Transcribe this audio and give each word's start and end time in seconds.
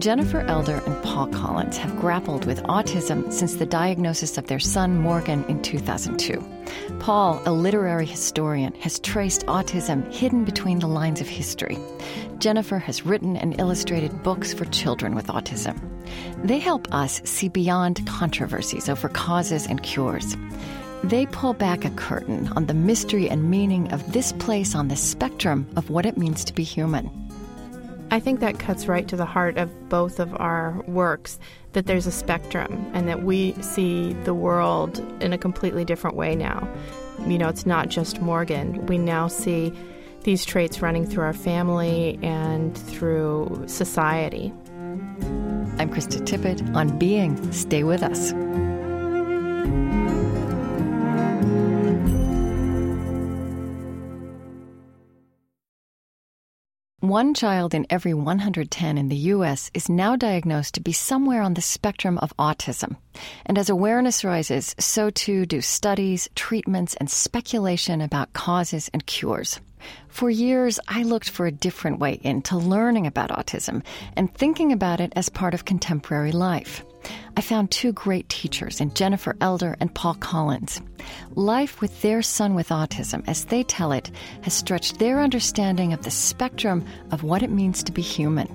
Jennifer 0.00 0.40
Elder 0.40 0.82
and 0.86 1.02
Paul 1.02 1.26
Collins 1.26 1.76
have 1.76 2.00
grappled 2.00 2.46
with 2.46 2.62
autism 2.62 3.30
since 3.30 3.56
the 3.56 3.66
diagnosis 3.66 4.38
of 4.38 4.46
their 4.46 4.58
son 4.58 4.98
Morgan 4.98 5.44
in 5.44 5.60
2002. 5.60 6.42
Paul, 7.00 7.42
a 7.44 7.52
literary 7.52 8.06
historian, 8.06 8.72
has 8.76 8.98
traced 8.98 9.44
autism 9.44 10.10
hidden 10.10 10.46
between 10.46 10.78
the 10.78 10.86
lines 10.86 11.20
of 11.20 11.28
history. 11.28 11.78
Jennifer 12.38 12.78
has 12.78 13.04
written 13.04 13.36
and 13.36 13.60
illustrated 13.60 14.22
books 14.22 14.54
for 14.54 14.64
children 14.64 15.14
with 15.14 15.26
autism. 15.26 15.78
They 16.42 16.60
help 16.60 16.90
us 16.94 17.20
see 17.26 17.50
beyond 17.50 18.06
controversies 18.06 18.88
over 18.88 19.10
causes 19.10 19.66
and 19.66 19.82
cures. 19.82 20.34
They 21.04 21.26
pull 21.26 21.52
back 21.52 21.84
a 21.84 21.90
curtain 21.90 22.48
on 22.56 22.64
the 22.64 22.74
mystery 22.74 23.28
and 23.28 23.50
meaning 23.50 23.92
of 23.92 24.14
this 24.14 24.32
place 24.32 24.74
on 24.74 24.88
the 24.88 24.96
spectrum 24.96 25.68
of 25.76 25.90
what 25.90 26.06
it 26.06 26.16
means 26.16 26.42
to 26.44 26.54
be 26.54 26.64
human. 26.64 27.29
I 28.12 28.18
think 28.18 28.40
that 28.40 28.58
cuts 28.58 28.86
right 28.86 29.06
to 29.06 29.16
the 29.16 29.24
heart 29.24 29.56
of 29.56 29.88
both 29.88 30.18
of 30.18 30.34
our 30.40 30.82
works 30.88 31.38
that 31.72 31.86
there's 31.86 32.06
a 32.06 32.12
spectrum 32.12 32.90
and 32.92 33.08
that 33.08 33.22
we 33.22 33.52
see 33.62 34.14
the 34.24 34.34
world 34.34 34.98
in 35.22 35.32
a 35.32 35.38
completely 35.38 35.84
different 35.84 36.16
way 36.16 36.34
now. 36.34 36.68
You 37.26 37.38
know, 37.38 37.48
it's 37.48 37.66
not 37.66 37.88
just 37.88 38.20
Morgan. 38.20 38.84
We 38.86 38.98
now 38.98 39.28
see 39.28 39.72
these 40.24 40.44
traits 40.44 40.82
running 40.82 41.06
through 41.06 41.22
our 41.22 41.32
family 41.32 42.18
and 42.22 42.76
through 42.76 43.64
society. 43.66 44.52
I'm 45.78 45.88
Krista 45.88 46.20
Tippett 46.20 46.74
on 46.74 46.98
Being. 46.98 47.52
Stay 47.52 47.84
with 47.84 48.02
us. 48.02 48.32
One 57.10 57.34
child 57.34 57.74
in 57.74 57.88
every 57.90 58.14
110 58.14 58.96
in 58.96 59.08
the 59.08 59.16
U.S. 59.34 59.68
is 59.74 59.88
now 59.88 60.14
diagnosed 60.14 60.74
to 60.74 60.80
be 60.80 60.92
somewhere 60.92 61.42
on 61.42 61.54
the 61.54 61.60
spectrum 61.60 62.18
of 62.18 62.32
autism. 62.36 62.98
And 63.44 63.58
as 63.58 63.68
awareness 63.68 64.22
rises, 64.22 64.76
so 64.78 65.10
too 65.10 65.44
do 65.44 65.60
studies, 65.60 66.28
treatments, 66.36 66.94
and 66.94 67.10
speculation 67.10 68.00
about 68.00 68.32
causes 68.32 68.90
and 68.94 69.04
cures. 69.06 69.58
For 70.06 70.30
years, 70.30 70.78
I 70.86 71.02
looked 71.02 71.28
for 71.28 71.46
a 71.46 71.50
different 71.50 71.98
way 71.98 72.20
into 72.22 72.56
learning 72.56 73.08
about 73.08 73.30
autism 73.30 73.82
and 74.16 74.32
thinking 74.32 74.70
about 74.70 75.00
it 75.00 75.12
as 75.16 75.28
part 75.28 75.52
of 75.52 75.64
contemporary 75.64 76.30
life. 76.30 76.84
I 77.36 77.40
found 77.40 77.70
two 77.70 77.92
great 77.92 78.28
teachers 78.28 78.80
in 78.80 78.94
Jennifer 78.94 79.36
Elder 79.40 79.76
and 79.80 79.94
Paul 79.94 80.14
Collins. 80.14 80.80
Life 81.34 81.80
with 81.80 82.02
their 82.02 82.22
son 82.22 82.54
with 82.54 82.68
autism, 82.68 83.22
as 83.26 83.46
they 83.46 83.62
tell 83.62 83.92
it, 83.92 84.10
has 84.42 84.54
stretched 84.54 84.98
their 84.98 85.20
understanding 85.20 85.92
of 85.92 86.02
the 86.02 86.10
spectrum 86.10 86.84
of 87.10 87.22
what 87.22 87.42
it 87.42 87.50
means 87.50 87.82
to 87.84 87.92
be 87.92 88.02
human. 88.02 88.48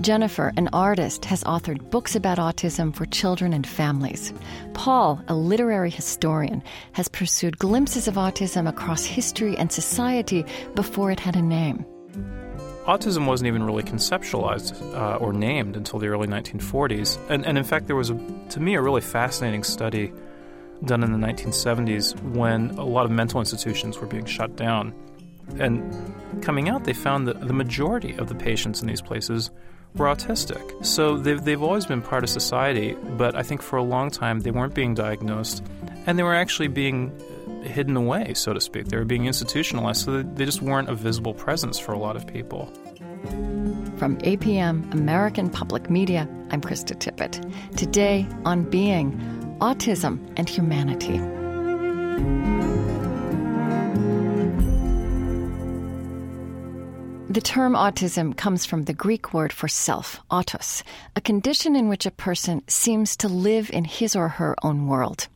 Jennifer, 0.00 0.52
an 0.56 0.68
artist, 0.72 1.24
has 1.24 1.44
authored 1.44 1.90
books 1.90 2.14
about 2.14 2.38
autism 2.38 2.94
for 2.94 3.06
children 3.06 3.52
and 3.52 3.66
families. 3.66 4.32
Paul, 4.74 5.22
a 5.28 5.34
literary 5.34 5.90
historian, 5.90 6.62
has 6.92 7.08
pursued 7.08 7.58
glimpses 7.58 8.08
of 8.08 8.14
autism 8.14 8.68
across 8.68 9.04
history 9.04 9.56
and 9.56 9.70
society 9.70 10.44
before 10.74 11.10
it 11.10 11.20
had 11.20 11.36
a 11.36 11.42
name 11.42 11.84
autism 12.88 13.26
wasn't 13.26 13.46
even 13.46 13.62
really 13.62 13.82
conceptualized 13.82 14.82
uh, 14.94 15.16
or 15.16 15.32
named 15.32 15.76
until 15.76 15.98
the 15.98 16.06
early 16.06 16.26
1940s. 16.26 17.18
And, 17.28 17.44
and 17.44 17.58
in 17.58 17.64
fact, 17.64 17.86
there 17.86 17.96
was, 17.96 18.08
a, 18.08 18.18
to 18.48 18.60
me, 18.60 18.74
a 18.74 18.82
really 18.82 19.02
fascinating 19.02 19.62
study 19.62 20.10
done 20.84 21.04
in 21.04 21.12
the 21.12 21.18
1970s 21.18 22.18
when 22.22 22.70
a 22.70 22.84
lot 22.84 23.04
of 23.04 23.10
mental 23.10 23.40
institutions 23.40 23.98
were 23.98 24.06
being 24.06 24.24
shut 24.24 24.56
down. 24.56 24.94
And 25.58 26.42
coming 26.42 26.70
out, 26.70 26.84
they 26.84 26.94
found 26.94 27.28
that 27.28 27.46
the 27.46 27.52
majority 27.52 28.16
of 28.16 28.28
the 28.28 28.34
patients 28.34 28.80
in 28.80 28.88
these 28.88 29.02
places 29.02 29.50
were 29.94 30.06
autistic. 30.06 30.84
So 30.84 31.18
they've, 31.18 31.42
they've 31.42 31.62
always 31.62 31.84
been 31.84 32.00
part 32.00 32.24
of 32.24 32.30
society, 32.30 32.96
but 33.16 33.34
I 33.36 33.42
think 33.42 33.60
for 33.60 33.76
a 33.76 33.82
long 33.82 34.10
time 34.10 34.40
they 34.40 34.50
weren't 34.50 34.74
being 34.74 34.94
diagnosed 34.94 35.62
and 36.06 36.18
they 36.18 36.22
were 36.22 36.34
actually 36.34 36.68
being 36.68 37.12
hidden 37.62 37.96
away, 37.96 38.34
so 38.34 38.52
to 38.52 38.60
speak. 38.60 38.88
They 38.88 38.96
were 38.96 39.04
being 39.04 39.26
institutionalized, 39.26 40.04
so 40.04 40.22
they 40.22 40.44
just 40.44 40.62
weren't 40.62 40.88
a 40.88 40.94
visible 40.94 41.34
presence 41.34 41.78
for 41.78 41.92
a 41.92 41.98
lot 41.98 42.16
of 42.16 42.26
people. 42.26 42.66
From 43.98 44.16
APM, 44.18 44.92
American 44.92 45.50
Public 45.50 45.90
Media, 45.90 46.28
I'm 46.50 46.60
Krista 46.60 46.96
Tippett. 46.96 47.42
Today 47.76 48.26
on 48.44 48.62
Being, 48.70 49.12
Autism 49.60 50.32
and 50.36 50.48
Humanity. 50.48 51.18
The 57.30 57.42
term 57.42 57.74
autism 57.74 58.34
comes 58.34 58.64
from 58.64 58.84
the 58.84 58.94
Greek 58.94 59.34
word 59.34 59.52
for 59.52 59.68
self, 59.68 60.20
autos, 60.30 60.82
a 61.14 61.20
condition 61.20 61.76
in 61.76 61.88
which 61.88 62.06
a 62.06 62.10
person 62.10 62.62
seems 62.68 63.18
to 63.18 63.28
live 63.28 63.70
in 63.70 63.84
his 63.84 64.16
or 64.16 64.28
her 64.28 64.56
own 64.62 64.86
world. 64.86 65.28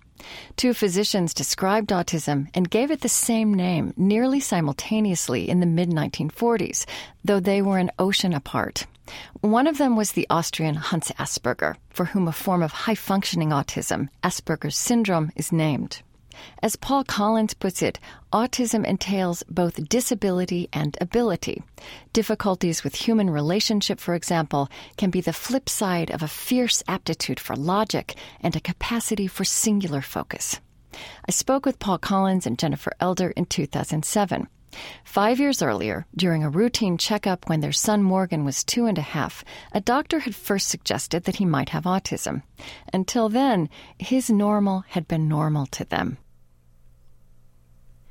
Two 0.57 0.75
physicians 0.75 1.35
described 1.35 1.91
autism 1.91 2.49
and 2.55 2.71
gave 2.71 2.91
it 2.91 3.01
the 3.01 3.09
same 3.09 3.55
name 3.55 3.93
nearly 3.97 4.41
simultaneously 4.41 5.49
in 5.49 5.61
the 5.61 5.67
mid 5.67 5.91
1940s, 5.91 6.87
though 7.25 7.41
they 7.41 7.63
were 7.63 7.79
an 7.79 7.91
ocean 7.99 8.33
apart. 8.33 8.87
One 9.41 9.67
of 9.67 9.79
them 9.79 9.97
was 9.97 10.13
the 10.13 10.27
Austrian 10.31 10.77
Hans 10.77 11.11
Asperger, 11.19 11.77
for 11.91 12.05
whom 12.07 12.29
a 12.29 12.33
form 12.33 12.63
of 12.63 12.73
high 12.73 12.95
functioning 12.95 13.51
autism, 13.51 14.09
Asperger's 14.23 14.77
syndrome, 14.77 15.33
is 15.35 15.53
named. 15.53 16.03
As 16.63 16.77
Paul 16.77 17.05
Collins 17.05 17.55
puts 17.55 17.83
it, 17.83 17.99
autism 18.33 18.85
entails 18.85 19.43
both 19.49 19.89
disability 19.89 20.69
and 20.73 20.97
ability. 21.01 21.63
Difficulties 22.13 22.85
with 22.85 22.95
human 22.95 23.31
relationship, 23.31 24.01
for 24.01 24.15
example, 24.15 24.69
can 24.97 25.11
be 25.11 25.21
the 25.21 25.33
flip 25.33 25.69
side 25.69 26.11
of 26.11 26.23
a 26.23 26.29
fierce 26.29 26.83
aptitude 26.89 27.41
for 27.41 27.57
logic 27.57 28.15
and 28.41 28.57
a 28.57 28.61
capacity 28.61 29.27
for 29.27 29.45
singular 29.45 30.01
focus. 30.01 30.61
I 31.27 31.33
spoke 31.33 31.67
with 31.67 31.79
Paul 31.79 31.99
Collins 31.99 32.47
and 32.47 32.59
Jennifer 32.59 32.93
Elder 33.01 33.31
in 33.31 33.47
2007. 33.47 34.47
Five 35.05 35.39
years 35.39 35.63
earlier, 35.63 36.07
during 36.17 36.43
a 36.43 36.51
routine 36.51 36.97
checkup 36.99 37.49
when 37.49 37.61
their 37.61 37.73
son 37.73 38.03
Morgan 38.03 38.45
was 38.45 38.65
two 38.65 38.87
and 38.87 38.99
a 38.99 39.03
half, 39.03 39.45
a 39.73 39.81
doctor 39.81 40.21
had 40.21 40.35
first 40.35 40.69
suggested 40.69 41.25
that 41.25 41.37
he 41.37 41.45
might 41.45 41.71
have 41.71 41.85
autism. 41.85 42.43
Until 42.93 43.29
then, 43.29 43.69
his 43.99 44.31
normal 44.31 44.85
had 44.89 45.07
been 45.07 45.29
normal 45.29 45.67
to 45.67 45.85
them. 45.85 46.19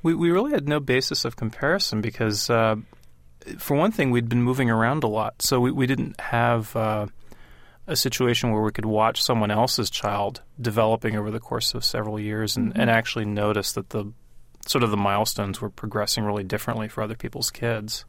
We, 0.04 0.14
we 0.16 0.32
really 0.32 0.52
had 0.52 0.68
no 0.68 0.80
basis 0.80 1.26
of 1.26 1.36
comparison 1.36 2.02
because, 2.02 2.50
uh, 2.50 2.78
for 3.58 3.78
one 3.78 3.92
thing, 3.92 4.12
we'd 4.12 4.30
been 4.30 4.44
moving 4.44 4.70
around 4.70 5.04
a 5.04 5.08
lot. 5.08 5.42
So 5.42 5.60
we, 5.60 5.72
we 5.72 5.88
didn't 5.88 6.20
have 6.20 6.76
uh, 6.76 7.08
a 7.88 7.96
situation 7.96 8.52
where 8.52 8.62
we 8.62 8.72
could 8.72 8.86
watch 8.86 9.22
someone 9.22 9.52
else's 9.52 9.90
child 9.90 10.42
developing 10.60 11.16
over 11.16 11.30
the 11.30 11.40
course 11.40 11.74
of 11.74 11.84
several 11.84 12.20
years 12.20 12.58
and, 12.58 12.72
mm-hmm. 12.72 12.82
and 12.82 12.90
actually 12.90 13.26
notice 13.26 13.74
that 13.74 13.90
the 13.90 14.12
sort 14.66 14.84
of 14.84 14.92
the 14.92 14.98
milestones 14.98 15.62
were 15.62 15.70
progressing 15.70 16.24
really 16.24 16.44
differently 16.44 16.88
for 16.88 17.02
other 17.02 17.16
people's 17.16 17.52
kids. 17.52 18.06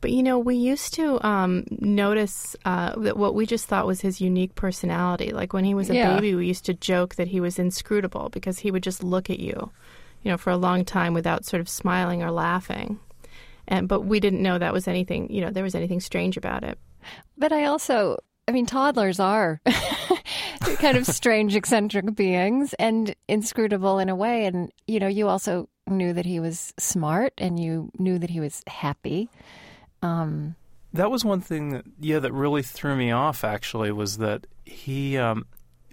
But 0.00 0.12
you 0.12 0.22
know, 0.22 0.38
we 0.38 0.56
used 0.56 0.94
to 0.94 1.22
um, 1.26 1.66
notice 1.70 2.56
uh, 2.64 2.98
that 3.00 3.18
what 3.18 3.34
we 3.34 3.44
just 3.44 3.66
thought 3.66 3.86
was 3.86 4.00
his 4.00 4.20
unique 4.20 4.54
personality. 4.54 5.32
Like 5.32 5.52
when 5.52 5.64
he 5.64 5.74
was 5.74 5.90
a 5.90 5.94
yeah. 5.94 6.14
baby, 6.14 6.34
we 6.34 6.46
used 6.46 6.64
to 6.66 6.74
joke 6.74 7.16
that 7.16 7.28
he 7.28 7.40
was 7.40 7.58
inscrutable 7.58 8.30
because 8.30 8.60
he 8.60 8.70
would 8.70 8.82
just 8.82 9.02
look 9.02 9.28
at 9.28 9.40
you 9.40 9.70
you 10.22 10.30
know, 10.30 10.36
for 10.36 10.50
a 10.50 10.56
long 10.56 10.84
time 10.84 11.14
without 11.14 11.44
sort 11.44 11.60
of 11.60 11.68
smiling 11.68 12.22
or 12.22 12.30
laughing. 12.30 12.98
And 13.68 13.88
but 13.88 14.02
we 14.02 14.20
didn't 14.20 14.42
know 14.42 14.58
that 14.58 14.72
was 14.72 14.88
anything, 14.88 15.30
you 15.30 15.40
know, 15.40 15.50
there 15.50 15.64
was 15.64 15.74
anything 15.74 16.00
strange 16.00 16.36
about 16.36 16.64
it. 16.64 16.78
But 17.38 17.52
I 17.52 17.64
also 17.64 18.18
I 18.48 18.52
mean, 18.52 18.66
toddlers 18.66 19.20
are 19.20 19.60
kind 20.76 20.96
of 20.96 21.06
strange, 21.06 21.56
eccentric 21.56 22.14
beings 22.14 22.74
and 22.74 23.14
inscrutable 23.28 23.98
in 23.98 24.08
a 24.08 24.16
way. 24.16 24.46
And, 24.46 24.70
you 24.86 25.00
know, 25.00 25.08
you 25.08 25.28
also 25.28 25.68
knew 25.86 26.12
that 26.12 26.26
he 26.26 26.40
was 26.40 26.72
smart 26.78 27.32
and 27.38 27.58
you 27.58 27.90
knew 27.98 28.18
that 28.18 28.30
he 28.30 28.40
was 28.40 28.62
happy. 28.66 29.28
Um, 30.02 30.54
that 30.92 31.10
was 31.10 31.24
one 31.24 31.40
thing 31.40 31.70
that, 31.70 31.84
yeah, 31.98 32.18
that 32.18 32.32
really 32.32 32.62
threw 32.62 32.96
me 32.96 33.10
off, 33.10 33.44
actually, 33.44 33.92
was 33.92 34.18
that 34.18 34.46
he, 34.64 35.18
um, 35.18 35.46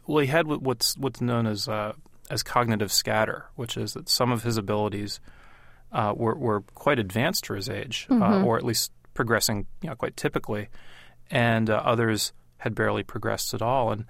well, 0.05 0.19
he 0.19 0.27
had 0.27 0.47
what's, 0.47 0.97
what's 0.97 1.21
known 1.21 1.45
as 1.47 1.67
uh, 1.67 1.93
as 2.29 2.43
cognitive 2.43 2.91
scatter, 2.91 3.45
which 3.55 3.77
is 3.77 3.93
that 3.93 4.09
some 4.09 4.31
of 4.31 4.43
his 4.43 4.57
abilities 4.57 5.19
uh, 5.91 6.13
were, 6.15 6.35
were 6.35 6.61
quite 6.75 6.99
advanced 6.99 7.45
for 7.45 7.55
his 7.55 7.69
age, 7.69 8.07
uh, 8.09 8.13
mm-hmm. 8.13 8.23
uh, 8.23 8.43
or 8.43 8.57
at 8.57 8.65
least 8.65 8.91
progressing 9.13 9.65
you 9.81 9.89
know, 9.89 9.95
quite 9.95 10.17
typically, 10.17 10.67
and 11.31 11.69
uh, 11.69 11.81
others 11.85 12.33
had 12.57 12.75
barely 12.75 13.03
progressed 13.03 13.53
at 13.53 13.61
all. 13.61 13.91
And 13.91 14.05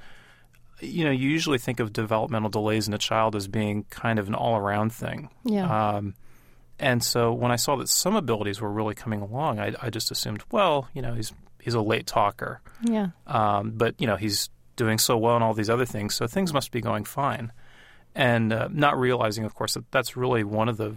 you 0.80 1.04
know, 1.04 1.12
you 1.12 1.30
usually 1.30 1.58
think 1.58 1.80
of 1.80 1.94
developmental 1.94 2.50
delays 2.50 2.88
in 2.88 2.94
a 2.94 2.98
child 2.98 3.36
as 3.36 3.48
being 3.48 3.86
kind 3.90 4.20
of 4.20 4.28
an 4.28 4.36
all-around 4.36 4.94
thing. 4.94 5.30
Yeah. 5.44 5.96
Um, 5.96 6.16
and 6.80 7.04
so 7.04 7.34
when 7.34 7.52
I 7.52 7.56
saw 7.56 7.76
that 7.78 7.90
some 7.90 8.16
abilities 8.16 8.62
were 8.62 8.72
really 8.72 8.94
coming 8.94 9.22
along, 9.22 9.60
I, 9.60 9.74
I 9.82 9.90
just 9.90 10.12
assumed, 10.12 10.44
well, 10.52 10.88
you 10.94 11.02
know, 11.02 11.14
he's 11.16 11.34
he's 11.60 11.74
a 11.74 11.82
late 11.82 12.06
talker. 12.06 12.62
Yeah. 12.84 13.10
Um, 13.26 13.72
but 13.76 13.96
you 14.00 14.08
know, 14.08 14.16
he's 14.16 14.50
doing 14.76 15.00
so 15.00 15.18
well 15.18 15.36
in 15.36 15.42
all 15.42 15.54
these 15.54 15.70
other 15.70 15.86
things, 15.86 16.14
so 16.14 16.28
things 16.28 16.54
must 16.54 16.72
be 16.72 16.82
going 16.82 17.04
fine 17.04 17.52
and 18.18 18.52
uh, 18.52 18.68
not 18.72 19.00
realizing, 19.00 19.46
of 19.46 19.54
course, 19.54 19.76
that 19.76 19.90
that's 19.92 20.18
really 20.18 20.44
one 20.44 20.68
of 20.68 20.78
the 20.78 20.96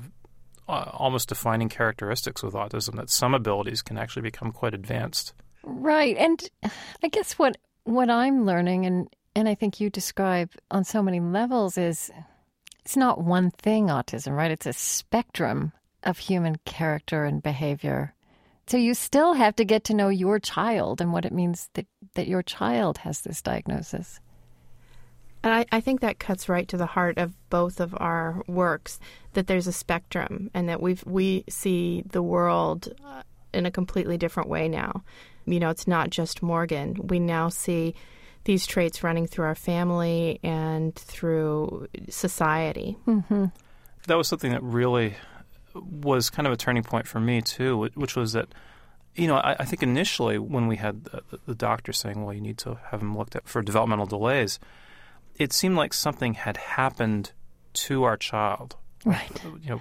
uh, 0.68 0.90
almost 0.92 1.28
defining 1.28 1.68
characteristics 1.68 2.42
with 2.42 2.54
autism 2.54 2.96
that 2.96 3.10
some 3.10 3.34
abilities 3.34 3.82
can 3.82 3.98
actually 3.98 4.22
become 4.22 4.52
quite 4.52 4.74
advanced. 4.74 5.34
Right. 5.62 6.16
And 6.16 6.42
I 7.02 7.08
guess 7.08 7.38
what 7.38 7.56
what 7.84 8.10
I'm 8.10 8.46
learning 8.46 8.86
and 8.86 9.08
and 9.34 9.48
I 9.48 9.54
think 9.54 9.80
you 9.80 9.90
describe 9.90 10.50
on 10.70 10.84
so 10.84 11.02
many 11.02 11.20
levels 11.20 11.78
is 11.78 12.10
it's 12.84 12.96
not 12.96 13.22
one 13.22 13.50
thing 13.50 13.86
autism, 13.86 14.36
right? 14.36 14.50
It's 14.50 14.66
a 14.66 14.72
spectrum 14.72 15.72
of 16.02 16.18
human 16.18 16.56
character 16.64 17.24
and 17.24 17.42
behavior. 17.42 18.14
So 18.66 18.76
you 18.76 18.94
still 18.94 19.34
have 19.34 19.56
to 19.56 19.64
get 19.64 19.84
to 19.84 19.94
know 19.94 20.08
your 20.08 20.38
child 20.38 21.00
and 21.00 21.12
what 21.12 21.24
it 21.24 21.32
means 21.32 21.68
that, 21.74 21.86
that 22.14 22.28
your 22.28 22.42
child 22.42 22.98
has 22.98 23.20
this 23.20 23.42
diagnosis. 23.42 24.20
And 25.42 25.52
I, 25.52 25.66
I 25.72 25.80
think 25.80 26.00
that 26.00 26.18
cuts 26.18 26.48
right 26.48 26.68
to 26.68 26.76
the 26.76 26.86
heart 26.86 27.18
of 27.18 27.32
both 27.48 27.80
of 27.80 27.94
our 27.98 28.42
works 28.46 29.00
that 29.32 29.46
there's 29.46 29.66
a 29.66 29.72
spectrum 29.72 30.50
and 30.52 30.68
that 30.68 30.82
we 30.82 30.98
we 31.06 31.44
see 31.48 32.02
the 32.10 32.22
world 32.22 32.92
uh, 33.04 33.22
in 33.54 33.66
a 33.66 33.70
completely 33.70 34.18
different 34.18 34.48
way 34.48 34.68
now. 34.68 35.02
You 35.46 35.58
know, 35.58 35.70
it's 35.70 35.88
not 35.88 36.10
just 36.10 36.42
Morgan. 36.42 36.94
We 37.08 37.18
now 37.18 37.48
see 37.48 37.94
these 38.50 38.67
traits 38.67 39.05
running 39.05 39.29
through 39.29 39.44
our 39.44 39.55
family 39.55 40.41
and 40.43 40.93
through 40.97 41.87
society. 42.08 42.97
Mm-hmm. 43.06 43.44
That 44.08 44.19
was 44.19 44.26
something 44.26 44.50
that 44.50 44.62
really 44.64 45.14
was 45.73 46.31
kind 46.31 46.49
of 46.49 46.52
a 46.52 46.56
turning 46.56 46.82
point 46.82 47.06
for 47.06 47.20
me 47.20 47.43
too, 47.43 47.88
which 47.94 48.17
was 48.17 48.32
that 48.32 48.49
you 49.14 49.29
know 49.29 49.37
I, 49.37 49.55
I 49.61 49.64
think 49.67 49.85
initially 49.85 50.37
when 50.37 50.67
we 50.67 50.75
had 50.79 51.05
the, 51.05 51.23
the, 51.47 51.55
doctor 51.55 51.93
saying, 51.93 52.25
"Well, 52.25 52.35
you 52.35 52.41
need 52.41 52.58
to 52.58 52.81
have 52.91 53.00
him 53.00 53.17
looked 53.17 53.37
at 53.37 53.47
for 53.47 53.62
developmental 53.62 54.06
delays," 54.06 54.58
it 55.37 55.52
seemed 55.52 55.76
like 55.76 55.94
something 55.94 56.35
had 56.35 56.56
happened 56.56 57.31
to 57.87 58.02
our 58.02 58.17
child. 58.17 58.75
Right. 59.05 59.31
You 59.62 59.70
know, 59.70 59.81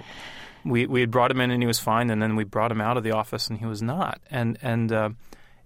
we 0.63 0.85
we 0.85 0.99
had 1.01 1.09
brought 1.09 1.31
him 1.31 1.41
in 1.41 1.49
and 1.49 1.63
he 1.63 1.65
was 1.65 1.79
fine, 1.79 2.11
and 2.11 2.21
then 2.21 2.35
we 2.35 2.43
brought 2.43 2.71
him 2.71 2.81
out 2.81 2.97
of 2.97 3.03
the 3.03 3.13
office 3.13 3.47
and 3.47 3.57
he 3.57 3.65
was 3.65 3.81
not, 3.81 4.21
and 4.29 4.59
and 4.61 4.91
uh, 4.91 5.09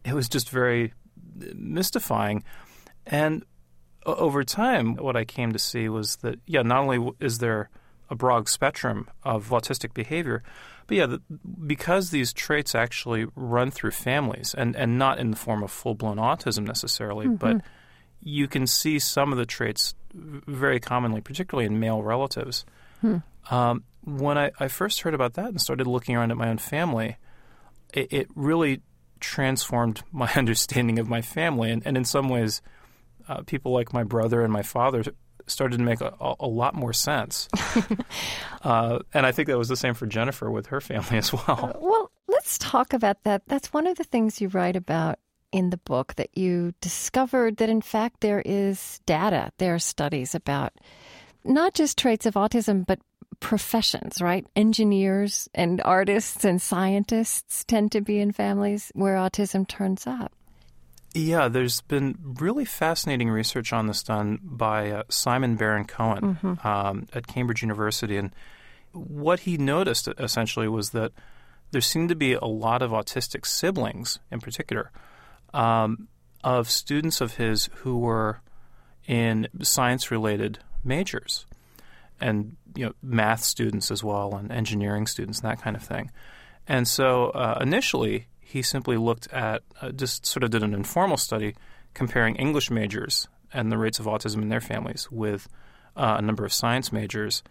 it 0.05 0.13
was 0.13 0.29
just 0.29 0.49
very 0.49 0.93
mystifying. 1.53 2.45
And 3.05 3.43
over 4.05 4.43
time, 4.43 4.95
what 4.95 5.15
I 5.15 5.25
came 5.25 5.51
to 5.53 5.59
see 5.59 5.89
was 5.89 6.17
that 6.17 6.39
yeah, 6.45 6.61
not 6.61 6.79
only 6.79 7.11
is 7.19 7.39
there 7.39 7.69
a 8.09 8.15
broad 8.15 8.47
spectrum 8.47 9.09
of 9.23 9.49
autistic 9.49 9.93
behavior. 9.93 10.43
But 10.87 10.97
yeah, 10.97 11.05
the, 11.07 11.21
because 11.65 12.11
these 12.11 12.31
traits 12.31 12.75
actually 12.75 13.25
run 13.35 13.71
through 13.71 13.91
families 13.91 14.53
and, 14.57 14.75
and 14.75 14.97
not 14.97 15.19
in 15.19 15.31
the 15.31 15.37
form 15.37 15.63
of 15.63 15.71
full 15.71 15.95
blown 15.95 16.17
autism 16.17 16.65
necessarily, 16.65 17.25
mm-hmm. 17.25 17.35
but 17.35 17.61
you 18.21 18.47
can 18.47 18.67
see 18.67 18.99
some 18.99 19.31
of 19.31 19.37
the 19.37 19.45
traits 19.45 19.95
very 20.13 20.79
commonly, 20.79 21.21
particularly 21.21 21.65
in 21.65 21.79
male 21.79 22.03
relatives. 22.03 22.65
Hmm. 23.01 23.17
Um, 23.49 23.83
when 24.03 24.37
I, 24.37 24.51
I, 24.59 24.67
first 24.69 25.01
heard 25.01 25.13
about 25.13 25.33
that 25.33 25.47
and 25.47 25.59
started 25.59 25.87
looking 25.87 26.15
around 26.15 26.31
at 26.31 26.37
my 26.37 26.47
own 26.47 26.57
family, 26.57 27.17
it, 27.93 28.13
it 28.13 28.27
really 28.35 28.81
transformed 29.19 30.03
my 30.11 30.31
understanding 30.35 30.99
of 30.99 31.09
my 31.09 31.21
family. 31.21 31.71
And, 31.71 31.81
and 31.85 31.97
in 31.97 32.05
some 32.05 32.29
ways, 32.29 32.61
uh, 33.27 33.41
people 33.43 33.71
like 33.71 33.93
my 33.93 34.03
brother 34.03 34.41
and 34.41 34.51
my 34.51 34.63
father 34.63 35.03
started 35.47 35.77
to 35.77 35.83
make 35.83 36.01
a, 36.01 36.13
a 36.39 36.47
lot 36.47 36.73
more 36.75 36.93
sense. 36.93 37.49
uh, 38.63 38.99
and 39.13 39.25
I 39.25 39.31
think 39.31 39.47
that 39.47 39.57
was 39.57 39.67
the 39.67 39.75
same 39.75 39.93
for 39.93 40.05
Jennifer 40.05 40.49
with 40.49 40.67
her 40.67 40.81
family 40.81 41.17
as 41.17 41.33
well. 41.33 41.73
Uh, 41.75 41.79
well, 41.79 42.11
let's 42.27 42.57
talk 42.57 42.93
about 42.93 43.23
that. 43.23 43.43
That's 43.47 43.73
one 43.73 43.87
of 43.87 43.97
the 43.97 44.03
things 44.03 44.41
you 44.41 44.47
write 44.49 44.75
about 44.75 45.19
in 45.51 45.69
the 45.69 45.77
book 45.77 46.15
that 46.15 46.35
you 46.37 46.73
discovered 46.81 47.57
that, 47.57 47.69
in 47.69 47.81
fact, 47.81 48.21
there 48.21 48.41
is 48.43 48.99
data, 49.05 49.51
there 49.59 49.75
are 49.75 49.79
studies 49.79 50.33
about 50.33 50.73
not 51.43 51.73
just 51.73 51.97
traits 51.97 52.25
of 52.25 52.33
autism, 52.33 52.85
but 52.85 52.99
professions, 53.39 54.21
right? 54.21 54.45
Engineers 54.55 55.49
and 55.53 55.81
artists 55.83 56.45
and 56.45 56.61
scientists 56.61 57.63
tend 57.65 57.91
to 57.91 58.01
be 58.01 58.19
in 58.19 58.31
families 58.31 58.91
where 58.95 59.15
autism 59.15 59.67
turns 59.67 60.07
up. 60.07 60.31
Yeah, 61.13 61.47
there's 61.47 61.81
been 61.81 62.17
really 62.39 62.65
fascinating 62.65 63.29
research 63.29 63.71
on 63.71 63.87
this 63.87 64.01
done 64.01 64.39
by 64.41 64.89
uh, 64.89 65.03
Simon 65.09 65.55
Baron 65.55 65.85
Cohen 65.85 66.39
mm-hmm. 66.41 66.67
um, 66.67 67.07
at 67.13 67.27
Cambridge 67.27 67.61
University. 67.61 68.17
And 68.17 68.31
what 68.93 69.41
he 69.41 69.57
noticed 69.57 70.07
essentially 70.17 70.67
was 70.67 70.89
that 70.91 71.11
there 71.71 71.81
seemed 71.81 72.09
to 72.09 72.15
be 72.15 72.33
a 72.33 72.45
lot 72.45 72.81
of 72.81 72.91
autistic 72.91 73.45
siblings, 73.45 74.19
in 74.31 74.39
particular, 74.39 74.91
um, 75.53 76.07
of 76.43 76.69
students 76.69 77.21
of 77.21 77.35
his 77.35 77.69
who 77.77 77.99
were 77.99 78.41
in 79.07 79.47
science 79.61 80.09
related 80.11 80.59
majors 80.83 81.45
and 82.19 82.55
you 82.75 82.85
know 82.85 82.93
math 83.01 83.43
students 83.43 83.91
as 83.91 84.03
well 84.03 84.35
and 84.35 84.51
engineering 84.51 85.05
students 85.07 85.39
and 85.41 85.51
that 85.51 85.61
kind 85.61 85.75
of 85.75 85.83
thing. 85.83 86.09
And 86.67 86.87
so 86.87 87.25
uh, 87.29 87.59
initially 87.61 88.27
he 88.53 88.61
simply 88.61 88.97
looked 88.97 89.27
at, 89.33 89.63
uh, 89.81 89.89
just 89.89 90.27
sort 90.27 90.43
of 90.43 90.51
did 90.51 90.61
an 90.61 90.75
informal 90.75 91.17
study 91.17 91.55
comparing 91.95 92.35
English 92.35 92.69
majors 92.69 93.27
and 93.51 93.71
the 93.71 93.79
rates 93.79 93.97
of 93.97 94.05
autism 94.05 94.43
in 94.43 94.49
their 94.49 94.61
families 94.61 95.09
with 95.09 95.47
uh, 95.97 96.17
a 96.19 96.21
number 96.21 96.45
of 96.45 96.53
science 96.53 96.91
majors. 96.91 97.41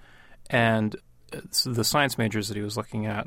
And 0.48 0.94
uh, 1.32 1.40
the 1.64 1.82
science 1.82 2.18
majors 2.18 2.46
that 2.46 2.56
he 2.56 2.62
was 2.62 2.76
looking 2.76 3.04
at 3.06 3.26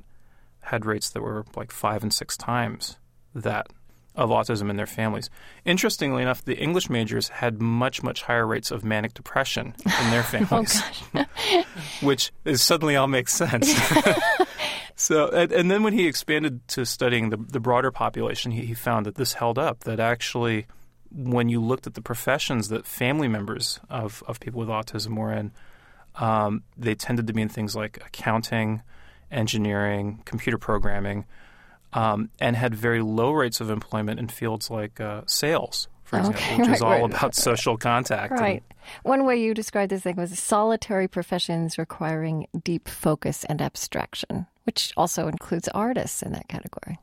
had 0.62 0.86
rates 0.86 1.10
that 1.10 1.22
were 1.22 1.44
like 1.58 1.70
five 1.70 2.02
and 2.02 2.14
six 2.14 2.38
times 2.38 2.96
that 3.34 3.68
of 4.16 4.30
autism 4.30 4.70
in 4.70 4.78
their 4.78 4.86
families. 4.86 5.30
Interestingly 5.66 6.22
enough, 6.22 6.46
the 6.46 6.58
English 6.58 6.90
majors 6.90 7.28
had 7.28 7.62
much, 7.62 8.02
much 8.02 8.24
higher 8.24 8.48
rates 8.48 8.72
of 8.72 8.86
manic 8.86 9.14
depression 9.14 9.76
in 9.86 10.12
their 10.12 10.22
oh, 10.22 10.24
families, 10.24 10.82
oh, 11.14 11.66
which 12.02 12.32
is 12.46 12.62
suddenly 12.62 12.96
all 12.96 13.08
makes 13.08 13.34
sense. 13.34 13.74
So, 14.96 15.28
and, 15.30 15.52
and, 15.52 15.70
then 15.70 15.84
when 15.84 15.94
he 15.94 16.08
expanded 16.08 16.66
to 16.70 16.86
studying 16.86 17.30
the, 17.30 17.38
the 17.38 17.60
broader 17.60 17.92
population, 17.92 18.52
he, 18.52 18.66
he 18.66 18.74
found 18.74 19.06
that 19.06 19.16
this 19.16 19.34
held 19.34 19.60
up. 19.60 19.82
That 19.82 20.00
actually, 20.00 20.68
when 21.12 21.50
you 21.50 21.62
looked 21.62 21.86
at 21.86 21.96
the 21.96 22.02
professions 22.02 22.70
that 22.70 22.88
family 22.88 23.28
members 23.28 23.82
of, 23.90 24.24
of 24.26 24.40
people 24.40 24.60
with 24.62 24.70
autism 24.70 25.18
were 25.18 25.34
in, 25.34 25.52
um, 26.16 26.64
they 26.78 26.96
tended 26.96 27.28
to 27.28 27.34
be 27.34 27.42
in 27.42 27.50
things 27.50 27.76
like 27.76 27.98
accounting, 28.06 28.82
engineering, 29.30 30.22
computer 30.24 30.58
programming, 30.58 31.26
um, 31.92 32.30
and 32.40 32.56
had 32.56 32.74
very 32.74 33.02
low 33.02 33.32
rates 33.32 33.60
of 33.60 33.70
employment 33.70 34.18
in 34.18 34.30
fields 34.30 34.70
like 34.70 35.02
uh, 35.02 35.24
sales, 35.26 35.90
for 36.06 36.20
okay, 36.20 36.30
example, 36.30 36.58
which 36.58 36.68
right, 36.68 36.76
is 36.76 36.82
all 36.82 36.92
right, 36.92 37.04
about 37.04 37.36
social 37.36 37.76
contact. 37.76 38.32
Right. 38.32 38.64
And, 38.70 38.90
One 39.04 39.26
way 39.26 39.42
you 39.42 39.54
described 39.54 39.92
this 39.92 40.04
thing 40.04 40.16
was 40.16 40.40
solitary 40.40 41.10
professions 41.10 41.78
requiring 41.78 42.48
deep 42.64 42.88
focus 42.88 43.44
and 43.44 43.62
abstraction 43.62 44.48
which 44.66 44.92
also 44.98 45.28
includes 45.28 45.68
artists 45.70 46.22
in 46.22 46.34
that 46.34 46.48
category. 46.48 47.00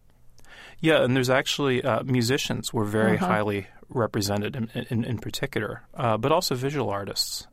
Yeah, 0.81 1.03
and 1.03 1.17
there's 1.17 1.31
actually 1.31 1.83
uh, 1.83 2.03
musicians 2.03 2.73
were 2.73 2.85
very 2.85 3.17
uh-huh. 3.17 3.27
highly 3.27 3.67
represented 3.89 4.57
in, 4.57 4.71
in, 4.91 5.05
in 5.05 5.19
particular, 5.19 5.83
uh, 5.95 6.17
but 6.17 6.33
also 6.33 6.55
visual 6.55 6.91
artists 6.91 7.47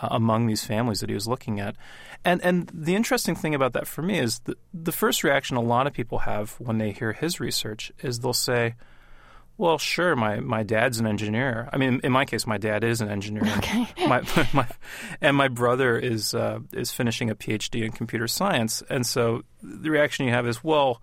uh, 0.00 0.08
among 0.10 0.46
these 0.46 0.64
families 0.64 1.00
that 1.00 1.08
he 1.08 1.14
was 1.14 1.26
looking 1.26 1.58
at. 1.58 1.76
And 2.24 2.42
and 2.44 2.70
the 2.74 2.94
interesting 2.94 3.34
thing 3.34 3.54
about 3.54 3.72
that 3.72 3.86
for 3.86 4.02
me 4.02 4.18
is 4.18 4.40
that 4.40 4.58
the 4.74 4.92
first 4.92 5.24
reaction 5.24 5.56
a 5.56 5.62
lot 5.62 5.86
of 5.86 5.92
people 5.92 6.20
have 6.20 6.52
when 6.58 6.78
they 6.78 6.92
hear 6.92 7.12
his 7.12 7.40
research 7.40 7.92
is 8.02 8.20
they'll 8.20 8.32
say, 8.32 8.74
well, 9.58 9.78
sure. 9.78 10.14
My 10.16 10.40
my 10.40 10.62
dad's 10.62 10.98
an 10.98 11.06
engineer. 11.06 11.68
I 11.72 11.78
mean, 11.78 12.00
in 12.04 12.12
my 12.12 12.24
case, 12.24 12.46
my 12.46 12.58
dad 12.58 12.84
is 12.84 13.00
an 13.00 13.08
engineer. 13.08 13.44
Okay. 13.56 13.86
my, 14.06 14.22
my, 14.52 14.66
and 15.20 15.36
my 15.36 15.48
brother 15.48 15.98
is 15.98 16.34
uh, 16.34 16.60
is 16.72 16.92
finishing 16.92 17.30
a 17.30 17.34
PhD 17.34 17.84
in 17.84 17.92
computer 17.92 18.28
science. 18.28 18.82
And 18.90 19.06
so 19.06 19.42
the 19.62 19.90
reaction 19.90 20.26
you 20.26 20.32
have 20.32 20.46
is, 20.46 20.62
well, 20.62 21.00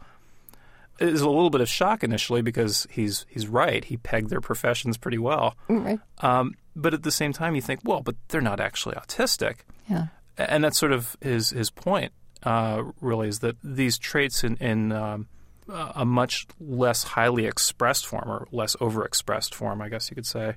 is 1.00 1.22
a 1.22 1.30
little 1.30 1.50
bit 1.50 1.62
of 1.62 1.70
shock 1.70 2.04
initially 2.04 2.42
because 2.42 2.88
he's 2.92 3.26
he's 3.30 3.48
right. 3.48 3.84
He 3.84 3.98
pegged 3.98 4.30
their 4.30 4.42
professions 4.42 4.98
pretty 4.98 5.18
well. 5.18 5.56
Right. 5.68 6.00
Um, 6.20 6.54
but 6.76 6.94
at 6.94 7.04
the 7.04 7.12
same 7.12 7.34
time, 7.34 7.56
you 7.56 7.62
think, 7.62 7.82
well, 7.84 8.02
but 8.02 8.16
they're 8.30 8.42
not 8.42 8.60
actually 8.60 8.96
autistic. 8.96 9.58
Yeah. 9.90 10.08
And 10.38 10.64
that's 10.64 10.78
sort 10.78 10.92
of 10.92 11.16
his 11.22 11.50
his 11.50 11.70
point. 11.70 12.12
Uh, 12.44 12.84
really, 13.00 13.30
is 13.30 13.40
that 13.40 13.56
these 13.64 13.98
traits 13.98 14.44
in 14.44 14.58
in 14.58 14.92
um, 14.92 15.28
a 15.70 16.06
much 16.06 16.48
less 16.60 17.04
highly 17.04 17.46
expressed 17.46 18.06
form 18.06 18.30
or 18.30 18.48
less 18.52 18.76
overexpressed 18.78 19.54
form, 19.54 19.82
I 19.82 19.90
guess 19.90 20.10
you 20.10 20.16
could 20.16 20.26
say, 20.26 20.56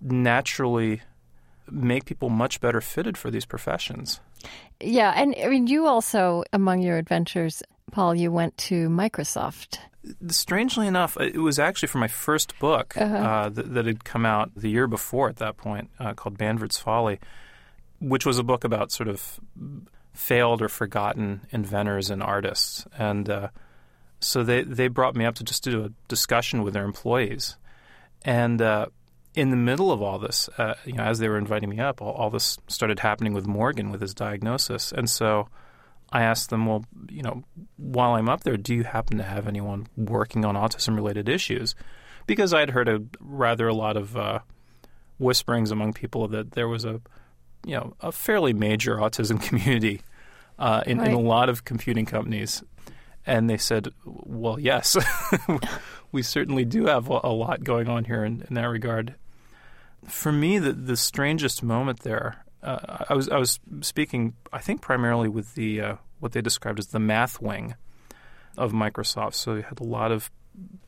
naturally 0.00 1.02
make 1.70 2.04
people 2.04 2.28
much 2.28 2.60
better 2.60 2.80
fitted 2.80 3.16
for 3.16 3.30
these 3.30 3.44
professions. 3.44 4.20
Yeah, 4.80 5.12
and 5.14 5.34
I 5.42 5.48
mean, 5.48 5.66
you 5.66 5.86
also, 5.86 6.44
among 6.52 6.82
your 6.82 6.96
adventures, 6.96 7.62
Paul, 7.90 8.14
you 8.14 8.32
went 8.32 8.56
to 8.58 8.88
Microsoft. 8.88 9.78
Strangely 10.28 10.86
enough, 10.86 11.18
it 11.20 11.38
was 11.38 11.58
actually 11.58 11.88
for 11.88 11.98
my 11.98 12.08
first 12.08 12.58
book 12.58 12.96
uh-huh. 12.96 13.14
uh, 13.14 13.48
that, 13.50 13.74
that, 13.74 13.86
had 13.86 14.04
come 14.04 14.24
out 14.24 14.50
the 14.56 14.70
year 14.70 14.86
before 14.86 15.28
at 15.28 15.36
that 15.36 15.56
point, 15.58 15.90
uh, 15.98 16.14
called 16.14 16.38
Banvard's 16.38 16.78
Folly, 16.78 17.20
which 18.00 18.24
was 18.24 18.38
a 18.38 18.42
book 18.42 18.64
about 18.64 18.90
sort 18.90 19.08
of 19.08 19.38
failed 20.14 20.62
or 20.62 20.68
forgotten 20.68 21.42
inventors 21.50 22.08
and 22.08 22.22
artists. 22.22 22.86
And 22.96 23.28
uh, 23.28 23.48
so 24.20 24.42
they, 24.42 24.62
they 24.62 24.88
brought 24.88 25.16
me 25.16 25.24
up 25.24 25.34
to 25.36 25.44
just 25.44 25.64
do 25.64 25.84
a 25.84 25.90
discussion 26.08 26.62
with 26.62 26.74
their 26.74 26.84
employees. 26.84 27.56
And 28.22 28.60
uh, 28.60 28.86
in 29.34 29.50
the 29.50 29.56
middle 29.56 29.90
of 29.92 30.02
all 30.02 30.18
this, 30.18 30.48
uh, 30.58 30.74
you 30.84 30.92
know, 30.92 31.04
as 31.04 31.18
they 31.18 31.28
were 31.28 31.38
inviting 31.38 31.68
me 31.68 31.78
up, 31.78 32.02
all, 32.02 32.12
all, 32.12 32.30
this 32.30 32.58
started 32.68 33.00
happening 33.00 33.32
with 33.32 33.46
Morgan 33.46 33.90
with 33.90 34.00
his 34.00 34.14
diagnosis. 34.14 34.92
And 34.92 35.08
so 35.08 35.48
I 36.12 36.22
asked 36.22 36.50
them, 36.50 36.66
well, 36.66 36.84
you 37.08 37.22
know, 37.22 37.44
while 37.76 38.14
I'm 38.14 38.28
up 38.28 38.42
there, 38.42 38.56
do 38.56 38.74
you 38.74 38.84
happen 38.84 39.18
to 39.18 39.24
have 39.24 39.46
anyone 39.46 39.86
working 39.96 40.44
on 40.44 40.54
autism 40.54 40.96
related 40.96 41.28
issues? 41.28 41.74
Because 42.26 42.52
I'd 42.52 42.70
heard 42.70 42.88
a 42.88 43.02
rather 43.20 43.68
a 43.68 43.74
lot 43.74 43.96
of 43.96 44.16
uh, 44.16 44.40
whisperings 45.18 45.70
among 45.70 45.92
people 45.92 46.28
that 46.28 46.52
there 46.52 46.68
was 46.68 46.84
a, 46.84 47.00
you 47.64 47.76
know, 47.76 47.94
a 48.00 48.12
fairly 48.12 48.52
major 48.52 48.96
autism 48.96 49.40
community 49.48 50.02
uh, 50.58 50.82
in, 50.86 50.98
right. 50.98 51.08
in 51.08 51.14
a 51.14 51.20
lot 51.20 51.48
of 51.48 51.64
computing 51.64 52.04
companies. 52.06 52.62
And 53.26 53.50
they 53.50 53.58
said, 53.58 53.88
well, 54.04 54.58
yes, 54.58 54.96
we 56.12 56.22
certainly 56.22 56.64
do 56.64 56.86
have 56.86 57.08
a, 57.08 57.28
lot 57.28 57.64
going 57.64 57.88
on 57.88 58.04
here 58.04 58.24
in, 58.24 58.44
in, 58.48 58.54
that 58.54 58.64
regard. 58.64 59.14
For 60.06 60.32
me, 60.32 60.58
the, 60.58 60.72
the 60.72 60.96
strangest 60.96 61.62
moment 61.62 62.00
there 62.00 62.44
uh, 62.62 63.04
I 63.08 63.14
was 63.14 63.28
I 63.28 63.38
was 63.38 63.58
speaking, 63.80 64.34
I 64.52 64.58
think, 64.58 64.80
primarily 64.82 65.28
with 65.28 65.54
the 65.54 65.80
uh, 65.80 65.94
what 66.18 66.32
they 66.32 66.42
described 66.42 66.78
as 66.78 66.88
the 66.88 66.98
math 66.98 67.40
wing 67.40 67.74
of 68.58 68.72
Microsoft. 68.72 69.34
So 69.34 69.54
you 69.54 69.62
had 69.62 69.80
a 69.80 69.84
lot 69.84 70.12
of 70.12 70.30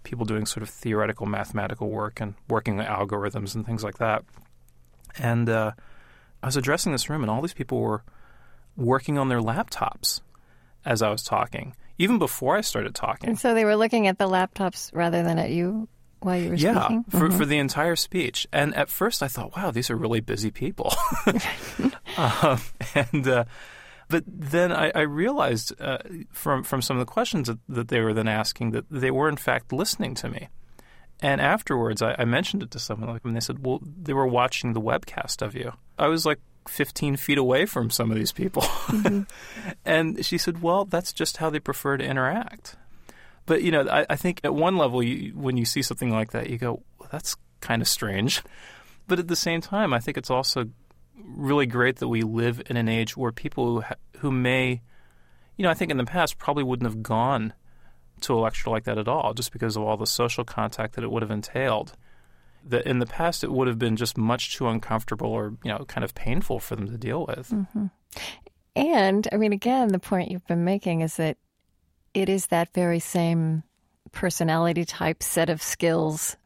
people 0.03 0.27
doing 0.27 0.45
sort 0.45 0.63
of 0.63 0.69
theoretical 0.69 1.27
mathematical 1.27 1.89
work 1.89 2.21
and 2.21 2.35
working 2.49 2.79
on 2.79 2.87
algorithms 2.87 3.55
and 3.55 3.65
things 3.65 3.83
like 3.83 3.99
that. 3.99 4.25
And 5.19 5.49
uh, 5.49 5.73
I 6.43 6.47
was 6.47 6.57
addressing 6.57 6.93
this 6.93 7.09
room, 7.09 7.23
and 7.23 7.31
all 7.31 7.41
these 7.41 7.55
people 7.55 7.81
were 7.81 8.03
working 8.77 9.17
on 9.17 9.29
their 9.29 9.41
laptops 9.41 10.21
as 10.85 11.01
I 11.01 11.11
was 11.11 11.23
talking, 11.23 11.75
even 11.99 12.19
before 12.19 12.57
I 12.57 12.61
started 12.61 12.95
talking. 12.95 13.31
And 13.31 13.39
so 13.39 13.55
they 13.55 13.65
were 13.65 13.77
looking 13.77 14.07
at 14.07 14.19
the 14.19 14.29
laptops 14.29 14.91
rather 14.95 15.23
than 15.23 15.39
at 15.39 15.51
you 15.51 15.89
while 16.21 16.39
you 16.39 16.51
were 16.51 16.55
yeah, 16.55 16.85
speaking? 16.85 17.05
for, 17.05 17.29
mm-hmm. 17.29 17.37
for 17.37 17.45
the 17.45 17.59
entire 17.59 17.97
speech. 17.97 18.47
And 18.53 18.75
at 18.75 18.89
first 18.89 19.23
I 19.23 19.29
thought, 19.29 19.57
wow, 19.57 19.71
these 19.71 19.91
are 19.91 19.97
really 19.97 20.21
busy 20.21 20.51
people. 20.51 20.95
um, 22.17 22.61
and 22.95 23.27
uh, 23.29 23.45
but 24.09 24.25
then 24.27 24.73
I, 24.73 24.93
I 24.95 25.01
realized 25.01 25.73
uh, 25.81 25.99
from 26.33 26.63
from 26.65 26.83
some 26.83 26.97
of 26.97 27.01
the 27.01 27.11
questions 27.11 27.49
that, 27.49 27.59
that, 27.69 27.89
they 27.89 28.01
were 28.01 28.13
then 28.13 28.29
asking 28.29 28.73
that 28.73 28.85
they 28.91 29.11
were 29.11 29.29
in 29.29 29.37
fact 29.37 29.73
listening 29.73 30.15
to 30.17 30.29
me. 30.29 30.49
And 31.21 31.41
afterwards, 31.41 32.03
I, 32.03 32.17
I 32.19 32.25
mentioned 32.25 32.63
it 32.63 32.73
to 32.73 32.79
someone 32.79 33.09
like, 33.09 33.25
and 33.25 33.35
they 33.35 33.41
said, 33.41 33.65
"Well, 33.65 33.81
they 33.83 34.13
were 34.13 34.27
watching 34.27 34.75
the 34.75 34.81
webcast 34.81 35.41
of 35.41 35.55
you." 35.55 35.73
I 35.99 36.09
was 36.09 36.27
like 36.27 36.41
15 36.69 37.17
feet 37.17 37.39
away 37.39 37.67
from 37.67 37.91
some 37.91 38.11
of 38.11 38.17
these 38.17 38.33
people, 38.33 38.63
mm-hmm. 38.63 39.23
and 39.85 40.25
she 40.25 40.39
said, 40.39 40.63
"Well, 40.63 40.85
that's 40.85 41.13
just 41.13 41.39
how 41.39 41.51
they 41.51 41.61
prefer 41.61 41.97
to 41.97 42.05
interact." 42.05 42.77
But 43.47 43.63
you 43.63 43.71
know, 43.71 43.89
I, 43.89 44.07
I 44.11 44.17
think 44.17 44.41
at 44.45 44.55
one 44.55 44.77
level, 44.77 45.03
you, 45.03 45.33
when 45.33 45.57
you 45.57 45.65
see 45.65 45.83
something 45.83 46.11
like 46.11 46.33
that, 46.33 46.51
you 46.51 46.59
go, 46.59 46.83
well, 46.99 47.09
"That's 47.11 47.37
kind 47.61 47.83
of 47.83 47.89
strange." 47.89 48.43
But 49.09 49.19
at 49.19 49.29
the 49.29 49.37
same 49.37 49.61
time, 49.61 49.93
I 49.93 49.99
think 49.99 50.17
it's 50.17 50.31
also 50.31 50.71
really 51.25 51.67
great 51.67 51.97
that 51.97 52.09
we 52.09 52.23
live 52.23 52.63
in 52.67 52.77
an 52.77 52.89
age 52.89 53.17
where 53.17 53.33
people 53.33 53.67
who, 53.67 53.81
ha- 53.83 53.95
who 54.19 54.31
may, 54.31 54.81
you 55.57 55.63
know, 55.63 55.71
I 55.71 55.75
think 55.75 55.91
in 55.91 55.97
the 55.97 56.05
past 56.05 56.39
probably 56.39 56.65
wouldn't 56.65 56.89
have 56.89 57.03
gone 57.03 57.53
to 58.23 58.35
a 58.35 58.41
lecture 58.41 58.71
like 58.71 58.85
that 58.85 58.99
at 58.99 59.09
all, 59.09 59.35
just 59.35 59.53
because 59.53 59.77
of 59.77 59.83
all 59.83 59.97
the 59.97 60.07
social 60.07 60.45
contact 60.45 60.95
that 60.95 61.05
it 61.05 61.11
would 61.11 61.23
have 61.23 61.31
entailed. 61.31 61.95
That 62.65 62.87
in 62.87 62.99
the 62.99 63.07
past, 63.07 63.43
it 63.43 63.53
would 63.53 63.69
have 63.69 63.79
been 63.79 63.97
just 63.97 64.17
much 64.17 64.57
too 64.57 64.69
uncomfortable 64.69 65.29
or 65.29 65.55
you 65.65 65.71
know, 65.73 65.85
kind 65.87 66.05
of 66.05 66.15
painful 66.15 66.61
for 66.61 66.77
them 66.77 66.87
to 66.87 66.97
deal 66.97 67.27
with. 67.27 67.51
Mm-hmm. 67.51 67.87
And 68.75 69.29
I 69.33 69.37
mean, 69.37 69.53
again, 69.53 69.89
the 69.89 69.99
point 69.99 70.31
you've 70.31 70.47
been 70.47 70.65
making 70.65 71.01
is 71.01 71.17
that 71.17 71.37
it 72.15 72.29
is 72.29 72.47
that 72.47 72.73
very 72.73 72.99
same 72.99 73.63
personality 74.13 74.85
type 74.85 75.23
set 75.23 75.51
of 75.51 75.63
skills 75.63 76.37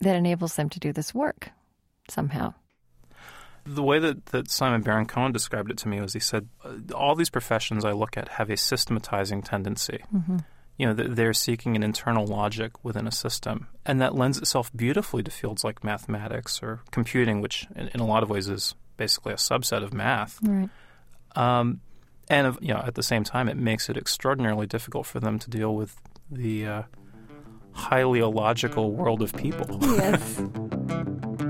that 0.00 0.16
enables 0.16 0.56
them 0.56 0.68
to 0.70 0.80
do 0.80 0.92
this 0.92 1.14
work 1.14 1.50
somehow. 2.08 2.54
The 3.64 3.82
way 3.82 3.98
that, 3.98 4.26
that 4.26 4.50
Simon 4.50 4.82
Baron 4.82 5.06
Cohen 5.06 5.32
described 5.32 5.70
it 5.70 5.78
to 5.78 5.88
me 5.88 6.00
was 6.00 6.12
he 6.12 6.20
said, 6.20 6.48
All 6.94 7.16
these 7.16 7.30
professions 7.30 7.84
I 7.84 7.92
look 7.92 8.16
at 8.16 8.28
have 8.30 8.48
a 8.48 8.56
systematizing 8.56 9.42
tendency. 9.42 10.04
Mm-hmm. 10.14 10.38
You 10.76 10.86
know, 10.86 10.92
they're 10.92 11.32
seeking 11.32 11.74
an 11.74 11.82
internal 11.82 12.26
logic 12.26 12.84
within 12.84 13.06
a 13.06 13.12
system. 13.12 13.68
And 13.84 14.00
that 14.00 14.14
lends 14.14 14.36
itself 14.38 14.70
beautifully 14.76 15.22
to 15.22 15.30
fields 15.30 15.64
like 15.64 15.82
mathematics 15.82 16.62
or 16.62 16.80
computing, 16.90 17.40
which 17.40 17.66
in, 17.74 17.88
in 17.88 18.00
a 18.00 18.06
lot 18.06 18.22
of 18.22 18.28
ways 18.28 18.48
is 18.48 18.74
basically 18.96 19.32
a 19.32 19.36
subset 19.36 19.82
of 19.82 19.94
math. 19.94 20.38
Right. 20.42 20.68
Um, 21.34 21.80
and 22.28 22.56
you 22.60 22.74
know, 22.74 22.82
at 22.84 22.94
the 22.94 23.02
same 23.02 23.24
time, 23.24 23.48
it 23.48 23.56
makes 23.56 23.88
it 23.88 23.96
extraordinarily 23.96 24.66
difficult 24.66 25.06
for 25.06 25.20
them 25.20 25.38
to 25.38 25.50
deal 25.50 25.74
with 25.74 25.96
the 26.30 26.66
uh, 26.66 26.82
highly 27.72 28.18
illogical 28.20 28.92
world 28.92 29.22
of 29.22 29.32
people. 29.34 29.78
Yes. 29.80 30.42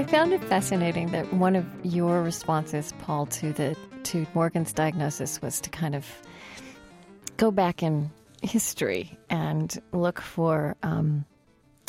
I 0.00 0.04
found 0.04 0.32
it 0.32 0.42
fascinating 0.44 1.10
that 1.10 1.30
one 1.30 1.54
of 1.54 1.66
your 1.82 2.22
responses, 2.22 2.94
Paul, 3.00 3.26
to 3.26 3.52
the 3.52 3.76
to 4.04 4.26
Morgan's 4.32 4.72
diagnosis 4.72 5.42
was 5.42 5.60
to 5.60 5.68
kind 5.68 5.94
of 5.94 6.06
go 7.36 7.50
back 7.50 7.82
in 7.82 8.10
history 8.40 9.18
and 9.28 9.78
look 9.92 10.18
for 10.18 10.74
um, 10.82 11.26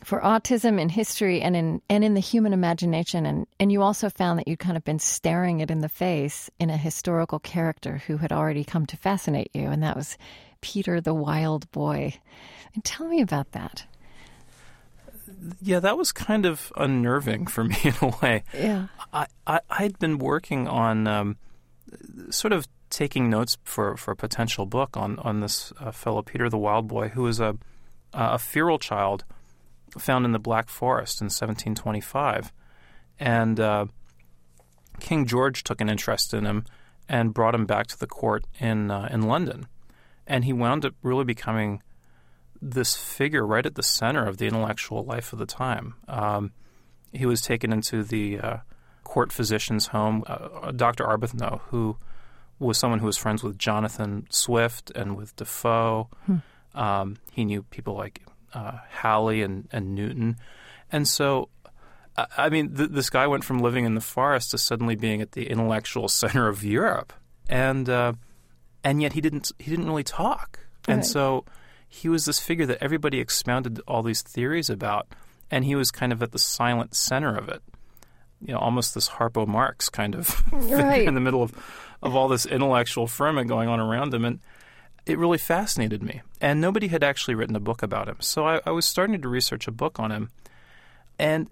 for 0.03 0.20
autism 0.20 0.77
in 0.77 0.89
history 0.89 1.41
and 1.41 1.56
in 1.56 1.82
and 1.89 2.03
in 2.03 2.13
the 2.13 2.20
human 2.20 2.51
imagination 2.51 3.25
and 3.25 3.48
and 3.62 3.72
you 3.72 3.82
also 3.82 4.10
found 4.10 4.38
that 4.39 4.48
you'd 4.50 4.60
kind 4.60 4.75
of 4.75 4.84
been 4.84 5.00
staring 5.00 5.62
it 5.62 5.72
in 5.72 5.80
the 5.80 5.88
face 5.88 6.50
in 6.60 6.70
a 6.70 6.75
historical 6.75 7.39
character 7.39 8.03
who 8.08 8.18
had 8.18 8.34
already 8.34 8.65
come 8.65 8.86
to 8.88 8.98
fascinate 8.98 9.51
you 9.53 9.70
and 9.70 9.84
that 9.84 9.96
was 9.96 10.18
Peter 10.60 11.00
the 11.00 11.13
wild 11.13 11.72
boy. 11.72 12.13
And 12.74 12.84
tell 12.84 13.08
me 13.08 13.22
about 13.22 13.53
that. 13.53 13.86
Yeah, 15.62 15.80
that 15.80 15.98
was 15.98 16.12
kind 16.12 16.46
of 16.46 16.72
unnerving 16.76 17.48
for 17.48 17.64
me 17.72 17.78
in 17.84 17.94
a 18.02 18.14
way. 18.22 18.44
Yeah. 18.54 18.88
I, 19.14 19.28
I 19.46 19.60
I'd 19.70 20.00
been 20.00 20.18
working 20.18 20.68
on 20.68 21.08
um, 21.08 21.38
sort 22.30 22.54
of 22.54 22.68
taking 22.90 23.30
notes 23.30 23.58
for, 23.64 23.96
for 23.96 24.12
a 24.12 24.16
potential 24.16 24.66
book 24.66 24.96
on 24.98 25.18
on 25.20 25.40
this 25.40 25.74
uh, 25.80 25.92
fellow 25.92 26.22
Peter 26.22 26.50
the 26.50 26.58
Wild 26.58 26.88
Boy, 26.88 27.10
who 27.10 27.24
was 27.24 27.40
a 27.40 27.58
a 28.14 28.38
feral 28.38 28.78
child 28.78 29.24
found 29.98 30.26
in 30.26 30.32
the 30.32 30.40
Black 30.40 30.70
Forest 30.70 31.22
in 31.22 31.26
1725, 31.26 32.52
and 33.20 33.60
uh, 33.60 33.86
King 35.00 35.26
George 35.26 35.64
took 35.64 35.82
an 35.82 35.90
interest 35.90 36.34
in 36.34 36.46
him 36.46 36.66
and 37.10 37.34
brought 37.34 37.56
him 37.56 37.66
back 37.66 37.88
to 37.88 38.00
the 38.00 38.08
court 38.08 38.46
in 38.60 38.92
uh, 38.92 39.08
in 39.12 39.24
London, 39.24 39.68
and 40.28 40.46
he 40.46 40.54
wound 40.54 40.86
up 40.86 40.94
really 41.02 41.26
becoming 41.26 41.82
this 42.62 42.96
figure 42.96 43.46
right 43.46 43.65
at 43.65 43.75
the 43.75 43.84
center 43.84 44.25
of 44.27 44.38
the 44.38 44.46
intellectual 44.46 45.03
life 45.03 45.34
of 45.34 45.39
the 45.39 45.46
time. 45.46 45.96
Um, 46.08 46.51
he 47.12 47.25
was 47.25 47.41
taken 47.41 47.74
into 47.74 48.03
the 48.03 48.39
uh, 48.39 48.58
court 49.03 49.32
physician's 49.32 49.88
home, 49.88 50.24
uh, 50.27 50.72
Dr. 50.72 51.06
Arbuthnot, 51.06 51.62
who 51.70 51.98
was 52.60 52.77
someone 52.77 53.00
who 53.00 53.08
was 53.08 53.18
friends 53.18 53.44
with 53.44 53.58
Jonathan 53.58 54.27
Swift 54.30 54.91
and 54.91 55.18
with 55.18 55.36
Defoe. 55.36 56.10
Hmm. 56.25 56.38
Um, 56.74 57.18
he 57.32 57.44
knew 57.44 57.63
people 57.63 57.96
like 57.96 58.22
uh, 58.53 58.77
Halley 58.89 59.41
and, 59.41 59.68
and 59.72 59.96
Newton. 59.96 60.38
And 60.91 61.08
so, 61.08 61.50
I 62.38 62.50
mean, 62.50 62.75
th- 62.75 62.91
this 62.91 63.10
guy 63.10 63.27
went 63.27 63.44
from 63.44 63.60
living 63.60 63.86
in 63.86 63.96
the 63.96 64.01
forest 64.01 64.51
to 64.51 64.58
suddenly 64.58 64.96
being 64.96 65.22
at 65.22 65.32
the 65.32 65.50
intellectual 65.50 66.08
center 66.08 66.48
of 66.48 66.63
Europe. 66.63 67.12
And, 67.50 67.89
uh, 67.89 68.13
and 68.84 69.01
yet 69.01 69.13
he 69.13 69.22
didn't, 69.22 69.51
he 69.58 69.72
didn't 69.72 69.88
really 69.88 70.03
talk. 70.03 70.60
Right. 70.88 70.94
And 70.96 71.06
so 71.06 71.46
he 71.94 72.10
was 72.10 72.26
this 72.26 72.40
figure 72.40 72.66
that 72.66 72.82
everybody 72.82 73.20
expounded 73.20 73.80
all 73.88 74.02
these 74.02 74.22
theories 74.22 74.70
about. 74.70 75.08
And 75.54 75.66
he 75.66 75.76
was 75.76 75.92
kind 75.92 76.14
of 76.14 76.24
at 76.24 76.32
the 76.32 76.40
silent 76.40 76.96
center 76.96 77.36
of 77.36 77.50
it 77.50 77.62
you 78.42 78.54
know 78.54 78.60
almost 78.60 78.94
this 78.94 79.10
Harpo 79.10 79.48
Marx 79.48 79.90
kind 79.90 80.16
of 80.16 80.42
right. 80.52 81.08
in 81.08 81.14
the 81.14 81.20
middle 81.20 81.44
of 81.44 81.54
of 82.02 82.16
all 82.16 82.28
this 82.28 82.46
intellectual 82.46 83.08
ferment 83.08 83.48
going 83.48 83.70
on 83.70 83.80
around 83.80 84.14
him, 84.14 84.26
and 84.26 84.40
it 85.06 85.18
really 85.20 85.38
fascinated 85.38 86.02
me. 86.02 86.22
And 86.40 86.60
nobody 86.60 86.88
had 86.88 87.04
actually 87.04 87.36
written 87.36 87.56
a 87.56 87.60
book 87.60 87.84
about 87.84 88.10
him, 88.10 88.18
so 88.20 88.48
I, 88.48 88.60
I 88.66 88.72
was 88.72 88.86
starting 88.86 89.22
to 89.22 89.30
research 89.30 89.68
a 89.68 89.72
book 89.72 90.00
on 90.00 90.12
him, 90.12 90.32
and 91.20 91.50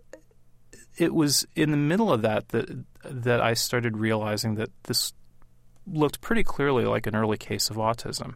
it 0.98 1.14
was 1.14 1.46
in 1.56 1.72
the 1.72 1.78
middle 1.78 2.12
of 2.12 2.22
that 2.24 2.50
that 2.50 2.84
that 3.04 3.42
I 3.42 3.54
started 3.54 3.98
realizing 3.98 4.56
that 4.56 4.72
this 4.84 5.14
looked 5.86 6.22
pretty 6.22 6.44
clearly 6.44 6.86
like 6.86 7.08
an 7.08 7.16
early 7.16 7.38
case 7.38 7.70
of 7.70 7.78
autism. 7.78 8.34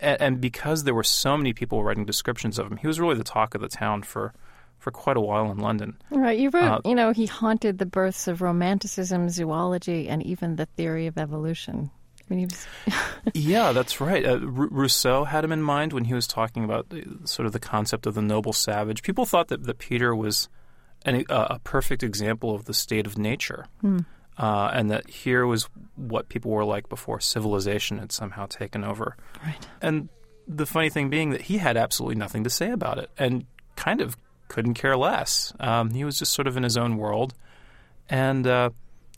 And, 0.00 0.20
and 0.20 0.40
because 0.40 0.84
there 0.84 0.94
were 0.94 1.04
so 1.04 1.36
many 1.36 1.52
people 1.52 1.84
writing 1.84 2.04
descriptions 2.04 2.58
of 2.58 2.70
him, 2.70 2.76
he 2.76 2.86
was 2.86 3.00
really 3.00 3.16
the 3.16 3.24
talk 3.24 3.54
of 3.54 3.60
the 3.60 3.68
town 3.68 4.02
for 4.02 4.32
for 4.78 4.90
quite 4.90 5.16
a 5.16 5.20
while 5.20 5.50
in 5.50 5.58
London. 5.58 5.96
Right. 6.10 6.38
You 6.38 6.50
wrote, 6.50 6.62
uh, 6.62 6.80
you 6.84 6.94
know, 6.94 7.10
he 7.12 7.26
haunted 7.26 7.78
the 7.78 7.86
births 7.86 8.28
of 8.28 8.42
romanticism, 8.42 9.28
zoology, 9.30 10.08
and 10.08 10.22
even 10.22 10.56
the 10.56 10.66
theory 10.66 11.06
of 11.06 11.18
evolution. 11.18 11.90
I 12.20 12.34
mean, 12.34 12.38
he 12.40 12.46
was. 12.46 12.66
yeah, 13.34 13.72
that's 13.72 14.00
right. 14.00 14.24
Uh, 14.24 14.34
R- 14.34 14.68
Rousseau 14.70 15.24
had 15.24 15.44
him 15.44 15.52
in 15.52 15.62
mind 15.62 15.92
when 15.92 16.04
he 16.04 16.14
was 16.14 16.26
talking 16.26 16.62
about 16.62 16.90
the, 16.90 17.04
sort 17.24 17.46
of 17.46 17.52
the 17.52 17.58
concept 17.58 18.06
of 18.06 18.14
the 18.14 18.22
noble 18.22 18.52
savage. 18.52 19.02
People 19.02 19.24
thought 19.24 19.48
that, 19.48 19.64
that 19.64 19.78
Peter 19.78 20.14
was 20.14 20.48
an, 21.04 21.24
uh, 21.30 21.46
a 21.50 21.58
perfect 21.60 22.02
example 22.02 22.54
of 22.54 22.66
the 22.66 22.74
state 22.74 23.06
of 23.06 23.16
nature. 23.16 23.66
Hmm. 23.80 24.00
Uh, 24.38 24.70
and 24.72 24.90
that 24.90 25.08
here 25.08 25.46
was 25.46 25.68
what 25.96 26.28
people 26.28 26.50
were 26.50 26.64
like 26.64 26.88
before 26.88 27.20
civilization 27.20 27.98
had 27.98 28.12
somehow 28.12 28.46
taken 28.46 28.84
over. 28.84 29.16
Right. 29.44 29.66
And 29.80 30.08
the 30.46 30.66
funny 30.66 30.90
thing 30.90 31.10
being 31.10 31.30
that 31.30 31.42
he 31.42 31.58
had 31.58 31.76
absolutely 31.76 32.16
nothing 32.16 32.44
to 32.44 32.50
say 32.50 32.70
about 32.70 32.98
it, 32.98 33.10
and 33.18 33.46
kind 33.76 34.00
of 34.00 34.16
couldn't 34.48 34.74
care 34.74 34.96
less. 34.96 35.52
Um, 35.58 35.90
he 35.90 36.04
was 36.04 36.18
just 36.18 36.32
sort 36.32 36.46
of 36.46 36.56
in 36.56 36.62
his 36.62 36.76
own 36.76 36.96
world, 36.96 37.34
and 38.08 38.46
uh, 38.46 38.70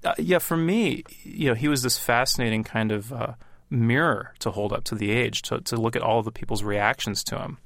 uh, 0.04 0.14
yeah, 0.18 0.38
for 0.38 0.56
me, 0.56 1.04
you 1.22 1.48
know, 1.48 1.54
he 1.54 1.68
was 1.68 1.82
this 1.82 1.98
fascinating 1.98 2.64
kind 2.64 2.92
of 2.92 3.12
uh, 3.12 3.34
mirror 3.70 4.34
to 4.38 4.50
hold 4.50 4.72
up 4.72 4.84
to 4.84 4.94
the 4.94 5.10
age, 5.10 5.42
to 5.42 5.60
to 5.62 5.76
look 5.76 5.96
at 5.96 6.02
all 6.02 6.18
of 6.18 6.24
the 6.24 6.32
people's 6.32 6.62
reactions 6.62 7.24
to 7.24 7.38
him. 7.38 7.58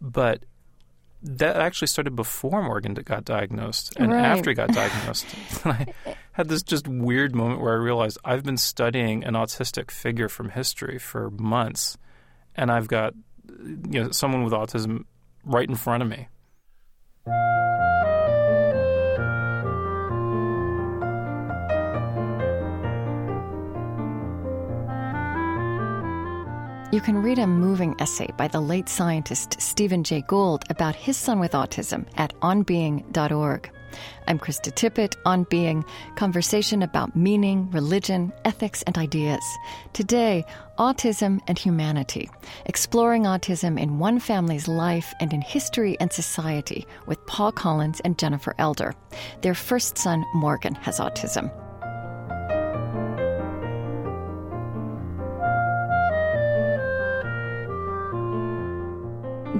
But 0.00 0.44
that 1.22 1.56
actually 1.56 1.88
started 1.88 2.16
before 2.16 2.62
Morgan 2.62 2.94
got 2.94 3.24
diagnosed 3.24 3.94
and 3.96 4.10
right. 4.12 4.24
after 4.24 4.50
he 4.50 4.54
got 4.54 4.72
diagnosed. 4.72 5.26
I 5.64 5.86
had 6.32 6.48
this 6.48 6.62
just 6.62 6.88
weird 6.88 7.34
moment 7.34 7.60
where 7.60 7.74
I 7.74 7.76
realized 7.76 8.18
I've 8.24 8.42
been 8.42 8.56
studying 8.56 9.24
an 9.24 9.34
autistic 9.34 9.90
figure 9.90 10.28
from 10.28 10.50
history 10.50 10.98
for 10.98 11.30
months, 11.30 11.96
and 12.56 12.70
I've 12.70 12.88
got 12.88 13.14
you 13.48 14.02
know 14.04 14.10
someone 14.10 14.42
with 14.42 14.52
autism 14.52 15.04
right 15.44 15.68
in 15.68 15.76
front 15.76 16.02
of 16.02 16.08
me. 16.08 16.28
You 26.92 27.00
can 27.00 27.22
read 27.22 27.38
a 27.38 27.46
moving 27.46 27.96
essay 28.00 28.28
by 28.36 28.48
the 28.48 28.60
late 28.60 28.86
scientist 28.86 29.58
Stephen 29.62 30.04
Jay 30.04 30.20
Gould 30.20 30.64
about 30.68 30.94
his 30.94 31.16
son 31.16 31.40
with 31.40 31.52
autism 31.52 32.04
at 32.18 32.38
onbeing.org. 32.40 33.70
I'm 34.28 34.38
Krista 34.38 34.70
Tippett 34.70 35.16
on 35.24 35.44
Being, 35.44 35.86
conversation 36.16 36.82
about 36.82 37.16
meaning, 37.16 37.70
religion, 37.70 38.30
ethics, 38.44 38.82
and 38.82 38.98
ideas. 38.98 39.42
Today, 39.94 40.44
autism 40.78 41.40
and 41.48 41.58
humanity, 41.58 42.28
exploring 42.66 43.22
autism 43.22 43.80
in 43.80 43.98
one 43.98 44.20
family's 44.20 44.68
life 44.68 45.14
and 45.18 45.32
in 45.32 45.40
history 45.40 45.96
and 45.98 46.12
society 46.12 46.86
with 47.06 47.24
Paul 47.24 47.52
Collins 47.52 48.00
and 48.00 48.18
Jennifer 48.18 48.54
Elder. 48.58 48.94
Their 49.40 49.54
first 49.54 49.96
son, 49.96 50.26
Morgan, 50.34 50.74
has 50.74 51.00
autism. 51.00 51.50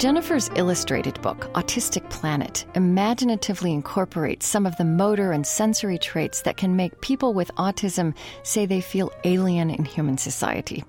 Jennifer's 0.02 0.50
illustrated 0.56 1.22
book, 1.22 1.48
Autistic 1.52 2.10
Planet, 2.10 2.64
imaginatively 2.74 3.72
incorporates 3.72 4.48
some 4.48 4.66
of 4.66 4.76
the 4.76 4.84
motor 4.84 5.30
and 5.30 5.46
sensory 5.46 5.96
traits 5.96 6.42
that 6.42 6.56
can 6.56 6.74
make 6.74 7.00
people 7.02 7.34
with 7.34 7.54
autism 7.54 8.12
say 8.42 8.66
they 8.66 8.80
feel 8.80 9.12
alien 9.22 9.70
in 9.70 9.84
human 9.84 10.18
society. 10.18 10.82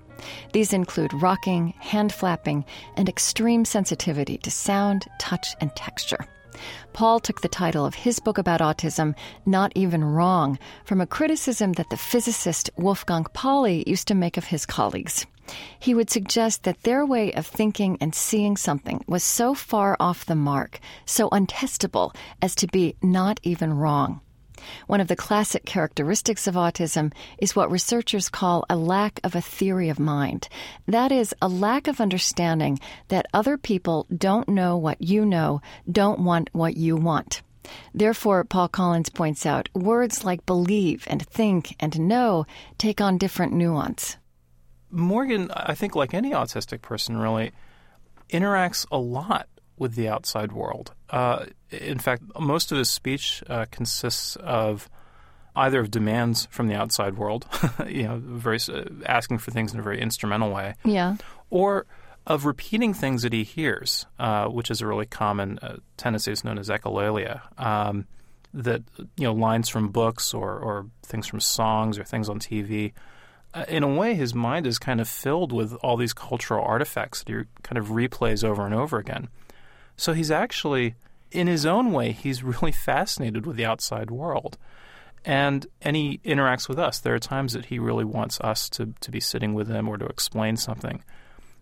These 0.52 0.72
include 0.72 1.14
rocking, 1.22 1.74
hand 1.78 2.12
flapping, 2.12 2.64
and 2.96 3.08
extreme 3.08 3.64
sensitivity 3.64 4.36
to 4.38 4.50
sound, 4.50 5.06
touch, 5.20 5.54
and 5.60 5.70
texture. 5.76 6.26
Paul 6.92 7.20
took 7.20 7.40
the 7.40 7.46
title 7.46 7.86
of 7.86 7.94
his 7.94 8.18
book 8.18 8.38
about 8.38 8.58
autism, 8.58 9.14
Not 9.46 9.70
Even 9.76 10.02
Wrong, 10.02 10.58
from 10.84 11.00
a 11.00 11.06
criticism 11.06 11.74
that 11.74 11.90
the 11.90 11.96
physicist 11.96 12.68
Wolfgang 12.76 13.26
Pauli 13.32 13.84
used 13.86 14.08
to 14.08 14.16
make 14.16 14.36
of 14.36 14.46
his 14.46 14.66
colleagues. 14.66 15.24
He 15.78 15.94
would 15.94 16.10
suggest 16.10 16.62
that 16.62 16.82
their 16.82 17.04
way 17.04 17.32
of 17.32 17.46
thinking 17.46 17.98
and 18.00 18.14
seeing 18.14 18.56
something 18.56 19.04
was 19.06 19.22
so 19.22 19.54
far 19.54 19.96
off 20.00 20.24
the 20.24 20.34
mark, 20.34 20.80
so 21.04 21.28
untestable, 21.30 22.14
as 22.40 22.54
to 22.56 22.66
be 22.66 22.96
not 23.02 23.40
even 23.42 23.74
wrong. 23.74 24.20
One 24.86 25.00
of 25.00 25.08
the 25.08 25.16
classic 25.16 25.64
characteristics 25.66 26.46
of 26.46 26.54
autism 26.54 27.12
is 27.38 27.54
what 27.54 27.70
researchers 27.70 28.28
call 28.28 28.64
a 28.70 28.76
lack 28.76 29.20
of 29.22 29.34
a 29.34 29.42
theory 29.42 29.88
of 29.88 29.98
mind. 29.98 30.48
That 30.86 31.12
is, 31.12 31.34
a 31.42 31.48
lack 31.48 31.86
of 31.86 32.00
understanding 32.00 32.78
that 33.08 33.26
other 33.34 33.58
people 33.58 34.06
don't 34.16 34.48
know 34.48 34.76
what 34.76 35.02
you 35.02 35.26
know, 35.26 35.60
don't 35.90 36.20
want 36.20 36.50
what 36.52 36.76
you 36.76 36.96
want. 36.96 37.42
Therefore, 37.92 38.44
Paul 38.44 38.68
Collins 38.68 39.08
points 39.08 39.46
out, 39.46 39.68
words 39.74 40.24
like 40.24 40.46
believe 40.46 41.04
and 41.08 41.26
think 41.26 41.74
and 41.80 42.08
know 42.08 42.46
take 42.78 43.00
on 43.00 43.18
different 43.18 43.52
nuance. 43.52 44.16
Morgan, 44.94 45.50
I 45.54 45.74
think, 45.74 45.94
like 45.94 46.14
any 46.14 46.30
autistic 46.30 46.82
person, 46.82 47.16
really 47.16 47.52
interacts 48.30 48.86
a 48.90 48.98
lot 48.98 49.48
with 49.76 49.94
the 49.94 50.08
outside 50.08 50.52
world. 50.52 50.92
Uh, 51.10 51.46
in 51.70 51.98
fact, 51.98 52.22
most 52.38 52.72
of 52.72 52.78
his 52.78 52.88
speech 52.88 53.42
uh, 53.48 53.66
consists 53.70 54.36
of 54.36 54.88
either 55.56 55.80
of 55.80 55.90
demands 55.90 56.46
from 56.50 56.68
the 56.68 56.74
outside 56.74 57.16
world, 57.16 57.46
you 57.86 58.04
know, 58.04 58.20
very 58.22 58.58
uh, 58.68 58.84
asking 59.06 59.38
for 59.38 59.50
things 59.50 59.72
in 59.72 59.80
a 59.80 59.82
very 59.82 60.00
instrumental 60.00 60.50
way, 60.50 60.74
yeah, 60.84 61.16
or 61.50 61.86
of 62.26 62.46
repeating 62.46 62.94
things 62.94 63.22
that 63.22 63.32
he 63.32 63.44
hears, 63.44 64.06
uh, 64.18 64.46
which 64.46 64.70
is 64.70 64.80
a 64.80 64.86
really 64.86 65.06
common 65.06 65.58
uh, 65.60 65.76
tendency. 65.96 66.32
It's 66.32 66.44
known 66.44 66.58
as 66.58 66.68
echolalia. 66.68 67.40
Um, 67.60 68.06
that 68.54 68.82
you 69.16 69.24
know, 69.24 69.32
lines 69.32 69.68
from 69.68 69.88
books 69.88 70.32
or, 70.32 70.56
or 70.56 70.86
things 71.02 71.26
from 71.26 71.40
songs 71.40 71.98
or 71.98 72.04
things 72.04 72.28
on 72.28 72.38
TV 72.38 72.92
in 73.68 73.82
a 73.82 73.88
way, 73.88 74.14
his 74.14 74.34
mind 74.34 74.66
is 74.66 74.78
kind 74.78 75.00
of 75.00 75.08
filled 75.08 75.52
with 75.52 75.74
all 75.74 75.96
these 75.96 76.12
cultural 76.12 76.64
artifacts 76.64 77.22
that 77.22 77.32
he 77.32 77.44
kind 77.62 77.78
of 77.78 77.88
replays 77.88 78.42
over 78.42 78.64
and 78.64 78.74
over 78.74 78.98
again. 78.98 79.28
So 79.96 80.12
he's 80.12 80.30
actually, 80.30 80.94
in 81.30 81.46
his 81.46 81.64
own 81.64 81.92
way, 81.92 82.12
he's 82.12 82.42
really 82.42 82.72
fascinated 82.72 83.46
with 83.46 83.56
the 83.56 83.64
outside 83.64 84.10
world. 84.10 84.58
And 85.24 85.66
and 85.80 85.96
he 85.96 86.20
interacts 86.22 86.68
with 86.68 86.78
us. 86.78 86.98
There 86.98 87.14
are 87.14 87.18
times 87.18 87.54
that 87.54 87.66
he 87.66 87.78
really 87.78 88.04
wants 88.04 88.40
us 88.40 88.68
to, 88.70 88.92
to 89.00 89.10
be 89.10 89.20
sitting 89.20 89.54
with 89.54 89.68
him 89.68 89.88
or 89.88 89.96
to 89.96 90.04
explain 90.04 90.56
something. 90.56 91.02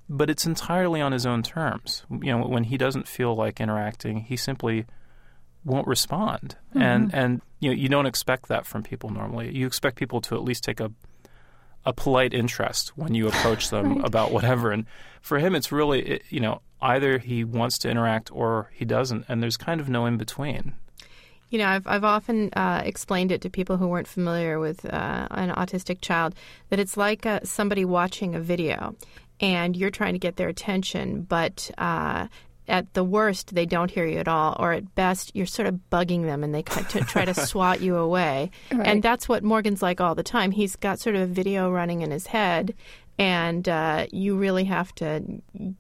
But 0.09 0.31
it's 0.31 0.47
entirely 0.47 1.01
on 1.01 1.13
his 1.13 1.27
own 1.27 1.45
terms. 1.45 2.03
You 2.11 2.33
know, 2.33 2.47
when 2.47 2.65
he 2.65 2.77
doesn't 2.77 3.07
feel 3.07 3.37
like 3.37 3.61
interacting, 3.61 4.23
he 4.23 4.37
simply 4.37 4.87
won't 5.65 5.87
respond. 5.87 6.57
Mm-hmm. 6.71 6.83
And 6.83 7.15
and 7.15 7.43
you 7.61 7.71
know, 7.71 7.77
you 7.77 7.89
don't 7.89 8.07
expect 8.07 8.49
that 8.49 8.67
from 8.67 8.83
people 8.83 9.11
normally. 9.11 9.55
You 9.55 9.69
expect 9.69 9.95
people 9.95 10.21
to 10.23 10.35
at 10.35 10.43
least 10.43 10.65
take 10.65 10.81
a 10.81 10.91
a 11.85 11.93
polite 11.93 12.33
interest 12.33 12.93
when 12.97 13.15
you 13.15 13.29
approach 13.29 13.71
them 13.71 13.97
right. 13.97 14.05
about 14.05 14.33
whatever. 14.33 14.71
And 14.71 14.87
for 15.21 15.39
him, 15.39 15.55
it's 15.55 15.73
really, 15.73 16.21
you 16.29 16.41
know, 16.41 16.61
either 16.81 17.19
he 17.19 17.45
wants 17.45 17.79
to 17.79 17.91
interact 17.91 18.31
or 18.33 18.71
he 18.73 18.85
doesn't, 18.85 19.25
and 19.29 19.43
there's 19.43 19.57
kind 19.57 19.81
of 19.81 19.89
no 19.89 20.07
in 20.07 20.17
between. 20.17 20.75
You 21.51 21.59
know, 21.59 21.67
I've, 21.67 21.87
I've 21.87 22.05
often 22.05 22.51
uh, 22.55 22.83
explained 22.85 23.31
it 23.31 23.43
to 23.43 23.51
people 23.51 23.77
who 23.77 23.87
weren't 23.87 24.09
familiar 24.09 24.59
with 24.59 24.87
uh, 24.87 25.29
an 25.31 25.51
autistic 25.51 26.01
child 26.01 26.35
that 26.71 26.79
it's 26.79 26.97
like 26.97 27.27
uh, 27.27 27.41
somebody 27.45 27.85
watching 27.85 28.35
a 28.35 28.41
video 28.41 28.97
and 29.39 29.77
you're 29.77 29.91
trying 29.91 30.15
to 30.15 30.19
get 30.19 30.37
their 30.37 30.49
attention, 30.49 31.23
but 31.23 31.71
uh, 31.77 32.29
at 32.69 32.95
the 32.95 33.05
worst, 33.05 33.55
they 33.55 33.67
don't 33.67 33.91
hear 33.91 34.07
you 34.07 34.19
at 34.19 34.29
all, 34.29 34.57
or 34.59 34.73
at 34.73 34.95
best, 34.95 35.35
you're 35.35 35.47
sort 35.47 35.69
of 35.69 35.81
bugging 35.91 36.25
them 36.25 36.45
and 36.45 36.55
they 36.55 36.63
try 36.63 37.25
to 37.25 37.35
swat 37.47 37.81
you 37.81 37.97
away. 37.97 38.51
Right. 38.71 38.87
And 38.87 39.03
that's 39.03 39.29
what 39.29 39.43
Morgan's 39.43 39.83
like 39.83 40.01
all 40.01 40.15
the 40.15 40.23
time. 40.23 40.51
He's 40.51 40.77
got 40.77 41.01
sort 41.01 41.17
of 41.17 41.23
a 41.23 41.27
video 41.27 41.71
running 41.71 42.03
in 42.03 42.11
his 42.11 42.27
head, 42.27 42.75
and 43.19 43.69
uh, 43.69 44.07
you 44.13 44.37
really 44.37 44.65
have 44.65 44.95
to 44.97 45.23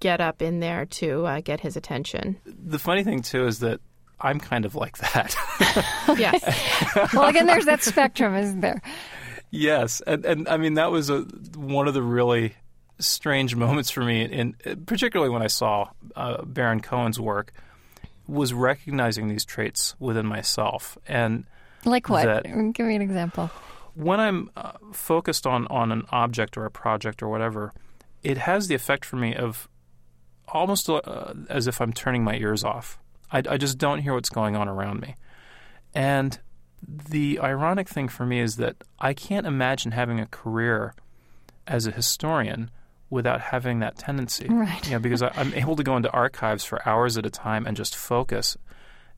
get 0.01 0.21
up 0.21 0.42
in 0.42 0.61
there 0.61 0.87
to 0.87 1.27
uh, 1.27 1.40
get 1.40 1.61
his 1.61 1.77
attention. 1.77 2.37
The 2.45 2.79
funny 2.79 3.05
thing, 3.05 3.23
too, 3.23 3.47
is 3.47 3.61
that 3.61 3.81
I'm 4.21 4.40
kind 4.40 4.64
of 4.64 4.75
like 4.75 4.99
that. 4.99 5.37
yes. 6.18 7.12
well, 7.14 7.29
again, 7.29 7.47
there's 7.47 7.66
that 7.66 7.83
spectrum, 7.83 8.35
isn't 8.35 8.61
there? 8.61 8.83
Yes, 9.51 10.01
and 10.07 10.25
and 10.25 10.49
I 10.49 10.57
mean 10.57 10.75
that 10.75 10.90
was 10.90 11.11
a, 11.11 11.21
one 11.57 11.87
of 11.87 11.92
the 11.92 12.03
really 12.03 12.55
strange 13.07 13.55
moments 13.57 13.91
for 13.91 14.03
me, 14.03 14.23
and 14.23 14.87
particularly 14.87 15.31
when 15.31 15.43
I 15.43 15.49
saw 15.49 15.91
uh, 16.17 16.43
Baron 16.45 16.81
Cohen's 16.81 17.21
work, 17.21 17.53
was 18.27 18.53
recognizing 18.53 19.29
these 19.29 19.45
traits 19.45 19.95
within 19.99 20.27
myself. 20.27 20.97
And 21.07 21.45
like 21.85 22.09
what? 22.09 22.25
That, 22.25 22.45
Give 22.45 22.87
me 22.87 22.97
an 22.97 23.03
example. 23.03 23.51
When 23.95 24.21
I'm 24.21 24.51
uh, 24.57 24.73
focused 24.93 25.47
on 25.47 25.67
on 25.67 25.93
an 25.93 26.05
object 26.11 26.57
or 26.57 26.65
a 26.65 26.71
project 26.71 27.23
or 27.23 27.29
whatever, 27.29 27.73
it 28.23 28.38
has 28.38 28.69
the 28.69 28.75
effect 28.75 29.05
for 29.05 29.17
me 29.17 29.35
of 29.35 29.69
almost 30.49 30.88
uh, 30.88 31.35
as 31.49 31.67
if 31.67 31.81
I'm 31.81 31.93
turning 31.93 32.25
my 32.25 32.37
ears 32.37 32.65
off. 32.65 32.99
I, 33.31 33.43
I 33.49 33.57
just 33.57 33.79
don't 33.79 33.99
hear 33.99 34.15
what's 34.15 34.31
going 34.31 34.57
on 34.57 34.69
around 34.69 35.01
me, 35.01 35.17
and 35.95 36.38
the 36.83 37.38
ironic 37.41 37.88
thing 37.88 38.09
for 38.09 38.27
me 38.27 38.41
is 38.41 38.57
that 38.57 38.77
I 38.99 39.15
can't 39.15 39.47
imagine 39.47 39.93
having 39.93 40.21
a 40.21 40.27
career 40.27 40.95
as 41.67 41.87
a 41.87 41.91
historian 41.91 42.71
without 43.12 43.42
having 43.42 43.81
that 43.81 43.96
tendency. 43.98 44.48
Right. 44.48 44.85
You 44.87 44.92
know, 44.92 44.98
because 44.98 45.22
I, 45.22 45.31
am 45.37 45.53
able 45.53 45.77
to 45.77 45.85
go 45.85 45.96
into 45.96 46.11
archives 46.11 46.64
for 46.64 46.87
hours 46.88 47.18
at 47.18 47.27
a 47.27 47.31
time 47.31 47.66
and 47.66 47.77
just 47.77 47.94
focus. 47.94 48.57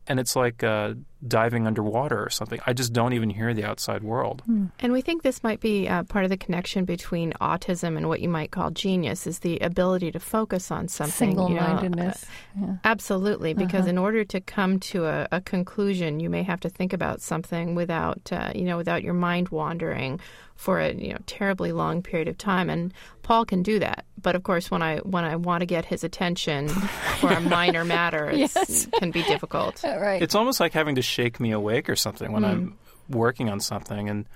and 0.06 0.20
it's 0.20 0.36
like 0.36 0.62
uh, 0.62 0.92
diving 1.26 1.66
underwater 1.66 2.22
or 2.22 2.28
something. 2.28 2.60
I 2.66 2.72
just 2.74 2.92
don't 2.92 3.14
even 3.14 3.30
hear 3.30 3.54
the 3.54 3.64
outside 3.64 4.02
world. 4.02 4.42
Hmm. 4.44 4.66
And 4.80 4.92
we 4.92 5.00
think 5.00 5.22
this 5.22 5.42
might 5.42 5.60
be 5.60 5.88
uh, 5.88 6.02
part 6.02 6.24
of 6.24 6.30
the 6.30 6.36
connection 6.36 6.84
between 6.84 7.32
autism 7.40 7.96
and 7.96 8.08
what 8.08 8.20
you 8.20 8.28
might 8.28 8.50
call 8.50 8.70
genius 8.70 9.26
is 9.26 9.38
the 9.38 9.58
ability 9.60 10.12
to 10.12 10.20
focus 10.20 10.70
on 10.70 10.88
something. 10.88 11.30
Single-mindedness. 11.30 12.26
You 12.54 12.60
know, 12.60 12.66
uh, 12.66 12.70
yeah. 12.70 12.76
Absolutely, 12.84 13.54
because 13.54 13.82
uh-huh. 13.82 13.90
in 13.90 13.98
order 13.98 14.24
to 14.24 14.40
come 14.40 14.78
to 14.80 15.06
a, 15.06 15.28
a, 15.32 15.40
conclusion, 15.40 16.20
you 16.20 16.28
may 16.28 16.42
have 16.42 16.60
to 16.60 16.68
think 16.68 16.92
about 16.92 17.22
something 17.22 17.74
without, 17.74 18.30
uh, 18.32 18.52
you 18.54 18.64
know, 18.64 18.76
without 18.76 19.02
your 19.02 19.14
mind 19.14 19.48
wandering 19.48 20.20
for 20.56 20.80
a 20.80 20.92
you 20.94 21.12
know 21.12 21.18
terribly 21.26 21.72
long 21.72 22.02
period 22.02 22.28
of 22.28 22.38
time 22.38 22.70
and 22.70 22.92
Paul 23.22 23.44
can 23.44 23.62
do 23.62 23.78
that 23.80 24.04
but 24.20 24.34
of 24.36 24.42
course 24.42 24.70
when 24.70 24.82
I 24.82 24.98
when 24.98 25.24
I 25.24 25.36
want 25.36 25.60
to 25.62 25.66
get 25.66 25.84
his 25.84 26.04
attention 26.04 26.68
for 26.68 27.30
a 27.30 27.40
minor 27.58 27.84
matter 27.84 28.30
it 28.30 28.38
yes. 28.38 28.86
can 28.98 29.10
be 29.10 29.22
difficult 29.24 29.82
right 29.84 30.22
it's 30.22 30.34
almost 30.34 30.60
like 30.60 30.72
having 30.72 30.94
to 30.94 31.02
shake 31.02 31.40
me 31.40 31.50
awake 31.52 31.88
or 31.88 31.96
something 31.96 32.32
when 32.32 32.42
mm. 32.42 32.50
I'm 32.50 32.78
working 33.08 33.48
on 33.48 33.60
something 33.60 34.08
and 34.08 34.26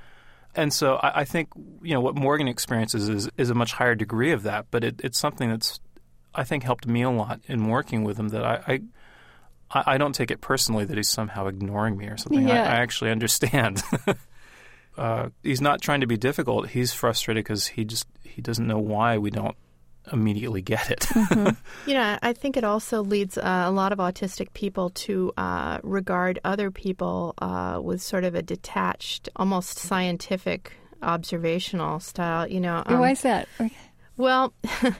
and 0.54 0.72
so 0.72 0.94
I, 0.96 1.20
I, 1.20 1.24
think 1.24 1.50
you 1.82 1.94
know 1.94 2.00
what 2.00 2.16
Morgan 2.16 2.48
experiences 2.48 3.08
is 3.08 3.30
is 3.36 3.50
a 3.50 3.54
much 3.54 3.72
higher 3.72 3.94
degree 3.94 4.32
of 4.32 4.42
that 4.42 4.66
but 4.70 4.82
it, 4.82 5.00
it's 5.04 5.18
something 5.18 5.48
that's 5.48 5.80
I 6.34 6.44
think 6.44 6.62
helped 6.64 6.86
me 6.86 7.02
a 7.02 7.10
lot 7.10 7.40
in 7.46 7.68
working 7.68 8.04
with 8.04 8.18
him 8.18 8.28
that 8.30 8.44
I, 8.44 8.62
I 8.66 8.80
I 9.70 9.98
don't 9.98 10.14
take 10.14 10.30
it 10.30 10.40
personally 10.40 10.84
that 10.86 10.96
he's 10.96 11.08
somehow 11.08 11.46
ignoring 11.46 11.98
me 11.98 12.06
or 12.06 12.16
something. 12.16 12.48
Yeah. 12.48 12.62
I, 12.62 12.76
I 12.76 12.76
actually 12.76 13.10
understand. 13.10 13.82
uh, 14.98 15.28
he's 15.42 15.60
not 15.60 15.80
trying 15.80 16.00
to 16.00 16.06
be 16.06 16.16
difficult. 16.16 16.68
He's 16.68 16.92
frustrated 16.92 17.44
because 17.44 17.66
he 17.66 17.84
just 17.84 18.06
he 18.22 18.42
doesn't 18.42 18.66
know 18.66 18.78
why 18.78 19.18
we 19.18 19.30
don't 19.30 19.56
immediately 20.12 20.62
get 20.62 20.90
it. 20.90 21.00
mm-hmm. 21.00 21.50
You 21.88 21.94
know, 21.94 22.18
I 22.22 22.32
think 22.32 22.56
it 22.56 22.64
also 22.64 23.02
leads 23.02 23.38
uh, 23.38 23.64
a 23.66 23.70
lot 23.70 23.92
of 23.92 23.98
autistic 23.98 24.52
people 24.52 24.90
to 24.90 25.32
uh, 25.36 25.78
regard 25.82 26.38
other 26.44 26.70
people 26.70 27.34
uh, 27.38 27.80
with 27.82 28.02
sort 28.02 28.24
of 28.24 28.34
a 28.34 28.42
detached, 28.42 29.28
almost 29.36 29.78
scientific, 29.78 30.72
observational 31.02 32.00
style. 32.00 32.46
You 32.46 32.60
know, 32.60 32.82
um, 32.86 32.98
why 32.98 33.12
is 33.12 33.22
that? 33.22 33.48
Well, 34.16 34.52
I 34.64 34.92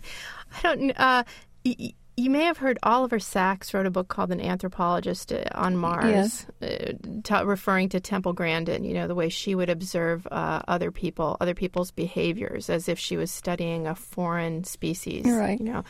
don't. 0.62 0.92
Uh, 0.92 1.24
y- 1.64 1.92
you 2.18 2.30
may 2.30 2.42
have 2.42 2.58
heard 2.58 2.78
Oliver 2.82 3.20
Sacks 3.20 3.72
wrote 3.72 3.86
a 3.86 3.90
book 3.90 4.08
called 4.08 4.32
An 4.32 4.40
Anthropologist 4.40 5.32
uh, 5.32 5.44
on 5.54 5.76
Mars, 5.76 6.04
yes. 6.04 6.46
uh, 6.60 6.92
t- 7.22 7.44
referring 7.44 7.88
to 7.90 8.00
Temple 8.00 8.32
Grandin. 8.32 8.82
You 8.82 8.94
know 8.94 9.06
the 9.06 9.14
way 9.14 9.28
she 9.28 9.54
would 9.54 9.70
observe 9.70 10.26
uh, 10.30 10.60
other 10.66 10.90
people, 10.90 11.36
other 11.40 11.54
people's 11.54 11.92
behaviors, 11.92 12.68
as 12.68 12.88
if 12.88 12.98
she 12.98 13.16
was 13.16 13.30
studying 13.30 13.86
a 13.86 13.94
foreign 13.94 14.64
species. 14.64 15.26
Right. 15.26 15.60
You 15.60 15.66
know, 15.66 15.84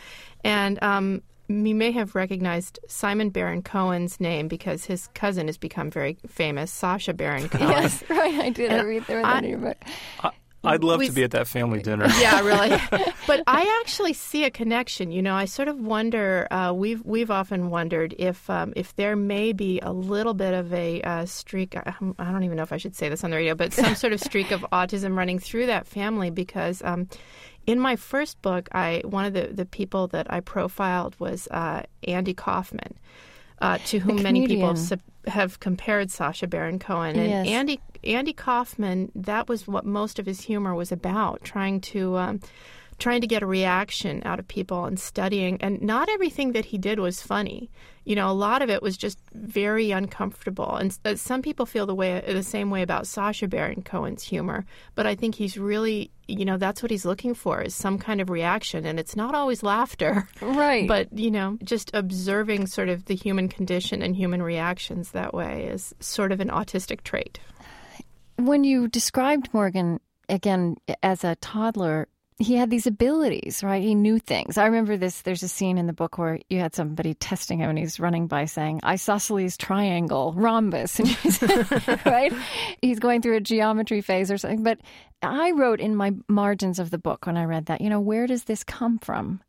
and 0.44 0.82
um, 0.82 1.22
you 1.48 1.74
may 1.74 1.92
have 1.92 2.14
recognized 2.14 2.78
Simon 2.88 3.30
Baron 3.30 3.62
Cohen's 3.62 4.20
name 4.20 4.48
because 4.48 4.84
his 4.84 5.06
cousin 5.14 5.46
has 5.46 5.56
become 5.56 5.90
very 5.90 6.18
famous, 6.26 6.70
Sacha 6.70 7.14
Baron 7.14 7.48
Cohen. 7.48 7.70
yes, 7.70 8.04
right. 8.10 8.34
I 8.34 8.50
did. 8.50 8.70
I 8.70 8.82
read 8.82 9.06
through 9.06 9.22
that 9.22 9.44
in 9.44 9.50
your 9.50 9.58
book. 9.60 9.82
I'd 10.68 10.84
love 10.84 10.98
we, 10.98 11.06
to 11.08 11.12
be 11.12 11.24
at 11.24 11.32
that 11.32 11.48
family 11.48 11.82
dinner. 11.82 12.06
Yeah, 12.18 12.40
really. 12.40 12.70
but 13.26 13.42
I 13.46 13.80
actually 13.80 14.12
see 14.12 14.44
a 14.44 14.50
connection. 14.50 15.12
You 15.12 15.22
know, 15.22 15.34
I 15.34 15.44
sort 15.44 15.68
of 15.68 15.78
wonder. 15.78 16.48
Uh, 16.50 16.72
we've 16.74 17.04
we've 17.04 17.30
often 17.30 17.70
wondered 17.70 18.14
if 18.18 18.48
um, 18.50 18.72
if 18.74 18.96
there 18.96 19.14
may 19.14 19.52
be 19.52 19.78
a 19.80 19.92
little 19.92 20.34
bit 20.34 20.52
of 20.54 20.72
a 20.72 21.00
uh, 21.02 21.26
streak. 21.26 21.76
I, 21.76 21.94
don't 22.00 22.42
even 22.42 22.56
know 22.56 22.62
if 22.62 22.72
I 22.72 22.76
should 22.76 22.96
say 22.96 23.08
this 23.08 23.22
on 23.22 23.30
the 23.30 23.36
radio, 23.36 23.54
but 23.54 23.72
some 23.72 23.94
sort 23.94 24.12
of 24.12 24.20
streak 24.20 24.50
of 24.50 24.60
autism 24.72 25.16
running 25.16 25.38
through 25.38 25.66
that 25.66 25.86
family 25.86 26.30
because. 26.30 26.82
Um, 26.82 27.08
in 27.66 27.78
my 27.78 27.96
first 27.96 28.40
book, 28.40 28.70
I 28.72 29.02
one 29.04 29.26
of 29.26 29.34
the, 29.34 29.48
the 29.48 29.66
people 29.66 30.06
that 30.08 30.32
I 30.32 30.40
profiled 30.40 31.14
was 31.20 31.46
uh, 31.48 31.82
Andy 32.04 32.32
Kaufman, 32.32 32.98
uh, 33.60 33.78
to 33.86 33.98
whom 33.98 34.22
many 34.22 34.46
people 34.46 34.76
have 35.26 35.60
compared 35.60 36.10
Sacha 36.10 36.46
Baron 36.46 36.78
Cohen. 36.78 37.16
And 37.16 37.28
yes. 37.28 37.46
Andy 37.48 37.80
Andy 38.04 38.32
Kaufman, 38.32 39.10
that 39.14 39.48
was 39.48 39.66
what 39.66 39.84
most 39.84 40.18
of 40.18 40.26
his 40.26 40.42
humor 40.42 40.74
was 40.74 40.92
about, 40.92 41.42
trying 41.42 41.80
to 41.82 42.16
um, 42.16 42.40
trying 42.98 43.20
to 43.20 43.26
get 43.26 43.42
a 43.42 43.46
reaction 43.46 44.22
out 44.24 44.38
of 44.38 44.48
people 44.48 44.84
and 44.84 44.98
studying. 44.98 45.60
And 45.60 45.80
not 45.80 46.08
everything 46.08 46.52
that 46.52 46.66
he 46.66 46.78
did 46.78 46.98
was 46.98 47.22
funny. 47.22 47.70
You 48.04 48.16
know, 48.16 48.30
a 48.30 48.32
lot 48.32 48.62
of 48.62 48.70
it 48.70 48.82
was 48.82 48.96
just 48.96 49.18
very 49.34 49.90
uncomfortable. 49.90 50.76
And 50.76 50.96
uh, 51.04 51.14
some 51.16 51.42
people 51.42 51.66
feel 51.66 51.86
the 51.86 51.94
way 51.94 52.22
the 52.26 52.42
same 52.42 52.70
way 52.70 52.82
about 52.82 53.06
Sacha 53.06 53.46
Baron 53.46 53.82
Cohen's 53.82 54.22
humor. 54.22 54.64
But 54.94 55.06
I 55.06 55.14
think 55.14 55.34
he's 55.34 55.58
really, 55.58 56.10
you 56.26 56.44
know, 56.44 56.56
that's 56.56 56.82
what 56.82 56.90
he's 56.90 57.04
looking 57.04 57.34
for 57.34 57.60
is 57.60 57.74
some 57.74 57.98
kind 57.98 58.20
of 58.20 58.30
reaction. 58.30 58.86
And 58.86 58.98
it's 58.98 59.14
not 59.14 59.34
always 59.34 59.62
laughter, 59.62 60.26
right? 60.40 60.88
But 60.88 61.16
you 61.16 61.30
know, 61.30 61.58
just 61.62 61.90
observing 61.94 62.66
sort 62.66 62.88
of 62.88 63.04
the 63.04 63.14
human 63.14 63.48
condition 63.48 64.02
and 64.02 64.16
human 64.16 64.42
reactions 64.42 65.10
that 65.10 65.34
way 65.34 65.66
is 65.66 65.94
sort 66.00 66.32
of 66.32 66.40
an 66.40 66.48
autistic 66.48 67.02
trait. 67.02 67.38
When 68.36 68.64
you 68.64 68.88
described 68.88 69.50
Morgan 69.52 70.00
again 70.28 70.76
as 71.02 71.24
a 71.24 71.36
toddler, 71.36 72.08
he 72.40 72.54
had 72.54 72.70
these 72.70 72.86
abilities, 72.86 73.64
right? 73.64 73.82
He 73.82 73.96
knew 73.96 74.20
things. 74.20 74.58
I 74.58 74.66
remember 74.66 74.96
this. 74.96 75.22
There's 75.22 75.42
a 75.42 75.48
scene 75.48 75.76
in 75.76 75.88
the 75.88 75.92
book 75.92 76.18
where 76.18 76.38
you 76.48 76.60
had 76.60 76.72
somebody 76.72 77.14
testing 77.14 77.58
him, 77.58 77.70
and 77.70 77.78
he's 77.78 77.98
running 77.98 78.28
by 78.28 78.44
saying 78.44 78.80
isosceles 78.84 79.56
triangle, 79.56 80.32
rhombus, 80.36 80.98
and 81.00 81.08
he's, 81.08 81.42
right? 82.06 82.32
He's 82.80 83.00
going 83.00 83.22
through 83.22 83.36
a 83.36 83.40
geometry 83.40 84.00
phase 84.02 84.30
or 84.30 84.38
something. 84.38 84.62
But 84.62 84.78
I 85.20 85.50
wrote 85.50 85.80
in 85.80 85.96
my 85.96 86.12
margins 86.28 86.78
of 86.78 86.90
the 86.90 86.98
book 86.98 87.26
when 87.26 87.36
I 87.36 87.44
read 87.44 87.66
that, 87.66 87.80
you 87.80 87.90
know, 87.90 88.00
where 88.00 88.28
does 88.28 88.44
this 88.44 88.62
come 88.62 88.98
from? 89.00 89.40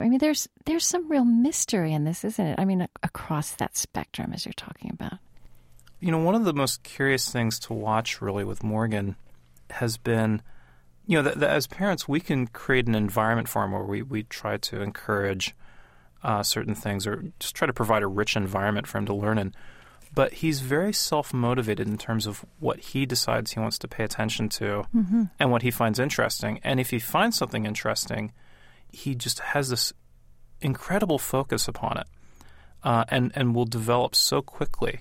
I 0.00 0.08
mean, 0.08 0.18
there's 0.18 0.48
there's 0.66 0.84
some 0.84 1.08
real 1.08 1.24
mystery 1.24 1.92
in 1.92 2.04
this, 2.04 2.24
isn't 2.24 2.44
it? 2.44 2.58
I 2.58 2.64
mean, 2.64 2.86
across 3.02 3.52
that 3.52 3.76
spectrum, 3.76 4.32
as 4.34 4.44
you're 4.44 4.52
talking 4.52 4.90
about. 4.90 5.14
You 6.00 6.10
know, 6.10 6.18
one 6.18 6.34
of 6.34 6.44
the 6.44 6.52
most 6.52 6.82
curious 6.82 7.30
things 7.30 7.58
to 7.60 7.72
watch, 7.72 8.20
really, 8.20 8.44
with 8.44 8.62
Morgan, 8.62 9.16
has 9.70 9.96
been 9.96 10.42
you 11.06 11.16
know, 11.16 11.22
that, 11.22 11.38
that 11.40 11.50
as 11.50 11.66
parents, 11.66 12.08
we 12.08 12.20
can 12.20 12.48
create 12.48 12.86
an 12.86 12.94
environment 12.94 13.48
for 13.48 13.64
him 13.64 13.72
where 13.72 13.84
we, 13.84 14.02
we 14.02 14.24
try 14.24 14.56
to 14.56 14.82
encourage 14.82 15.54
uh, 16.22 16.42
certain 16.42 16.74
things 16.74 17.06
or 17.06 17.24
just 17.38 17.54
try 17.54 17.66
to 17.66 17.72
provide 17.72 18.02
a 18.02 18.08
rich 18.08 18.36
environment 18.36 18.86
for 18.86 18.98
him 18.98 19.06
to 19.06 19.14
learn 19.14 19.38
in. 19.38 19.54
But 20.12 20.34
he's 20.34 20.60
very 20.60 20.92
self 20.92 21.32
motivated 21.32 21.86
in 21.86 21.98
terms 21.98 22.26
of 22.26 22.44
what 22.58 22.80
he 22.80 23.06
decides 23.06 23.52
he 23.52 23.60
wants 23.60 23.78
to 23.80 23.88
pay 23.88 24.02
attention 24.02 24.48
to 24.50 24.86
mm-hmm. 24.94 25.24
and 25.38 25.52
what 25.52 25.62
he 25.62 25.70
finds 25.70 25.98
interesting. 25.98 26.58
And 26.64 26.80
if 26.80 26.90
he 26.90 26.98
finds 26.98 27.36
something 27.36 27.66
interesting, 27.66 28.32
he 28.90 29.14
just 29.14 29.40
has 29.40 29.68
this 29.68 29.92
incredible 30.60 31.18
focus 31.18 31.68
upon 31.68 31.98
it 31.98 32.06
uh, 32.82 33.04
and, 33.08 33.30
and 33.34 33.54
will 33.54 33.66
develop 33.66 34.14
so 34.14 34.40
quickly. 34.40 35.00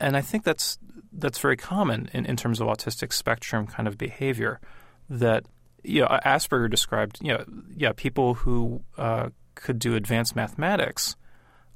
And 0.00 0.16
I 0.16 0.22
think 0.22 0.42
that's, 0.42 0.78
that's 1.12 1.38
very 1.38 1.56
common 1.56 2.08
in, 2.12 2.24
in 2.26 2.36
terms 2.36 2.60
of 2.60 2.66
autistic 2.66 3.12
spectrum 3.12 3.66
kind 3.66 3.86
of 3.86 3.98
behavior 3.98 4.58
that 5.18 5.46
you 5.82 6.00
know 6.00 6.08
Asperger 6.24 6.70
described 6.70 7.18
you 7.20 7.32
know 7.32 7.44
yeah 7.76 7.92
people 7.94 8.34
who 8.34 8.82
uh, 8.98 9.30
could 9.54 9.78
do 9.78 9.94
advanced 9.94 10.34
mathematics 10.36 11.16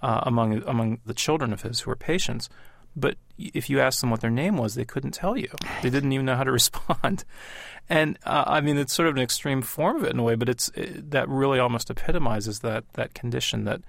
uh, 0.03 0.20
among 0.24 0.62
among 0.64 0.98
the 1.07 1.14
children 1.14 1.53
of 1.53 1.62
his 1.62 1.81
who 1.81 1.90
were 1.90 1.96
patients, 1.96 2.48
but 2.96 3.16
if 3.37 3.70
you 3.70 3.81
asked 3.81 4.01
them 4.01 4.11
what 4.11 4.20
their 4.20 4.31
name 4.31 4.57
was, 4.57 4.74
they 4.74 4.85
couldn't 4.85 5.12
tell 5.12 5.37
you. 5.37 5.48
They 5.83 5.90
didn't 5.90 6.12
even 6.12 6.27
know 6.27 6.37
how 6.37 6.44
to 6.44 6.53
respond. 6.61 7.24
And 7.88 8.18
uh, 8.24 8.44
I 8.46 8.61
mean, 8.61 8.77
it's 8.77 8.92
sort 8.92 9.09
of 9.09 9.16
an 9.16 9.22
extreme 9.22 9.62
form 9.62 9.96
of 9.96 10.05
it 10.05 10.12
in 10.12 10.18
a 10.18 10.22
way, 10.22 10.35
but 10.35 10.48
it's 10.48 10.68
it, 10.74 11.11
that 11.11 11.29
really 11.29 11.59
almost 11.59 11.90
epitomizes 11.90 12.61
that 12.61 12.85
that 12.94 13.14
condition 13.14 13.64
that 13.64 13.83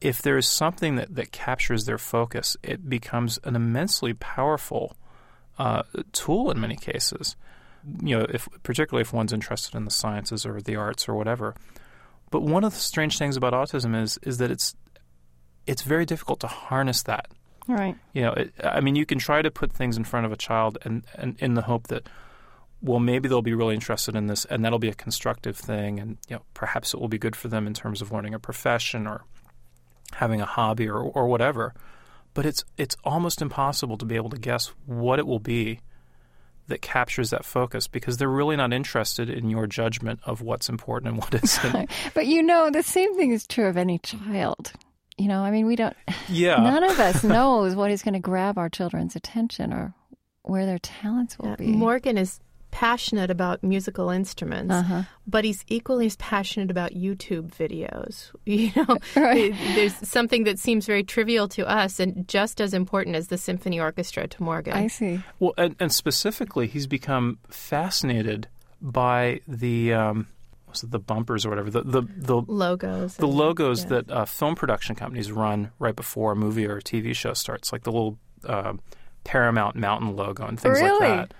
if 0.00 0.20
there 0.20 0.36
is 0.36 0.46
something 0.46 0.96
that, 0.96 1.14
that 1.14 1.32
captures 1.32 1.84
their 1.84 1.98
focus, 1.98 2.56
it 2.62 2.88
becomes 2.88 3.38
an 3.44 3.56
immensely 3.56 4.12
powerful 4.12 4.96
uh, 5.58 5.82
tool 6.12 6.50
in 6.50 6.60
many 6.60 6.76
cases 6.76 7.36
you 8.02 8.18
know, 8.18 8.26
if 8.28 8.48
particularly 8.62 9.02
if 9.02 9.12
one's 9.12 9.32
interested 9.32 9.76
in 9.76 9.84
the 9.84 9.90
sciences 9.90 10.46
or 10.46 10.60
the 10.60 10.76
arts 10.76 11.08
or 11.08 11.14
whatever. 11.14 11.54
But 12.30 12.42
one 12.42 12.64
of 12.64 12.72
the 12.72 12.80
strange 12.80 13.18
things 13.18 13.36
about 13.36 13.52
autism 13.52 14.00
is 14.00 14.18
is 14.22 14.38
that 14.38 14.50
it's 14.50 14.74
it's 15.66 15.82
very 15.82 16.04
difficult 16.04 16.40
to 16.40 16.46
harness 16.46 17.02
that. 17.04 17.30
Right. 17.66 17.96
You 18.12 18.22
know, 18.22 18.32
it, 18.32 18.52
I 18.62 18.80
mean, 18.80 18.94
you 18.94 19.06
can 19.06 19.18
try 19.18 19.40
to 19.42 19.50
put 19.50 19.72
things 19.72 19.96
in 19.96 20.04
front 20.04 20.26
of 20.26 20.32
a 20.32 20.36
child 20.36 20.78
and, 20.82 21.06
and 21.14 21.36
in 21.38 21.54
the 21.54 21.62
hope 21.62 21.86
that, 21.88 22.08
well, 22.82 23.00
maybe 23.00 23.28
they'll 23.28 23.40
be 23.40 23.54
really 23.54 23.74
interested 23.74 24.14
in 24.14 24.26
this, 24.26 24.44
and 24.44 24.62
that'll 24.62 24.78
be 24.78 24.90
a 24.90 24.94
constructive 24.94 25.56
thing, 25.56 25.98
and 25.98 26.18
you 26.28 26.36
know, 26.36 26.42
perhaps 26.52 26.92
it 26.92 27.00
will 27.00 27.08
be 27.08 27.18
good 27.18 27.34
for 27.34 27.48
them 27.48 27.66
in 27.66 27.72
terms 27.72 28.02
of 28.02 28.12
learning 28.12 28.34
a 28.34 28.38
profession 28.38 29.06
or 29.06 29.24
having 30.12 30.42
a 30.42 30.46
hobby 30.46 30.88
or, 30.88 31.00
or 31.00 31.26
whatever. 31.26 31.72
But 32.34 32.44
it's 32.44 32.64
it's 32.76 32.96
almost 33.04 33.40
impossible 33.40 33.96
to 33.96 34.04
be 34.04 34.16
able 34.16 34.30
to 34.30 34.38
guess 34.38 34.72
what 34.84 35.18
it 35.18 35.26
will 35.26 35.38
be 35.38 35.80
that 36.68 36.82
captures 36.82 37.30
that 37.30 37.44
focus 37.44 37.86
because 37.88 38.16
they're 38.16 38.28
really 38.28 38.56
not 38.56 38.72
interested 38.72 39.28
in 39.28 39.50
your 39.50 39.66
judgment 39.66 40.20
of 40.24 40.40
what's 40.40 40.68
important 40.68 41.12
and 41.12 41.18
what 41.18 41.34
isn't. 41.42 41.90
but 42.14 42.26
you 42.26 42.42
know, 42.42 42.70
the 42.70 42.82
same 42.82 43.14
thing 43.16 43.32
is 43.32 43.46
true 43.46 43.66
of 43.66 43.76
any 43.76 43.98
child. 43.98 44.72
You 45.16 45.28
know, 45.28 45.42
I 45.42 45.50
mean, 45.50 45.66
we 45.66 45.76
don't. 45.76 45.96
Yeah. 46.28 46.56
None 46.56 46.84
of 46.84 46.98
us 46.98 47.22
knows 47.24 47.74
what 47.74 47.90
is 47.90 48.02
going 48.02 48.14
to 48.14 48.20
grab 48.20 48.58
our 48.58 48.68
children's 48.68 49.14
attention 49.14 49.72
or 49.72 49.94
where 50.42 50.66
their 50.66 50.78
talents 50.78 51.38
will 51.38 51.56
be. 51.56 51.66
Morgan 51.66 52.18
is 52.18 52.40
passionate 52.74 53.30
about 53.30 53.62
musical 53.62 54.10
instruments, 54.10 54.74
uh-huh. 54.74 55.02
but 55.28 55.44
he's 55.44 55.64
equally 55.68 56.06
as 56.06 56.16
passionate 56.16 56.72
about 56.72 56.90
YouTube 56.90 57.54
videos. 57.54 58.32
You 58.44 58.70
know, 58.76 58.98
right. 59.16 59.54
there's 59.74 59.94
something 60.08 60.44
that 60.44 60.58
seems 60.58 60.86
very 60.86 61.02
trivial 61.02 61.48
to 61.48 61.66
us 61.66 61.98
and 61.98 62.26
just 62.28 62.60
as 62.60 62.74
important 62.74 63.16
as 63.16 63.28
the 63.28 63.38
symphony 63.38 63.80
orchestra 63.80 64.28
to 64.28 64.42
Morgan. 64.42 64.74
I 64.74 64.88
see. 64.88 65.20
Well, 65.38 65.54
and, 65.56 65.76
and 65.80 65.92
specifically, 65.92 66.66
he's 66.66 66.86
become 66.86 67.38
fascinated 67.48 68.48
by 68.80 69.40
the. 69.46 69.94
Um, 69.94 70.26
was 70.68 70.82
it 70.82 70.90
the 70.90 70.98
bumpers 70.98 71.46
or 71.46 71.50
whatever 71.50 71.70
the 71.70 71.82
the, 71.82 72.02
the 72.16 72.36
logos 72.36 73.16
the 73.16 73.28
and, 73.28 73.36
logos 73.36 73.84
yeah. 73.84 73.88
that 73.90 74.10
uh, 74.10 74.24
film 74.24 74.56
production 74.56 74.96
companies 74.96 75.30
run 75.30 75.70
right 75.78 75.94
before 75.94 76.32
a 76.32 76.36
movie 76.36 76.66
or 76.66 76.78
a 76.78 76.82
TV 76.82 77.14
show 77.14 77.32
starts, 77.32 77.72
like 77.72 77.84
the 77.84 77.92
little 77.92 78.18
uh, 78.44 78.72
Paramount 79.22 79.76
Mountain 79.76 80.16
logo 80.16 80.44
and 80.44 80.58
things 80.58 80.80
really? 80.80 81.08
like 81.08 81.28
that 81.30 81.34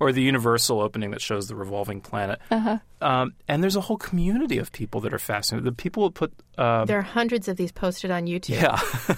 or 0.00 0.12
the 0.12 0.22
Universal 0.22 0.80
opening 0.80 1.10
that 1.10 1.20
shows 1.20 1.48
the 1.48 1.54
revolving 1.54 2.00
planet. 2.00 2.40
Uh-huh. 2.50 2.78
Um, 3.00 3.34
and 3.48 3.62
there's 3.62 3.76
a 3.76 3.80
whole 3.82 3.96
community 3.96 4.58
of 4.58 4.72
people 4.72 5.00
that 5.02 5.12
are 5.12 5.18
fascinated. 5.18 5.64
The 5.64 5.72
people 5.72 6.10
put 6.10 6.32
uh, 6.58 6.84
there 6.84 6.98
are 6.98 7.02
hundreds 7.02 7.48
of 7.48 7.56
these 7.56 7.72
posted 7.72 8.10
on 8.10 8.26
YouTube. 8.26 8.60
Yeah. 8.60 8.80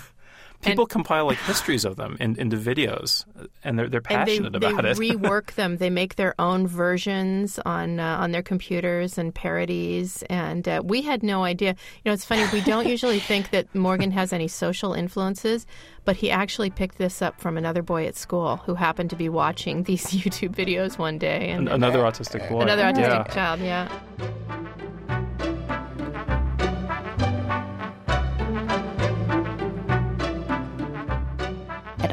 People 0.60 0.84
and, 0.84 0.90
compile 0.90 1.26
like 1.26 1.38
histories 1.46 1.84
of 1.84 1.96
them 1.96 2.16
in, 2.18 2.38
into 2.38 2.56
videos, 2.56 3.24
and 3.62 3.78
they're 3.78 3.88
they're 3.88 4.00
passionate 4.00 4.52
they, 4.52 4.56
about 4.58 4.82
they 4.82 4.90
it. 4.90 4.96
They 4.96 5.08
rework 5.10 5.54
them. 5.54 5.76
They 5.76 5.90
make 5.90 6.16
their 6.16 6.34
own 6.38 6.66
versions 6.66 7.58
on 7.64 8.00
uh, 8.00 8.18
on 8.18 8.32
their 8.32 8.42
computers 8.42 9.18
and 9.18 9.34
parodies. 9.34 10.22
And 10.24 10.66
uh, 10.66 10.82
we 10.84 11.02
had 11.02 11.22
no 11.22 11.44
idea. 11.44 11.70
You 11.70 12.10
know, 12.10 12.12
it's 12.12 12.24
funny. 12.24 12.44
We 12.52 12.60
don't 12.60 12.86
usually 12.96 13.20
think 13.20 13.50
that 13.50 13.72
Morgan 13.74 14.10
has 14.10 14.32
any 14.32 14.48
social 14.48 14.94
influences, 14.94 15.66
but 16.04 16.16
he 16.16 16.30
actually 16.30 16.70
picked 16.70 16.98
this 16.98 17.22
up 17.22 17.40
from 17.40 17.56
another 17.56 17.82
boy 17.82 18.06
at 18.06 18.16
school 18.16 18.56
who 18.58 18.74
happened 18.74 19.10
to 19.10 19.16
be 19.16 19.28
watching 19.28 19.84
these 19.84 20.06
YouTube 20.06 20.54
videos 20.54 20.98
one 20.98 21.18
day. 21.18 21.50
And 21.50 21.68
another 21.68 22.00
autistic 22.00 22.48
boy. 22.48 22.62
Another 22.62 22.82
autistic 22.82 23.28
yeah. 23.28 23.34
child. 23.34 23.60
Yeah. 23.60 23.88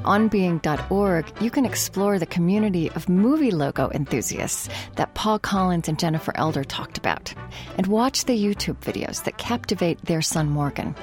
onbeing.org, 0.06 1.42
you 1.42 1.52
can 1.52 1.66
explore 1.66 2.18
the 2.18 2.26
community 2.26 2.90
of 2.92 3.10
movie 3.10 3.52
logo 3.52 3.90
enthusiasts 3.92 4.70
that 4.96 5.14
Paul 5.14 5.40
Collins 5.40 5.90
and 5.90 6.00
Jennifer 6.00 6.32
Elder 6.36 6.64
talked 6.64 6.98
about, 6.98 7.34
and 7.78 7.88
watch 7.88 8.26
the 8.26 8.42
YouTube 8.42 8.78
videos 8.78 9.24
that 9.24 9.38
captivate 9.38 10.04
their 10.06 10.22
son 10.22 10.50
Morgan. 10.50 10.96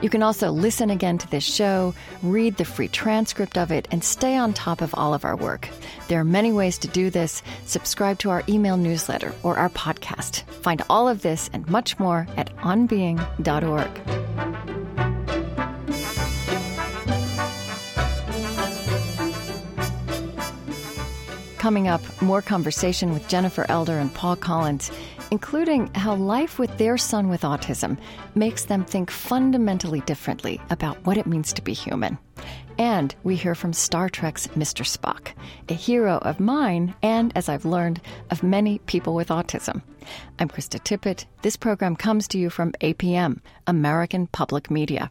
You 0.00 0.10
can 0.10 0.22
also 0.22 0.50
listen 0.50 0.90
again 0.90 1.18
to 1.18 1.30
this 1.30 1.44
show, 1.44 1.94
read 2.22 2.56
the 2.56 2.64
free 2.64 2.88
transcript 2.88 3.58
of 3.58 3.72
it, 3.72 3.88
and 3.90 4.02
stay 4.02 4.36
on 4.36 4.52
top 4.52 4.80
of 4.80 4.94
all 4.94 5.14
of 5.14 5.24
our 5.24 5.36
work. 5.36 5.68
There 6.08 6.20
are 6.20 6.24
many 6.24 6.52
ways 6.52 6.78
to 6.78 6.88
do 6.88 7.10
this. 7.10 7.42
Subscribe 7.64 8.18
to 8.20 8.30
our 8.30 8.44
email 8.48 8.76
newsletter 8.76 9.34
or 9.42 9.56
our 9.56 9.70
podcast. 9.70 10.42
Find 10.62 10.82
all 10.88 11.08
of 11.08 11.22
this 11.22 11.50
and 11.52 11.68
much 11.68 11.98
more 11.98 12.26
at 12.36 12.54
onbeing.org. 12.56 14.75
Coming 21.66 21.88
up, 21.88 22.22
more 22.22 22.42
conversation 22.42 23.12
with 23.12 23.26
Jennifer 23.26 23.66
Elder 23.68 23.98
and 23.98 24.14
Paul 24.14 24.36
Collins, 24.36 24.88
including 25.32 25.92
how 25.96 26.14
life 26.14 26.60
with 26.60 26.78
their 26.78 26.96
son 26.96 27.28
with 27.28 27.40
autism 27.40 27.98
makes 28.36 28.66
them 28.66 28.84
think 28.84 29.10
fundamentally 29.10 30.00
differently 30.02 30.60
about 30.70 31.04
what 31.04 31.16
it 31.16 31.26
means 31.26 31.52
to 31.54 31.62
be 31.62 31.72
human. 31.72 32.18
And 32.78 33.12
we 33.24 33.34
hear 33.34 33.56
from 33.56 33.72
Star 33.72 34.08
Trek's 34.08 34.46
Mr. 34.54 34.86
Spock, 34.86 35.32
a 35.68 35.74
hero 35.74 36.18
of 36.18 36.38
mine 36.38 36.94
and, 37.02 37.32
as 37.34 37.48
I've 37.48 37.64
learned, 37.64 38.00
of 38.30 38.44
many 38.44 38.78
people 38.86 39.16
with 39.16 39.30
autism. 39.30 39.82
I'm 40.38 40.48
Krista 40.48 40.78
Tippett. 40.78 41.24
This 41.42 41.56
program 41.56 41.96
comes 41.96 42.28
to 42.28 42.38
you 42.38 42.48
from 42.48 42.74
APM, 42.80 43.40
American 43.66 44.28
Public 44.28 44.70
Media. 44.70 45.10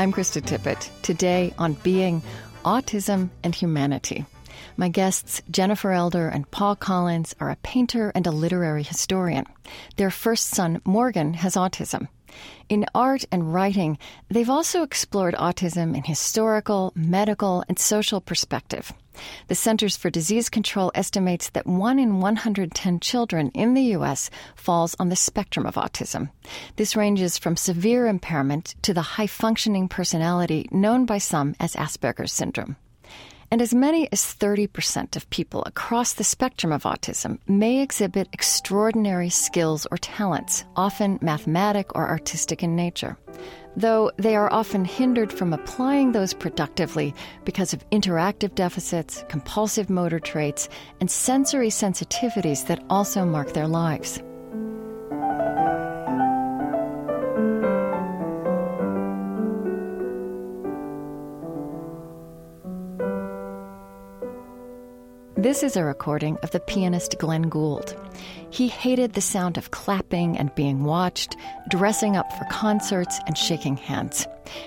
I'm 0.00 0.12
Krista 0.12 0.40
Tippett. 0.40 0.90
Today 1.02 1.52
on 1.58 1.72
Being 1.72 2.22
Autism 2.64 3.30
and 3.42 3.52
Humanity. 3.52 4.24
My 4.76 4.88
guests, 4.88 5.42
Jennifer 5.50 5.90
Elder 5.90 6.28
and 6.28 6.48
Paul 6.52 6.76
Collins, 6.76 7.34
are 7.40 7.50
a 7.50 7.56
painter 7.64 8.12
and 8.14 8.24
a 8.24 8.30
literary 8.30 8.84
historian. 8.84 9.44
Their 9.96 10.12
first 10.12 10.50
son, 10.50 10.80
Morgan, 10.84 11.34
has 11.34 11.56
autism. 11.56 12.06
In 12.68 12.86
art 12.94 13.24
and 13.32 13.52
writing, 13.52 13.98
they've 14.28 14.48
also 14.48 14.84
explored 14.84 15.34
autism 15.34 15.96
in 15.96 16.04
historical, 16.04 16.92
medical, 16.94 17.64
and 17.68 17.76
social 17.76 18.20
perspective. 18.20 18.92
The 19.48 19.54
Centers 19.54 19.96
for 19.96 20.10
Disease 20.10 20.48
Control 20.48 20.90
estimates 20.94 21.50
that 21.50 21.66
1 21.66 21.98
in 21.98 22.20
110 22.20 23.00
children 23.00 23.50
in 23.50 23.74
the 23.74 23.82
U.S. 23.96 24.30
falls 24.56 24.96
on 24.98 25.08
the 25.08 25.16
spectrum 25.16 25.66
of 25.66 25.74
autism. 25.74 26.30
This 26.76 26.96
ranges 26.96 27.38
from 27.38 27.56
severe 27.56 28.06
impairment 28.06 28.74
to 28.82 28.94
the 28.94 29.02
high 29.02 29.26
functioning 29.26 29.88
personality 29.88 30.68
known 30.70 31.06
by 31.06 31.18
some 31.18 31.54
as 31.60 31.74
Asperger's 31.74 32.32
syndrome. 32.32 32.76
And 33.50 33.62
as 33.62 33.74
many 33.74 34.08
as 34.12 34.22
30% 34.22 35.16
of 35.16 35.30
people 35.30 35.62
across 35.64 36.12
the 36.12 36.24
spectrum 36.24 36.72
of 36.72 36.82
autism 36.82 37.38
may 37.48 37.80
exhibit 37.80 38.28
extraordinary 38.32 39.30
skills 39.30 39.86
or 39.90 39.96
talents, 39.98 40.64
often 40.76 41.18
mathematic 41.22 41.94
or 41.96 42.08
artistic 42.08 42.62
in 42.62 42.76
nature 42.76 43.16
though 43.78 44.10
they 44.16 44.34
are 44.34 44.52
often 44.52 44.84
hindered 44.84 45.32
from 45.32 45.52
applying 45.52 46.12
those 46.12 46.34
productively 46.34 47.14
because 47.44 47.72
of 47.72 47.88
interactive 47.90 48.54
deficits, 48.54 49.24
compulsive 49.28 49.88
motor 49.88 50.18
traits, 50.18 50.68
and 51.00 51.10
sensory 51.10 51.68
sensitivities 51.68 52.66
that 52.66 52.82
also 52.90 53.24
mark 53.24 53.52
their 53.52 53.68
lives. 53.68 54.20
This 65.48 65.62
is 65.62 65.76
a 65.78 65.84
recording 65.84 66.36
of 66.42 66.50
the 66.50 66.60
pianist 66.60 67.16
Glenn 67.18 67.48
Gould. 67.48 67.96
He 68.50 68.68
hated 68.68 69.14
the 69.14 69.22
sound 69.22 69.56
of 69.56 69.70
clapping 69.70 70.36
and 70.36 70.54
being 70.54 70.84
watched, 70.84 71.36
dressing 71.70 72.18
up 72.18 72.30
for 72.34 72.44
concerts, 72.50 73.18
and 73.26 73.34
shaking 73.34 73.78
hands. 73.78 74.26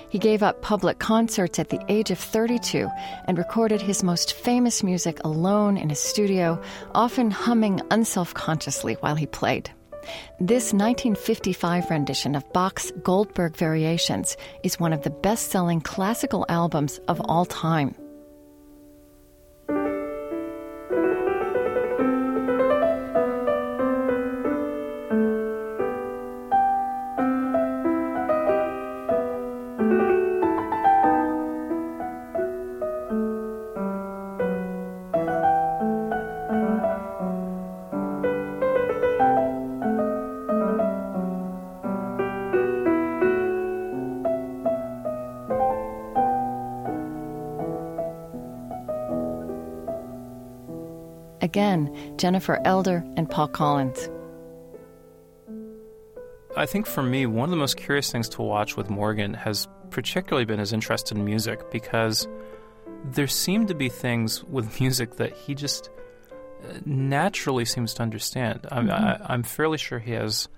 He 0.09 0.17
gave 0.17 0.41
up 0.41 0.63
public 0.63 0.97
concerts 0.97 1.59
at 1.59 1.69
the 1.69 1.79
age 1.87 2.09
of 2.09 2.17
32 2.17 2.89
and 3.25 3.37
recorded 3.37 3.79
his 3.79 4.01
most 4.01 4.33
famous 4.33 4.81
music 4.81 5.19
alone 5.23 5.77
in 5.77 5.89
his 5.89 5.99
studio, 5.99 6.59
often 6.95 7.29
humming 7.29 7.81
unself 7.91 8.33
consciously 8.33 8.95
while 9.01 9.13
he 9.13 9.27
played. 9.27 9.69
This 10.39 10.73
1955 10.73 11.91
rendition 11.91 12.33
of 12.33 12.51
Bach's 12.53 12.91
Goldberg 13.03 13.55
Variations 13.55 14.35
is 14.63 14.79
one 14.79 14.93
of 14.93 15.03
the 15.03 15.11
best 15.11 15.51
selling 15.51 15.79
classical 15.79 16.43
albums 16.49 16.99
of 17.07 17.21
all 17.25 17.45
time. 17.45 17.93
Jennifer 52.17 52.59
Elder 52.65 53.03
and 53.17 53.29
Paul 53.29 53.47
Collins. 53.47 54.09
I 56.55 56.65
think 56.65 56.85
for 56.85 57.01
me, 57.01 57.25
one 57.25 57.45
of 57.45 57.51
the 57.51 57.57
most 57.57 57.77
curious 57.77 58.11
things 58.11 58.27
to 58.29 58.41
watch 58.41 58.75
with 58.75 58.89
Morgan 58.89 59.33
has 59.33 59.67
particularly 59.89 60.45
been 60.45 60.59
his 60.59 60.73
interest 60.73 61.11
in 61.11 61.23
music 61.23 61.71
because 61.71 62.27
there 63.05 63.27
seem 63.27 63.67
to 63.67 63.73
be 63.73 63.89
things 63.89 64.43
with 64.43 64.79
music 64.79 65.15
that 65.17 65.33
he 65.33 65.55
just 65.55 65.89
uh, 66.63 66.73
naturally 66.85 67.65
seems 67.65 67.93
to 67.95 68.01
understand. 68.01 68.67
I'm, 68.71 68.87
mm-hmm. 68.87 69.23
I, 69.23 69.33
am 69.33 69.43
fairly 69.43 69.77
sure 69.77 69.99
he 69.99 70.11
has 70.11 70.49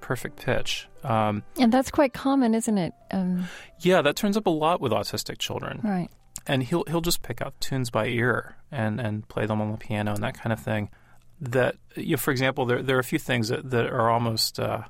perfect 0.00 0.36
pitch. 0.44 0.88
Um, 1.02 1.42
and 1.58 1.70
that's 1.70 1.90
quite 1.90 2.12
common, 2.14 2.54
isn't 2.54 2.78
it? 2.78 2.94
Um, 3.10 3.44
yeah, 3.80 4.02
that 4.02 4.16
turns 4.16 4.36
up 4.36 4.46
a 4.46 4.50
lot 4.50 4.80
with 4.80 4.92
autistic 4.92 5.38
children. 5.38 5.80
Right 5.84 6.10
and 6.46 6.62
he'll 6.62 6.84
he'll 6.88 7.00
just 7.00 7.22
pick 7.22 7.40
out 7.40 7.58
tunes 7.60 7.90
by 7.90 8.06
ear 8.06 8.56
and 8.70 9.00
and 9.00 9.26
play 9.28 9.46
them 9.46 9.60
on 9.60 9.72
the 9.72 9.78
piano 9.78 10.12
and 10.12 10.22
that 10.22 10.34
kind 10.34 10.52
of 10.52 10.60
thing. 10.60 10.90
That 11.40 11.76
you 11.96 12.12
know, 12.12 12.16
for 12.16 12.30
example, 12.30 12.66
there 12.66 12.82
there 12.82 12.96
are 12.96 13.00
a 13.00 13.04
few 13.04 13.18
things 13.18 13.48
that, 13.48 13.70
that 13.70 13.86
are 13.86 14.10
almost 14.10 14.60
uh, 14.60 14.82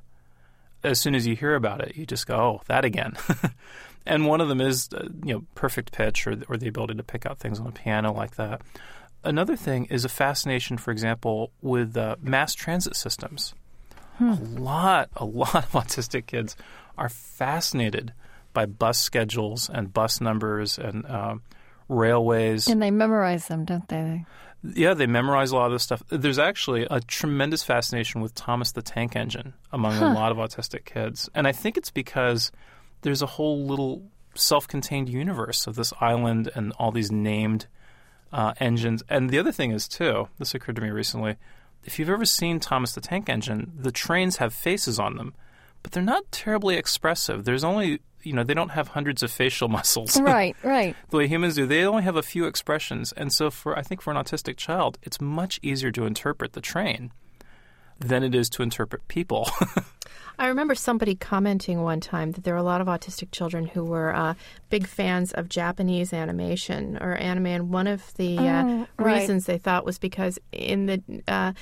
as 0.83 0.99
soon 0.99 1.15
as 1.15 1.25
you 1.25 1.35
hear 1.35 1.55
about 1.55 1.81
it, 1.81 1.95
you 1.95 2.05
just 2.05 2.27
go, 2.27 2.35
"Oh, 2.35 2.61
that 2.67 2.85
again." 2.85 3.13
and 4.05 4.25
one 4.25 4.41
of 4.41 4.47
them 4.47 4.61
is, 4.61 4.89
uh, 4.93 5.07
you 5.23 5.33
know, 5.33 5.43
perfect 5.55 5.91
pitch 5.91 6.27
or 6.27 6.37
or 6.49 6.57
the 6.57 6.67
ability 6.67 6.95
to 6.95 7.03
pick 7.03 7.25
out 7.25 7.39
things 7.39 7.59
on 7.59 7.67
a 7.67 7.71
piano 7.71 8.13
like 8.13 8.35
that. 8.35 8.61
Another 9.23 9.55
thing 9.55 9.85
is 9.85 10.05
a 10.05 10.09
fascination, 10.09 10.77
for 10.77 10.91
example, 10.91 11.51
with 11.61 11.97
uh, 11.97 12.15
mass 12.21 12.53
transit 12.53 12.95
systems. 12.95 13.55
Hmm. 14.17 14.29
A 14.29 14.35
lot, 14.59 15.09
a 15.15 15.25
lot 15.25 15.55
of 15.55 15.71
autistic 15.71 16.27
kids 16.27 16.55
are 16.97 17.09
fascinated 17.09 18.13
by 18.55 18.65
bus 18.65 18.97
schedules 18.97 19.69
and 19.71 19.93
bus 19.93 20.19
numbers 20.19 20.79
and 20.79 21.05
uh, 21.05 21.35
railways. 21.87 22.67
And 22.67 22.81
they 22.81 22.89
memorize 22.89 23.47
them, 23.47 23.65
don't 23.65 23.87
they? 23.87 24.25
Yeah, 24.63 24.95
they 24.95 25.05
memorize 25.05 25.51
a 25.51 25.55
lot 25.55 25.67
of 25.67 25.73
this 25.73 25.83
stuff. 25.83 26.01
There's 26.09 26.39
actually 26.39 26.87
a 26.89 26.99
tremendous 27.01 27.61
fascination 27.61 28.21
with 28.21 28.33
Thomas 28.33 28.71
the 28.71 28.81
Tank 28.81 29.15
Engine 29.15 29.53
among 29.71 29.93
huh. 29.93 30.07
a 30.07 30.13
lot 30.13 30.31
of 30.31 30.39
autistic 30.39 30.85
kids. 30.85 31.29
And 31.35 31.47
I 31.47 31.51
think 31.51 31.77
it's 31.77 31.91
because 31.91 32.51
there's 33.01 33.21
a 33.21 33.27
whole 33.27 33.63
little 33.65 34.01
self 34.33 34.67
contained 34.67 35.09
universe 35.09 35.67
of 35.67 35.75
this 35.75 35.93
island 36.01 36.49
and 36.55 36.73
all 36.79 36.91
these 36.91 37.11
named 37.11 37.67
uh, 38.33 38.53
engines. 38.59 39.03
And 39.07 39.29
the 39.29 39.37
other 39.37 39.51
thing 39.51 39.71
is, 39.71 39.87
too, 39.87 40.29
this 40.39 40.55
occurred 40.55 40.77
to 40.77 40.81
me 40.81 40.89
recently. 40.89 41.35
If 41.83 41.99
you've 41.99 42.09
ever 42.09 42.25
seen 42.25 42.59
Thomas 42.59 42.93
the 42.93 43.01
Tank 43.01 43.29
Engine, 43.29 43.71
the 43.77 43.91
trains 43.91 44.37
have 44.37 44.53
faces 44.53 44.97
on 44.97 45.17
them, 45.17 45.35
but 45.83 45.91
they're 45.91 46.01
not 46.01 46.31
terribly 46.31 46.77
expressive. 46.77 47.45
There's 47.45 47.63
only 47.63 47.99
you 48.25 48.33
know, 48.33 48.43
they 48.43 48.53
don't 48.53 48.69
have 48.69 48.89
hundreds 48.89 49.23
of 49.23 49.31
facial 49.31 49.67
muscles. 49.77 50.19
Right, 50.19 50.55
right. 50.63 50.95
the 51.09 51.17
way 51.17 51.27
humans 51.27 51.55
do. 51.55 51.65
They 51.65 51.85
only 51.85 52.03
have 52.03 52.15
a 52.15 52.23
few 52.23 52.45
expressions. 52.45 53.11
And 53.13 53.31
so 53.31 53.51
for 53.51 53.77
I 53.77 53.81
think 53.81 54.01
for 54.01 54.11
an 54.11 54.17
autistic 54.17 54.57
child, 54.57 54.97
it's 55.03 55.21
much 55.21 55.59
easier 55.61 55.91
to 55.91 56.05
interpret 56.05 56.53
the 56.53 56.61
train 56.61 57.11
than 57.99 58.23
it 58.23 58.35
is 58.35 58.49
to 58.49 58.63
interpret 58.63 59.07
people. 59.07 59.49
I 60.37 60.47
remember 60.47 60.75
somebody 60.75 61.15
commenting 61.15 61.81
one 61.81 62.01
time 62.01 62.31
that 62.33 62.43
there 62.43 62.53
were 62.53 62.59
a 62.59 62.63
lot 62.63 62.81
of 62.81 62.87
autistic 62.87 63.31
children 63.31 63.65
who 63.65 63.85
were 63.85 64.13
uh, 64.13 64.33
big 64.69 64.85
fans 64.85 65.31
of 65.31 65.47
Japanese 65.47 66.11
animation 66.11 66.97
or 66.99 67.15
anime, 67.15 67.45
and 67.45 67.69
one 67.69 67.87
of 67.87 68.13
the 68.15 68.37
uh, 68.37 68.63
oh, 68.65 68.87
right. 68.97 69.21
reasons 69.21 69.45
they 69.45 69.57
thought 69.57 69.85
was 69.85 69.97
because 69.97 70.37
in 70.51 70.87
the 70.87 71.01
uh, 71.27 71.53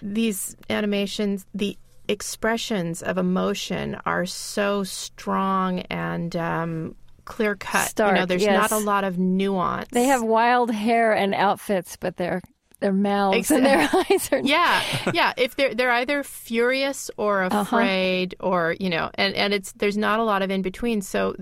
these 0.00 0.56
animations, 0.70 1.44
the 1.54 1.76
expressions 2.08 3.02
of 3.02 3.18
emotion 3.18 3.96
are 4.06 4.26
so 4.26 4.82
strong 4.82 5.80
and 5.80 6.34
um, 6.34 6.94
clear 7.24 7.54
cut. 7.54 7.88
Stark, 7.88 8.14
you 8.14 8.20
know, 8.20 8.26
there's 8.26 8.42
yes. 8.42 8.70
not 8.70 8.80
a 8.80 8.82
lot 8.82 9.04
of 9.04 9.18
nuance. 9.18 9.88
They 9.92 10.04
have 10.04 10.22
wild 10.22 10.70
hair 10.70 11.12
and 11.12 11.34
outfits, 11.34 11.96
but 11.96 12.16
their 12.16 12.40
their 12.80 12.92
mouths 12.92 13.50
and 13.50 13.66
their 13.66 13.88
eyes 14.10 14.28
are 14.30 14.38
yeah 14.38 14.82
yeah 15.12 15.32
if 15.36 15.56
they're 15.56 15.74
they're 15.74 15.90
either 15.90 16.22
furious 16.22 17.10
or 17.16 17.42
uh-huh. 17.42 17.58
afraid 17.58 18.36
uh-huh. 18.38 18.48
or 18.48 18.76
you 18.78 18.88
know 18.88 19.10
and 19.14 19.34
and 19.34 19.52
it's 19.52 19.72
there's 19.72 19.96
not 19.96 20.20
a 20.20 20.22
lot 20.22 20.42
of 20.42 20.50
in 20.50 20.62
between 20.62 21.02
so 21.02 21.32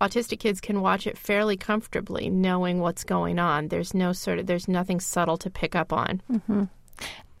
autistic 0.00 0.38
kids 0.38 0.60
can 0.60 0.80
watch 0.80 1.06
it 1.06 1.18
fairly 1.18 1.56
comfortably 1.56 2.30
knowing 2.30 2.78
what's 2.78 3.02
going 3.02 3.38
on 3.38 3.68
there's 3.68 3.92
no 3.92 4.12
sort 4.12 4.38
of 4.38 4.46
there's 4.46 4.68
nothing 4.68 5.00
subtle 5.00 5.36
to 5.36 5.50
pick 5.50 5.74
up 5.74 5.92
on 5.92 6.22
mm-hmm. 6.30 6.64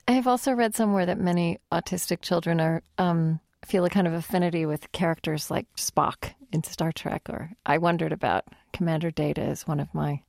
I 0.06 0.12
have 0.12 0.26
also 0.26 0.52
read 0.52 0.74
somewhere 0.74 1.06
that 1.06 1.18
many 1.18 1.58
autistic 1.72 2.20
children 2.20 2.60
are 2.60 2.82
um, 2.98 3.40
feel 3.64 3.84
a 3.84 3.90
kind 3.90 4.06
of 4.06 4.12
affinity 4.12 4.66
with 4.66 4.92
characters 4.92 5.50
like 5.50 5.66
Spock 5.76 6.32
in 6.52 6.62
Star 6.62 6.92
Trek, 6.92 7.22
or 7.28 7.50
I 7.64 7.78
wondered 7.78 8.12
about 8.12 8.44
Commander 8.72 9.10
Data 9.10 9.42
as 9.42 9.66
one 9.66 9.80
of 9.80 9.92
my 9.94 10.22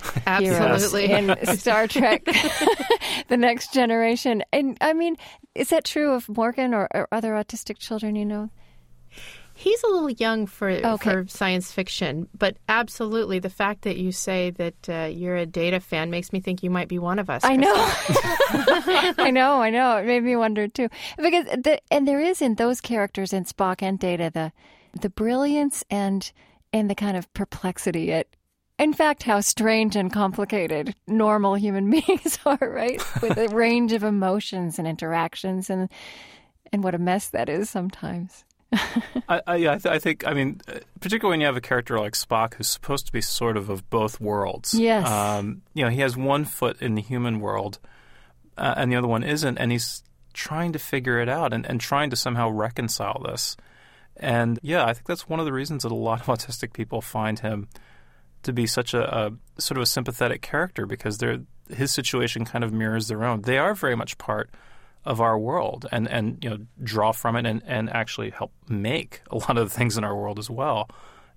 Absolutely. 0.26 1.10
in 1.10 1.56
Star 1.56 1.86
Trek, 1.86 2.24
The 3.28 3.36
Next 3.36 3.72
Generation. 3.72 4.42
And 4.52 4.78
I 4.80 4.92
mean, 4.92 5.16
is 5.54 5.70
that 5.70 5.84
true 5.84 6.12
of 6.12 6.28
Morgan 6.28 6.72
or, 6.72 6.88
or 6.94 7.08
other 7.12 7.32
autistic 7.32 7.78
children 7.78 8.16
you 8.16 8.24
know? 8.24 8.50
He's 9.58 9.82
a 9.82 9.88
little 9.88 10.10
young 10.10 10.46
for 10.46 10.70
okay. 10.70 11.10
for 11.10 11.26
science 11.26 11.72
fiction, 11.72 12.28
but 12.32 12.58
absolutely 12.68 13.40
the 13.40 13.50
fact 13.50 13.82
that 13.82 13.96
you 13.96 14.12
say 14.12 14.50
that 14.50 14.88
uh, 14.88 15.08
you're 15.12 15.34
a 15.34 15.46
data 15.46 15.80
fan 15.80 16.10
makes 16.10 16.32
me 16.32 16.38
think 16.38 16.62
you 16.62 16.70
might 16.70 16.86
be 16.86 17.00
one 17.00 17.18
of 17.18 17.28
us. 17.28 17.42
I 17.42 17.56
know, 17.56 17.74
I 17.74 19.32
know, 19.32 19.60
I 19.60 19.70
know. 19.70 19.96
It 19.96 20.06
made 20.06 20.22
me 20.22 20.36
wonder 20.36 20.68
too, 20.68 20.88
because 21.16 21.46
the, 21.46 21.80
and 21.90 22.06
there 22.06 22.20
is 22.20 22.40
in 22.40 22.54
those 22.54 22.80
characters 22.80 23.32
in 23.32 23.46
Spock 23.46 23.82
and 23.82 23.98
Data 23.98 24.30
the 24.32 24.52
the 25.00 25.10
brilliance 25.10 25.82
and 25.90 26.30
and 26.72 26.88
the 26.88 26.94
kind 26.94 27.16
of 27.16 27.32
perplexity 27.34 28.12
at 28.12 28.28
in 28.78 28.92
fact, 28.92 29.24
how 29.24 29.40
strange 29.40 29.96
and 29.96 30.12
complicated 30.12 30.94
normal 31.08 31.56
human 31.56 31.90
beings 32.06 32.38
are, 32.46 32.58
right? 32.60 33.02
With 33.20 33.36
a 33.36 33.48
range 33.48 33.92
of 33.92 34.04
emotions 34.04 34.78
and 34.78 34.86
interactions, 34.86 35.68
and 35.68 35.88
and 36.72 36.84
what 36.84 36.94
a 36.94 36.98
mess 36.98 37.30
that 37.30 37.48
is 37.48 37.68
sometimes. 37.68 38.44
I, 39.28 39.40
I, 39.46 39.56
yeah, 39.56 39.72
I, 39.72 39.78
th- 39.78 39.94
I, 39.94 39.98
think. 39.98 40.26
I 40.26 40.34
mean, 40.34 40.60
particularly 41.00 41.34
when 41.34 41.40
you 41.40 41.46
have 41.46 41.56
a 41.56 41.60
character 41.60 41.98
like 41.98 42.12
Spock, 42.12 42.54
who's 42.54 42.68
supposed 42.68 43.06
to 43.06 43.12
be 43.12 43.20
sort 43.20 43.56
of 43.56 43.70
of 43.70 43.88
both 43.88 44.20
worlds. 44.20 44.74
Yes. 44.74 45.08
Um, 45.08 45.62
you 45.74 45.84
know, 45.84 45.90
he 45.90 46.00
has 46.00 46.16
one 46.16 46.44
foot 46.44 46.80
in 46.82 46.94
the 46.94 47.02
human 47.02 47.40
world, 47.40 47.78
uh, 48.56 48.74
and 48.76 48.92
the 48.92 48.96
other 48.96 49.08
one 49.08 49.22
isn't, 49.22 49.58
and 49.58 49.72
he's 49.72 50.02
trying 50.34 50.72
to 50.72 50.78
figure 50.78 51.18
it 51.18 51.28
out 51.28 51.52
and, 51.52 51.66
and 51.66 51.80
trying 51.80 52.10
to 52.10 52.16
somehow 52.16 52.48
reconcile 52.50 53.22
this. 53.26 53.56
And 54.16 54.58
yeah, 54.62 54.84
I 54.84 54.92
think 54.92 55.06
that's 55.06 55.28
one 55.28 55.40
of 55.40 55.46
the 55.46 55.52
reasons 55.52 55.84
that 55.84 55.92
a 55.92 55.96
lot 55.96 56.20
of 56.20 56.26
autistic 56.38 56.72
people 56.72 57.00
find 57.00 57.38
him 57.38 57.68
to 58.42 58.52
be 58.52 58.66
such 58.66 58.94
a, 58.94 59.16
a 59.16 59.32
sort 59.60 59.78
of 59.78 59.82
a 59.82 59.86
sympathetic 59.86 60.42
character 60.42 60.86
because 60.86 61.18
his 61.70 61.90
situation 61.90 62.44
kind 62.44 62.62
of 62.62 62.72
mirrors 62.72 63.08
their 63.08 63.24
own. 63.24 63.42
They 63.42 63.58
are 63.58 63.74
very 63.74 63.96
much 63.96 64.18
part 64.18 64.50
of 65.08 65.22
our 65.22 65.38
world 65.38 65.86
and, 65.90 66.06
and 66.06 66.38
you 66.44 66.50
know 66.50 66.58
draw 66.84 67.12
from 67.12 67.34
it 67.34 67.46
and, 67.46 67.62
and 67.64 67.88
actually 67.88 68.28
help 68.28 68.52
make 68.68 69.22
a 69.30 69.36
lot 69.36 69.56
of 69.56 69.70
the 69.70 69.74
things 69.74 69.96
in 69.96 70.04
our 70.04 70.14
world 70.14 70.38
as 70.38 70.50
well. 70.50 70.88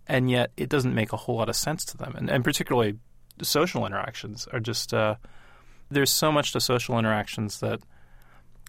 And 0.07 0.29
yet 0.29 0.51
it 0.57 0.67
doesn't 0.67 0.93
make 0.93 1.13
a 1.13 1.17
whole 1.17 1.37
lot 1.37 1.47
of 1.47 1.55
sense 1.55 1.85
to 1.85 1.97
them. 1.97 2.13
And, 2.17 2.29
and 2.29 2.43
particularly 2.43 2.97
social 3.41 3.85
interactions 3.85 4.45
are 4.51 4.59
just 4.59 4.93
uh, 4.93 5.15
there's 5.89 6.11
so 6.11 6.33
much 6.33 6.51
to 6.51 6.59
social 6.59 6.99
interactions 6.99 7.61
that 7.61 7.79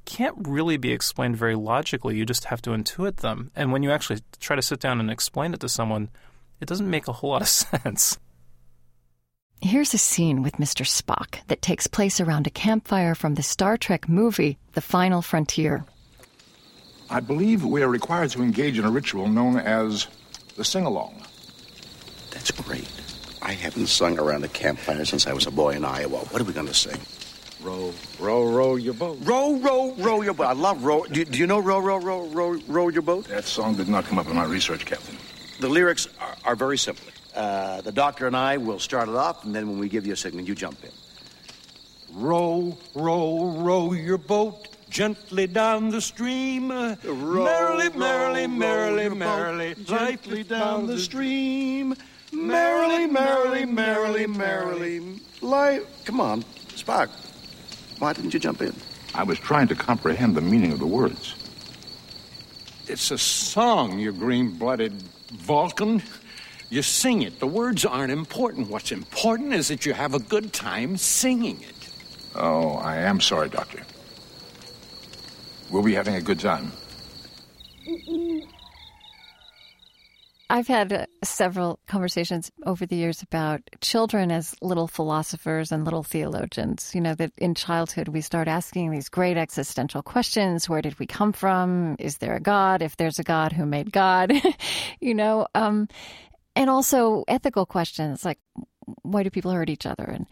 can't 0.05 0.37
really 0.47 0.77
be 0.77 0.93
explained 0.93 1.37
very 1.37 1.57
logically. 1.57 2.17
You 2.17 2.25
just 2.25 2.45
have 2.45 2.63
to 2.63 2.71
intuit 2.71 3.17
them. 3.17 3.51
And 3.57 3.73
when 3.73 3.83
you 3.83 3.91
actually 3.91 4.21
try 4.39 4.55
to 4.55 4.63
sit 4.63 4.79
down 4.79 5.01
and 5.01 5.11
explain 5.11 5.53
it 5.53 5.61
to 5.61 5.69
someone, 5.69 6.11
it 6.61 6.69
doesn't 6.69 6.89
make 6.89 7.09
a 7.09 7.13
whole 7.13 7.31
lot 7.31 7.43
of 7.43 7.49
sense. 7.83 8.19
Here's 9.65 9.95
a 9.95 9.99
scene 9.99 10.43
with 10.43 10.55
Mr. 10.55 10.85
Spock 10.85 11.39
that 11.47 11.63
takes 11.63 11.87
place 11.87 12.21
around 12.21 12.49
a 12.49 12.51
campfire 12.51 13.15
from 13.15 13.37
the 13.37 13.45
Star 13.45 13.77
Trek 13.77 14.09
movie, 14.09 14.59
The 14.73 14.81
Final 14.81 15.23
Frontier. 15.23 15.85
I 17.09 17.21
believe 17.21 17.65
we 17.65 17.81
are 17.85 17.89
required 17.89 18.31
to 18.33 18.43
engage 18.43 18.77
in 18.77 18.85
a 18.85 18.91
ritual 18.91 19.29
known 19.29 19.59
as 19.59 20.09
the 20.57 20.65
sing 20.65 20.85
along. 20.85 21.23
That's 22.33 22.51
great. 22.51 22.91
I 23.41 23.53
haven't 23.53 23.87
sung 23.87 24.19
around 24.19 24.43
a 24.43 24.49
campfire 24.49 25.05
since 25.05 25.29
I 25.29 25.33
was 25.33 25.47
a 25.47 25.53
boy 25.53 25.77
in 25.77 25.85
Iowa. 25.85 26.19
What 26.19 26.43
are 26.43 26.45
we 26.45 26.53
going 26.53 26.67
to 26.67 26.75
sing? 26.75 27.01
Row, 27.63 27.95
row, 28.19 28.51
row 28.51 28.75
your 28.75 28.95
boat. 28.95 29.19
Row, 29.23 29.61
row, 29.61 29.95
row 29.95 30.23
your 30.23 30.35
boat. 30.35 30.47
I 30.47 30.55
love 30.55 30.83
row. 30.83 31.05
Do, 31.05 31.25
do 31.25 31.39
you 31.39 31.47
know 31.47 31.61
row, 31.61 31.79
row, 31.79 31.99
row, 31.99 32.27
row, 32.27 32.59
row 32.67 32.89
your 32.89 33.03
boat? 33.03 33.29
That 33.29 33.45
song 33.45 33.77
did 33.77 33.89
not 33.89 34.07
come 34.07 34.19
up 34.19 34.27
in 34.27 34.35
my 34.35 34.45
research, 34.45 34.87
Captain. 34.87 35.17
The 35.61 35.69
lyrics 35.69 36.09
are, 36.21 36.35
are 36.47 36.57
very 36.57 36.79
simple. 36.79 37.12
Uh, 37.35 37.81
the 37.81 37.93
doctor 37.93 38.27
and 38.27 38.37
I 38.37 38.59
will 38.59 38.79
start 38.79 39.09
it 39.09 39.15
off, 39.15 39.45
and 39.45 39.55
then 39.55 39.69
when 39.69 39.79
we 39.79 39.89
give 39.89 40.07
you 40.07 40.13
a 40.13 40.17
signal, 40.17 40.45
you 40.45 40.55
jump 40.55 40.83
in. 40.85 40.91
Row, 42.13 42.77
row, 42.95 43.55
row 43.57 43.93
your 43.95 44.19
boat 44.19 44.69
gently 44.91 45.47
down 45.47 45.91
the 45.91 46.01
stream. 46.01 46.71
Row, 46.71 47.45
merrily, 47.45 47.89
row, 47.89 47.99
merrily, 47.99 48.47
merrily, 48.47 49.09
merrily, 49.09 49.75
gently 49.85 50.43
down 50.43 50.87
the 50.87 50.99
stream. 50.99 51.95
Merrily, 52.33 53.07
merrily, 53.07 53.65
merrily, 53.65 54.27
merrily. 54.27 55.21
Light. 55.41 55.83
Come 56.05 56.21
on, 56.21 56.43
Spock. 56.75 57.09
Why 57.99 58.13
didn't 58.13 58.35
you 58.35 58.41
jump 58.41 58.61
in? 58.61 58.75
I 59.15 59.23
was 59.23 59.39
trying 59.39 59.69
to 59.69 59.75
comprehend 59.75 60.35
the 60.35 60.41
meaning 60.41 60.73
of 60.73 60.79
the 60.79 60.87
words. 60.87 61.35
It's 62.89 63.11
a 63.11 63.19
song, 63.19 63.99
you 63.99 64.13
green 64.13 64.51
blooded 64.59 64.93
Vulcan. 65.33 66.03
You 66.73 66.81
sing 66.81 67.21
it. 67.21 67.39
The 67.39 67.47
words 67.47 67.85
aren't 67.85 68.11
important. 68.11 68.71
What's 68.71 68.93
important 68.93 69.53
is 69.53 69.69
that 69.69 69.85
you 69.85 69.93
have 69.93 70.15
a 70.15 70.19
good 70.19 70.55
time 70.55 70.97
singing 70.97 71.61
it. 71.61 71.91
Oh, 72.35 72.77
I 72.77 72.97
am 72.97 73.21
sorry, 73.21 73.51
Doctor. 73.51 73.83
We'll 75.71 75.83
be 75.83 75.93
having 75.93 76.15
a 76.15 76.23
good 76.23 76.41
time. 76.41 76.73
I've 80.49 80.67
had 80.67 80.95
uh, 80.95 81.07
several 81.23 81.79
conversations 81.89 82.51
over 82.65 82.87
the 82.87 82.97
years 82.97 83.21
about 83.21 83.61
children 83.83 84.31
as 84.31 84.55
little 84.63 84.89
philosophers 84.89 85.73
and 85.73 85.85
little 85.85 86.03
theologians. 86.03 86.93
You 86.95 87.03
know, 87.03 87.15
that 87.17 87.33
in 87.37 87.55
childhood 87.55 88.09
we 88.09 88.23
start 88.23 88.49
asking 88.49 88.91
these 88.91 89.11
great 89.11 89.37
existential 89.37 90.01
questions 90.03 90.71
Where 90.71 90.81
did 90.81 90.99
we 90.99 91.07
come 91.07 91.35
from? 91.35 91.97
Is 91.99 92.17
there 92.17 92.35
a 92.35 92.41
God? 92.41 92.81
If 92.81 92.97
there's 92.97 93.19
a 93.19 93.25
God, 93.25 93.53
who 93.53 93.67
made 93.67 93.93
God? 93.93 94.33
you 95.01 95.15
know, 95.15 95.47
um, 95.55 95.89
and 96.55 96.71
also 96.71 97.25
ethical 97.29 97.67
questions 97.67 98.25
like 98.25 98.39
why 99.03 99.23
do 99.23 99.31
people 99.31 99.53
hurt 99.53 99.71
each 99.71 99.87
other 99.87 100.05
and 100.05 100.27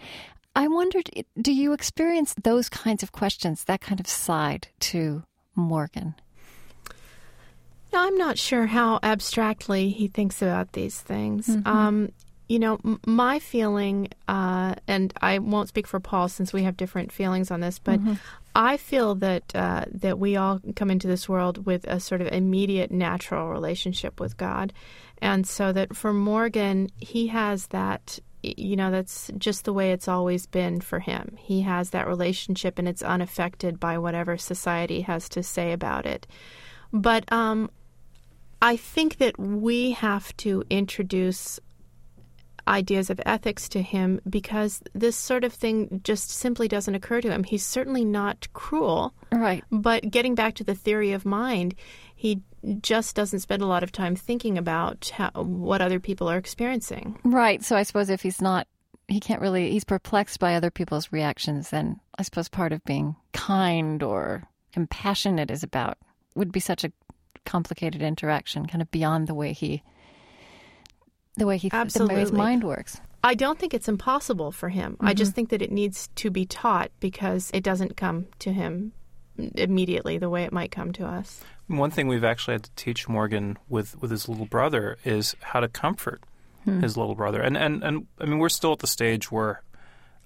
i 0.55 0.68
wondered 0.68 1.09
do 1.41 1.53
you 1.53 1.73
experience 1.73 2.35
those 2.43 2.68
kinds 2.68 3.03
of 3.03 3.12
questions 3.12 3.64
that 3.64 3.81
kind 3.81 4.01
of 4.01 4.07
side 4.07 4.68
to 4.81 5.23
morgan 5.55 6.14
I'm 7.93 8.16
not 8.16 8.39
sure 8.39 8.66
how 8.66 9.01
abstractly 9.03 9.91
he 9.91 10.09
thinks 10.09 10.43
about 10.43 10.73
these 10.73 11.01
things. 11.01 11.47
Mm-hmm. 11.49 11.66
Um, 11.68 12.12
you 12.49 12.59
know, 12.59 12.81
m- 12.85 13.01
my 13.07 13.39
feeling, 13.39 14.09
uh, 14.29 14.75
and 14.89 15.12
I 15.21 15.39
won't 15.39 15.68
speak 15.68 15.87
for 15.87 16.01
Paul 16.01 16.29
since 16.29 16.53
we 16.53 16.64
have 16.64 16.77
different 16.77 17.12
feelings 17.12 17.51
on 17.51 17.61
this, 17.61 17.79
but 17.79 18.01
mm-hmm. 18.01 18.14
I 18.55 18.77
feel 18.77 19.14
that 19.16 19.55
uh, 19.55 19.85
that 19.93 20.18
we 20.18 20.37
all 20.37 20.61
come 20.75 20.91
into 20.91 21.07
this 21.07 21.29
world 21.29 21.66
with 21.66 21.85
a 21.87 22.01
sort 22.01 22.21
of 22.21 22.29
immediate 22.29 22.91
natural 22.91 23.49
relationship 23.49 24.18
with 24.18 24.37
God, 24.37 24.73
and 25.21 25.47
so 25.47 25.73
that 25.73 25.97
for 25.97 26.12
Morgan, 26.12 26.91
he 26.97 27.29
has 27.29 27.68
that. 27.68 28.18
You 28.43 28.75
know, 28.75 28.91
that's 28.91 29.31
just 29.37 29.66
the 29.66 29.73
way 29.73 29.93
it's 29.93 30.09
always 30.09 30.47
been 30.47 30.81
for 30.81 30.99
him. 30.99 31.37
He 31.39 31.61
has 31.61 31.91
that 31.91 32.07
relationship, 32.07 32.79
and 32.79 32.89
it's 32.89 33.03
unaffected 33.03 33.79
by 33.79 33.99
whatever 33.99 34.39
society 34.39 35.03
has 35.03 35.29
to 35.31 35.43
say 35.43 35.73
about 35.73 36.07
it. 36.07 36.27
But 36.91 37.31
um, 37.31 37.71
I 38.62 38.77
think 38.77 39.18
that 39.18 39.39
we 39.39 39.91
have 39.93 40.35
to 40.39 40.64
introduce 40.71 41.61
ideas 42.68 43.11
of 43.11 43.21
ethics 43.27 43.68
to 43.71 43.83
him 43.83 44.21
because 44.29 44.83
this 44.95 45.16
sort 45.16 45.45
of 45.45 45.53
thing 45.53 46.01
just 46.05 46.31
simply 46.31 46.68
doesn't 46.68 46.95
occur 46.95 47.21
to 47.21 47.31
him. 47.31 47.45
He's 47.45 47.64
certainly 47.64 48.05
not 48.05 48.49
cruel. 48.53 49.14
Right. 49.33 49.64
But 49.71 50.11
getting 50.11 50.35
back 50.35 50.55
to 50.57 50.64
the 50.64 50.75
theory 50.75 51.12
of 51.12 51.25
mind, 51.25 51.75
he 52.14 52.43
just 52.81 53.17
doesn't 53.17 53.41
spend 53.41 53.63
a 53.63 53.67
lot 53.67 53.83
of 53.83 53.93
time 53.93 54.17
thinking 54.17 54.59
about 54.59 55.11
how, 55.15 55.31
what 55.43 55.81
other 55.81 56.01
people 56.01 56.29
are 56.29 56.37
experiencing. 56.37 57.19
Right. 57.25 57.65
So 57.65 57.77
I 57.77 57.83
suppose 57.83 58.11
if 58.11 58.23
he's 58.23 58.41
not, 58.41 58.67
he 59.09 59.21
can't 59.21 59.41
really, 59.41 59.71
he's 59.71 59.85
perplexed 59.85 60.39
by 60.39 60.55
other 60.55 60.71
people's 60.71 61.11
reactions, 61.13 61.71
then 61.71 62.01
I 62.19 62.23
suppose 62.23 62.49
part 62.49 62.73
of 62.73 62.85
being 62.85 63.17
kind 63.33 64.03
or 64.03 64.45
compassionate 64.73 65.51
is 65.51 65.63
about, 65.63 65.99
would 66.35 66.53
be 66.53 66.61
such 66.61 66.85
a 66.85 66.93
complicated 67.45 68.03
interaction, 68.03 68.67
kind 68.67 68.83
of 68.83 68.91
beyond 68.91 69.27
the 69.27 69.35
way 69.35 69.53
he 69.53 69.83
the 71.37 71.47
way 71.47 71.57
he 71.57 71.71
Absolutely. 71.73 72.15
the 72.15 72.19
way 72.19 72.21
his 72.21 72.33
mind 72.33 72.65
works. 72.65 73.01
I 73.23 73.35
don't 73.35 73.59
think 73.59 73.73
it's 73.75 73.89
impossible 73.89 74.53
for 74.53 74.69
him. 74.69 74.93
Mm-hmm. 74.95 75.07
I 75.07 75.15
just 75.15 75.33
think 75.33 75.51
that 75.51 75.63
it 75.63 75.71
needs 75.71 76.09
to 76.17 76.31
be 76.31 76.45
taught 76.45 76.91
because 77.01 77.51
it 77.55 77.63
doesn't 77.63 77.97
come 77.97 78.27
to 78.41 78.53
him 78.53 78.93
immediately 79.55 80.19
the 80.19 80.29
way 80.29 80.45
it 80.45 80.53
might 80.53 80.71
come 80.71 80.93
to 80.93 81.07
us. 81.07 81.41
One 81.79 81.91
thing 81.91 82.09
we've 82.09 82.25
actually 82.25 82.55
had 82.55 82.64
to 82.64 82.71
teach 82.77 83.09
Morgan 83.09 83.59
with, 83.68 84.01
with 84.01 84.11
his 84.11 84.29
little 84.29 84.47
brother 84.47 84.99
is 85.05 85.37
how 85.41 85.61
to 85.61 85.68
comfort 85.68 86.23
hmm. 86.64 86.81
his 86.81 86.97
little 86.97 87.14
brother. 87.14 87.41
And, 87.41 87.57
and 87.57 87.83
and 87.83 88.07
I 88.18 88.25
mean 88.27 88.39
we're 88.39 88.49
still 88.49 88.73
at 88.73 88.81
the 88.81 88.87
stage 88.87 89.31
where 89.31 89.62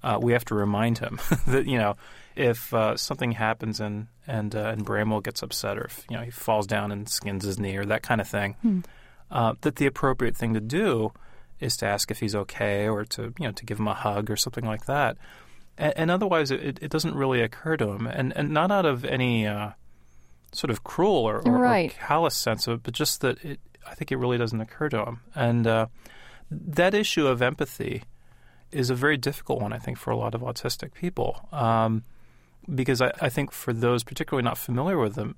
uh, 0.03 0.19
we 0.21 0.33
have 0.33 0.45
to 0.45 0.55
remind 0.55 0.97
him 0.97 1.19
that 1.47 1.65
you 1.65 1.77
know 1.77 1.95
if 2.35 2.73
uh, 2.73 2.97
something 2.97 3.31
happens 3.31 3.79
and 3.79 4.07
and 4.27 4.55
uh, 4.55 4.69
and 4.69 4.83
Bramwell 4.83 5.21
gets 5.21 5.43
upset 5.43 5.77
or 5.77 5.85
if 5.85 6.05
you 6.09 6.17
know 6.17 6.23
he 6.23 6.31
falls 6.31 6.67
down 6.67 6.91
and 6.91 7.07
skins 7.07 7.45
his 7.45 7.59
knee 7.59 7.77
or 7.77 7.85
that 7.85 8.03
kind 8.03 8.19
of 8.19 8.27
thing. 8.27 8.55
Hmm 8.61 8.79
uh, 9.31 9.53
that 9.61 9.77
the 9.77 9.85
appropriate 9.85 10.35
thing 10.35 10.53
to 10.53 10.61
do 10.61 11.11
is 11.59 11.77
to 11.77 11.85
ask 11.85 12.11
if 12.11 12.19
he's 12.19 12.35
okay 12.35 12.87
or 12.87 13.05
to 13.05 13.33
you 13.39 13.45
know 13.45 13.51
to 13.51 13.65
give 13.65 13.79
him 13.79 13.87
a 13.87 13.93
hug 13.93 14.29
or 14.29 14.35
something 14.35 14.65
like 14.65 14.85
that. 14.85 15.17
And, 15.77 15.93
and 15.97 16.11
otherwise, 16.11 16.51
it, 16.51 16.79
it, 16.81 16.89
doesn't 16.89 17.15
really 17.15 17.41
occur 17.41 17.77
to 17.77 17.89
him, 17.89 18.07
and 18.07 18.35
and 18.35 18.51
not 18.51 18.71
out 18.71 18.85
of 18.85 19.03
any 19.05 19.47
uh, 19.47 19.71
sort 20.55 20.71
of 20.71 20.83
cruel 20.83 21.27
or, 21.27 21.41
or, 21.45 21.57
right. 21.57 21.91
or, 21.91 21.99
callous 21.99 22.35
sense 22.35 22.67
of 22.67 22.75
it, 22.75 22.83
but 22.83 22.93
just 22.93 23.21
that 23.21 23.43
it, 23.43 23.59
I 23.87 23.95
think 23.95 24.11
it 24.11 24.17
really 24.17 24.37
doesn't 24.37 24.59
occur 24.59 24.89
to 24.89 25.03
him. 25.03 25.21
And 25.33 25.67
uh, 25.67 25.87
that 26.49 26.93
issue 26.93 27.27
of 27.27 27.41
empathy 27.41 28.03
is 28.71 28.89
a 28.89 28.95
very 28.95 29.17
difficult 29.17 29.61
one, 29.61 29.73
I 29.73 29.79
think, 29.79 29.97
for 29.97 30.11
a 30.11 30.17
lot 30.17 30.35
of 30.35 30.41
autistic 30.41 30.93
people. 30.93 31.47
Um, 31.51 32.03
because 32.73 33.01
I, 33.01 33.11
I, 33.21 33.29
think 33.29 33.51
for 33.51 33.73
those 33.73 34.03
particularly 34.03 34.43
not 34.43 34.57
familiar 34.57 34.97
with 34.97 35.13
them, 35.15 35.35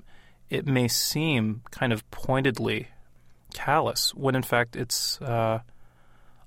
it 0.50 0.66
may 0.66 0.88
seem 0.88 1.62
kind 1.72 1.92
of 1.92 2.10
pointedly 2.10 2.88
callous 3.54 4.14
when 4.14 4.36
in 4.36 4.44
fact 4.44 4.76
it's 4.76 5.22
uh, 5.22 5.60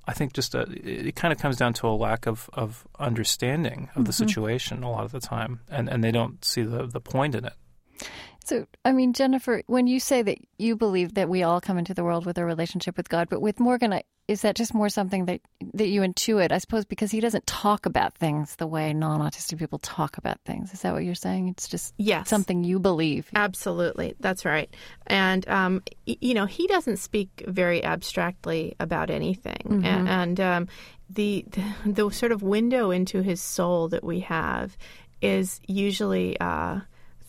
I 0.06 0.12
think 0.12 0.32
just 0.32 0.54
a, 0.54 0.62
it, 0.62 1.06
it 1.08 1.16
kind 1.16 1.32
of 1.32 1.38
comes 1.38 1.56
down 1.56 1.72
to 1.74 1.86
a 1.86 1.90
lack 1.90 2.26
of, 2.26 2.50
of 2.52 2.86
understanding 2.98 3.90
of 3.90 3.94
mm-hmm. 3.94 4.04
the 4.04 4.12
situation 4.12 4.82
a 4.82 4.90
lot 4.90 5.04
of 5.04 5.12
the 5.12 5.20
time, 5.20 5.60
and, 5.70 5.88
and 5.88 6.02
they 6.02 6.10
don't 6.10 6.44
see 6.44 6.62
the, 6.62 6.86
the 6.86 7.00
point 7.00 7.34
in 7.34 7.44
it. 7.44 7.52
So, 8.44 8.66
I 8.84 8.92
mean, 8.92 9.12
Jennifer, 9.12 9.62
when 9.66 9.86
you 9.86 10.00
say 10.00 10.22
that 10.22 10.38
you 10.58 10.76
believe 10.76 11.14
that 11.14 11.28
we 11.28 11.42
all 11.42 11.60
come 11.60 11.78
into 11.78 11.94
the 11.94 12.04
world 12.04 12.26
with 12.26 12.38
a 12.38 12.44
relationship 12.44 12.96
with 12.96 13.08
God, 13.08 13.28
but 13.28 13.40
with 13.40 13.60
Morgan, 13.60 13.92
I, 13.92 14.02
is 14.28 14.42
that 14.42 14.54
just 14.54 14.74
more 14.74 14.88
something 14.88 15.26
that 15.26 15.40
that 15.74 15.88
you 15.88 16.02
intuit? 16.02 16.52
I 16.52 16.58
suppose 16.58 16.84
because 16.84 17.10
he 17.10 17.20
doesn't 17.20 17.46
talk 17.46 17.84
about 17.84 18.14
things 18.14 18.56
the 18.56 18.66
way 18.66 18.92
non-autistic 18.92 19.58
people 19.58 19.78
talk 19.80 20.18
about 20.18 20.38
things. 20.46 20.72
Is 20.72 20.82
that 20.82 20.92
what 20.92 21.04
you're 21.04 21.14
saying? 21.14 21.48
It's 21.48 21.68
just 21.68 21.94
yes. 21.98 22.28
something 22.28 22.64
you 22.64 22.78
believe. 22.78 23.28
Absolutely, 23.34 24.14
that's 24.20 24.44
right. 24.44 24.74
And 25.06 25.46
um, 25.48 25.82
you 26.06 26.34
know, 26.34 26.46
he 26.46 26.66
doesn't 26.66 26.98
speak 26.98 27.44
very 27.46 27.84
abstractly 27.84 28.74
about 28.78 29.10
anything, 29.10 29.62
mm-hmm. 29.64 29.84
and, 29.84 30.08
and 30.08 30.40
um, 30.40 30.68
the, 31.08 31.44
the, 31.50 31.90
the 31.90 32.10
sort 32.10 32.32
of 32.32 32.42
window 32.42 32.90
into 32.90 33.22
his 33.22 33.42
soul 33.42 33.88
that 33.88 34.04
we 34.04 34.20
have 34.20 34.76
is 35.20 35.60
usually 35.66 36.38
uh, 36.40 36.80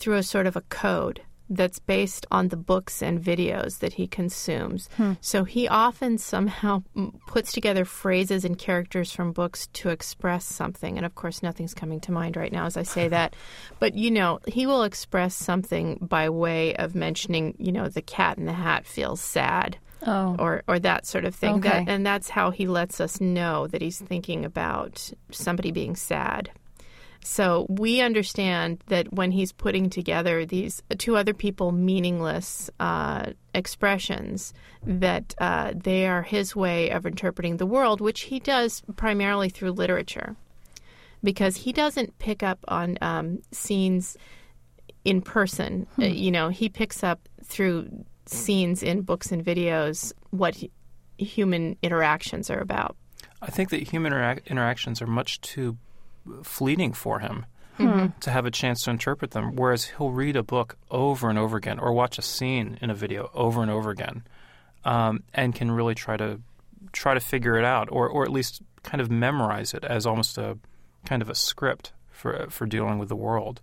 through 0.01 0.15
a 0.17 0.23
sort 0.23 0.47
of 0.47 0.55
a 0.55 0.61
code 0.61 1.21
that's 1.51 1.79
based 1.79 2.25
on 2.31 2.47
the 2.47 2.57
books 2.57 3.03
and 3.03 3.21
videos 3.21 3.79
that 3.79 3.93
he 3.93 4.07
consumes. 4.07 4.89
Hmm. 4.95 5.13
So 5.19 5.43
he 5.43 5.67
often 5.67 6.17
somehow 6.17 6.83
puts 7.27 7.51
together 7.51 7.83
phrases 7.83 8.45
and 8.45 8.57
characters 8.57 9.11
from 9.11 9.33
books 9.33 9.67
to 9.73 9.89
express 9.89 10.45
something. 10.45 10.95
And 10.95 11.05
of 11.05 11.13
course, 11.13 11.43
nothing's 11.43 11.73
coming 11.73 11.99
to 12.01 12.11
mind 12.11 12.37
right 12.37 12.53
now 12.53 12.65
as 12.65 12.77
I 12.77 12.83
say 12.83 13.07
that. 13.09 13.35
But, 13.79 13.95
you 13.95 14.11
know, 14.11 14.39
he 14.47 14.67
will 14.67 14.83
express 14.83 15.33
something 15.33 15.97
by 16.01 16.29
way 16.29 16.75
of 16.75 16.93
mentioning, 16.93 17.55
you 17.57 17.71
know, 17.71 17.89
the 17.89 18.01
cat 18.01 18.37
in 18.37 18.45
the 18.45 18.53
hat 18.53 18.85
feels 18.85 19.19
sad. 19.19 19.77
Oh. 20.05 20.35
Or, 20.37 20.63
or 20.67 20.79
that 20.79 21.05
sort 21.05 21.25
of 21.25 21.35
thing. 21.35 21.55
Okay. 21.55 21.69
That, 21.69 21.89
and 21.89 22.05
that's 22.05 22.29
how 22.29 22.51
he 22.51 22.67
lets 22.67 23.01
us 23.01 23.19
know 23.19 23.67
that 23.67 23.81
he's 23.81 23.99
thinking 23.99 24.45
about 24.45 25.11
somebody 25.31 25.71
being 25.71 25.95
sad 25.95 26.51
so 27.23 27.67
we 27.69 28.01
understand 28.01 28.83
that 28.87 29.13
when 29.13 29.31
he's 29.31 29.51
putting 29.51 29.89
together 29.89 30.45
these 30.45 30.81
two 30.97 31.15
other 31.15 31.33
people 31.33 31.71
meaningless 31.71 32.69
uh, 32.79 33.31
expressions, 33.53 34.53
that 34.83 35.35
uh, 35.39 35.73
they 35.75 36.07
are 36.07 36.23
his 36.23 36.55
way 36.55 36.89
of 36.89 37.05
interpreting 37.05 37.57
the 37.57 37.65
world, 37.65 38.01
which 38.01 38.21
he 38.21 38.39
does 38.39 38.81
primarily 38.95 39.49
through 39.49 39.71
literature, 39.71 40.35
because 41.23 41.57
he 41.57 41.71
doesn't 41.71 42.17
pick 42.17 42.41
up 42.41 42.59
on 42.67 42.97
um, 43.01 43.39
scenes 43.51 44.17
in 45.05 45.21
person. 45.21 45.87
Hmm. 45.95 46.03
Uh, 46.03 46.05
you 46.05 46.31
know, 46.31 46.49
he 46.49 46.69
picks 46.69 47.03
up 47.03 47.29
through 47.43 48.05
scenes 48.25 48.81
in 48.81 49.01
books 49.01 49.31
and 49.31 49.43
videos 49.43 50.13
what 50.31 50.55
he, 50.55 50.71
human 51.17 51.77
interactions 51.83 52.49
are 52.49 52.59
about. 52.59 52.95
I 53.41 53.51
think 53.51 53.69
that 53.69 53.87
human 53.89 54.13
intera- 54.13 54.45
interactions 54.45 55.01
are 55.01 55.07
much 55.07 55.41
too 55.41 55.77
fleeting 56.43 56.93
for 56.93 57.19
him 57.19 57.45
mm-hmm. 57.77 58.19
to 58.19 58.31
have 58.31 58.45
a 58.45 58.51
chance 58.51 58.83
to 58.83 58.91
interpret 58.91 59.31
them. 59.31 59.55
Whereas 59.55 59.85
he'll 59.85 60.11
read 60.11 60.35
a 60.35 60.43
book 60.43 60.77
over 60.89 61.29
and 61.29 61.37
over 61.37 61.57
again, 61.57 61.79
or 61.79 61.93
watch 61.93 62.17
a 62.17 62.21
scene 62.21 62.77
in 62.81 62.89
a 62.89 62.95
video 62.95 63.29
over 63.33 63.61
and 63.61 63.71
over 63.71 63.89
again, 63.89 64.23
um, 64.83 65.23
and 65.33 65.53
can 65.55 65.71
really 65.71 65.95
try 65.95 66.17
to 66.17 66.41
try 66.91 67.13
to 67.13 67.19
figure 67.19 67.57
it 67.57 67.65
out, 67.65 67.89
or 67.91 68.09
or 68.09 68.23
at 68.23 68.31
least 68.31 68.61
kind 68.83 69.01
of 69.01 69.11
memorize 69.11 69.73
it 69.73 69.83
as 69.83 70.05
almost 70.05 70.37
a 70.37 70.57
kind 71.05 71.21
of 71.21 71.29
a 71.29 71.35
script 71.35 71.93
for 72.11 72.47
for 72.49 72.65
dealing 72.65 72.99
with 72.99 73.09
the 73.09 73.15
world 73.15 73.61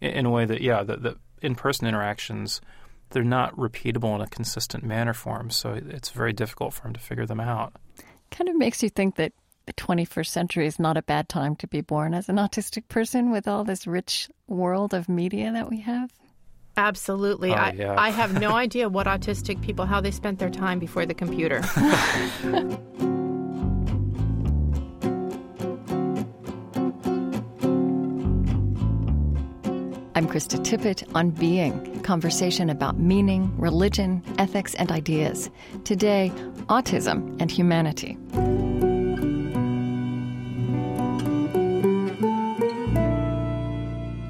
in, 0.00 0.10
in 0.10 0.26
a 0.26 0.30
way 0.30 0.44
that 0.44 0.60
yeah, 0.60 0.82
the, 0.82 0.96
the 0.96 1.16
in 1.40 1.54
person 1.54 1.86
interactions 1.86 2.60
they're 3.10 3.22
not 3.22 3.54
repeatable 3.56 4.14
in 4.14 4.20
a 4.20 4.26
consistent 4.26 4.82
manner 4.82 5.12
for 5.12 5.38
him, 5.38 5.50
so 5.50 5.74
it's 5.74 6.10
very 6.10 6.32
difficult 6.32 6.72
for 6.72 6.88
him 6.88 6.94
to 6.94 7.00
figure 7.00 7.26
them 7.26 7.40
out. 7.40 7.74
Kind 8.30 8.48
of 8.48 8.56
makes 8.56 8.82
you 8.82 8.88
think 8.88 9.16
that 9.16 9.32
the 9.66 9.72
21st 9.74 10.26
century 10.26 10.66
is 10.66 10.78
not 10.78 10.96
a 10.96 11.02
bad 11.02 11.28
time 11.28 11.56
to 11.56 11.66
be 11.66 11.80
born 11.80 12.14
as 12.14 12.28
an 12.28 12.36
autistic 12.36 12.88
person 12.88 13.30
with 13.30 13.46
all 13.46 13.64
this 13.64 13.86
rich 13.86 14.28
world 14.48 14.94
of 14.94 15.08
media 15.08 15.52
that 15.52 15.70
we 15.70 15.80
have? 15.80 16.10
Absolutely. 16.76 17.50
Oh, 17.50 17.54
I, 17.54 17.72
yeah. 17.72 17.94
I 17.98 18.10
have 18.10 18.40
no 18.40 18.52
idea 18.56 18.88
what 18.88 19.06
autistic 19.06 19.60
people, 19.62 19.86
how 19.86 20.00
they 20.00 20.10
spent 20.10 20.38
their 20.38 20.50
time 20.50 20.78
before 20.78 21.06
the 21.06 21.14
computer. 21.14 21.62
I'm 30.14 30.28
Krista 30.28 30.62
Tippett 30.62 31.10
on 31.14 31.30
Being, 31.30 32.00
conversation 32.02 32.68
about 32.68 32.98
meaning, 32.98 33.52
religion, 33.58 34.22
ethics, 34.38 34.74
and 34.74 34.92
ideas. 34.92 35.50
Today, 35.84 36.30
autism 36.68 37.40
and 37.40 37.50
humanity. 37.50 38.18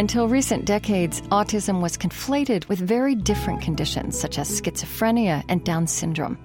Until 0.02 0.26
recent 0.26 0.64
decades, 0.64 1.20
autism 1.30 1.80
was 1.80 1.96
conflated 1.96 2.68
with 2.68 2.80
very 2.80 3.14
different 3.14 3.62
conditions 3.62 4.18
such 4.18 4.36
as 4.36 4.50
schizophrenia 4.50 5.44
and 5.48 5.64
Down 5.64 5.86
syndrome. 5.86 6.38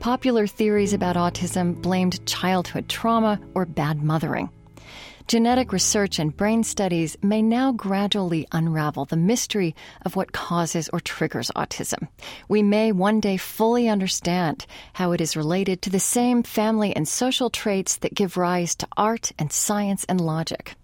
Popular 0.00 0.48
theories 0.48 0.92
about 0.92 1.14
autism 1.14 1.80
blamed 1.80 2.26
childhood 2.26 2.88
trauma 2.88 3.40
or 3.54 3.66
bad 3.66 4.02
mothering. 4.02 4.50
Genetic 5.28 5.70
research 5.72 6.18
and 6.18 6.36
brain 6.36 6.64
studies 6.64 7.16
may 7.22 7.40
now 7.40 7.70
gradually 7.70 8.48
unravel 8.50 9.04
the 9.04 9.16
mystery 9.16 9.76
of 10.04 10.16
what 10.16 10.32
causes 10.32 10.90
or 10.92 10.98
triggers 10.98 11.52
autism. 11.54 12.08
We 12.48 12.64
may 12.64 12.90
one 12.90 13.20
day 13.20 13.36
fully 13.36 13.88
understand 13.88 14.66
how 14.92 15.12
it 15.12 15.20
is 15.20 15.36
related 15.36 15.82
to 15.82 15.90
the 15.90 16.00
same 16.00 16.42
family 16.42 16.96
and 16.96 17.06
social 17.06 17.48
traits 17.48 17.98
that 17.98 18.16
give 18.16 18.36
rise 18.36 18.74
to 18.74 18.88
art 18.96 19.30
and 19.38 19.52
science 19.52 20.04
and 20.08 20.20
logic. 20.20 20.74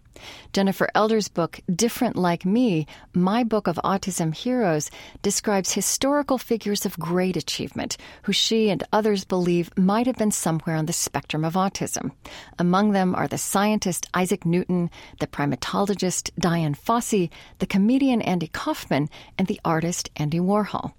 Jennifer 0.52 0.88
Elder's 0.94 1.28
book, 1.28 1.60
Different 1.74 2.16
Like 2.16 2.44
Me 2.44 2.86
My 3.12 3.44
Book 3.44 3.66
of 3.66 3.80
Autism 3.84 4.34
Heroes, 4.34 4.90
describes 5.22 5.72
historical 5.72 6.38
figures 6.38 6.86
of 6.86 6.98
great 6.98 7.36
achievement 7.36 7.96
who 8.22 8.32
she 8.32 8.70
and 8.70 8.82
others 8.92 9.24
believe 9.24 9.70
might 9.76 10.06
have 10.06 10.16
been 10.16 10.30
somewhere 10.30 10.76
on 10.76 10.86
the 10.86 10.92
spectrum 10.92 11.44
of 11.44 11.54
autism. 11.54 12.12
Among 12.58 12.92
them 12.92 13.14
are 13.14 13.28
the 13.28 13.38
scientist 13.38 14.08
Isaac 14.14 14.44
Newton, 14.44 14.90
the 15.20 15.26
primatologist 15.26 16.30
Dian 16.38 16.74
Fossey, 16.74 17.30
the 17.58 17.66
comedian 17.66 18.22
Andy 18.22 18.48
Kaufman, 18.48 19.08
and 19.38 19.46
the 19.48 19.60
artist 19.64 20.10
Andy 20.16 20.40
Warhol. 20.40 20.92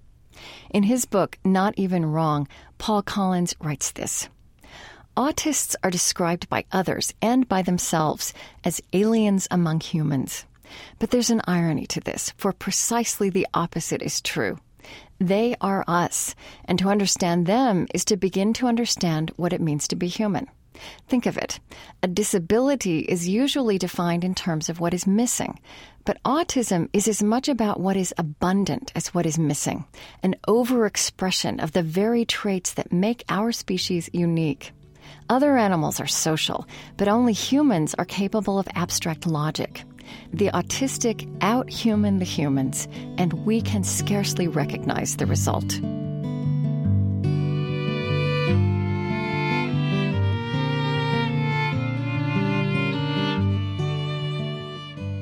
In 0.70 0.82
his 0.82 1.06
book, 1.06 1.38
Not 1.44 1.74
Even 1.78 2.04
Wrong, 2.04 2.46
Paul 2.78 3.02
Collins 3.02 3.54
writes 3.60 3.92
this. 3.92 4.28
Autists 5.16 5.74
are 5.82 5.90
described 5.90 6.46
by 6.50 6.66
others 6.72 7.14
and 7.22 7.48
by 7.48 7.62
themselves 7.62 8.34
as 8.64 8.82
aliens 8.92 9.48
among 9.50 9.80
humans. 9.80 10.44
But 10.98 11.10
there's 11.10 11.30
an 11.30 11.40
irony 11.46 11.86
to 11.86 12.00
this, 12.00 12.34
for 12.36 12.52
precisely 12.52 13.30
the 13.30 13.46
opposite 13.54 14.02
is 14.02 14.20
true. 14.20 14.58
They 15.18 15.56
are 15.62 15.84
us, 15.88 16.34
and 16.66 16.78
to 16.80 16.90
understand 16.90 17.46
them 17.46 17.86
is 17.94 18.04
to 18.06 18.18
begin 18.18 18.52
to 18.54 18.66
understand 18.66 19.32
what 19.36 19.54
it 19.54 19.60
means 19.62 19.88
to 19.88 19.96
be 19.96 20.08
human. 20.08 20.48
Think 21.08 21.24
of 21.24 21.38
it. 21.38 21.60
A 22.02 22.08
disability 22.08 22.98
is 23.00 23.26
usually 23.26 23.78
defined 23.78 24.22
in 24.22 24.34
terms 24.34 24.68
of 24.68 24.80
what 24.80 24.92
is 24.92 25.06
missing, 25.06 25.58
but 26.04 26.22
autism 26.24 26.90
is 26.92 27.08
as 27.08 27.22
much 27.22 27.48
about 27.48 27.80
what 27.80 27.96
is 27.96 28.12
abundant 28.18 28.92
as 28.94 29.14
what 29.14 29.24
is 29.24 29.38
missing, 29.38 29.86
an 30.22 30.34
overexpression 30.46 31.62
of 31.62 31.72
the 31.72 31.82
very 31.82 32.26
traits 32.26 32.74
that 32.74 32.92
make 32.92 33.24
our 33.30 33.50
species 33.52 34.10
unique. 34.12 34.72
Other 35.28 35.56
animals 35.56 35.98
are 35.98 36.06
social, 36.06 36.68
but 36.96 37.08
only 37.08 37.32
humans 37.32 37.94
are 37.98 38.04
capable 38.04 38.60
of 38.60 38.68
abstract 38.76 39.26
logic. 39.26 39.82
The 40.32 40.50
autistic 40.50 41.26
outhuman 41.40 42.20
the 42.20 42.24
humans, 42.24 42.86
and 43.18 43.32
we 43.44 43.60
can 43.60 43.82
scarcely 43.82 44.46
recognize 44.46 45.16
the 45.16 45.26
result. 45.26 45.80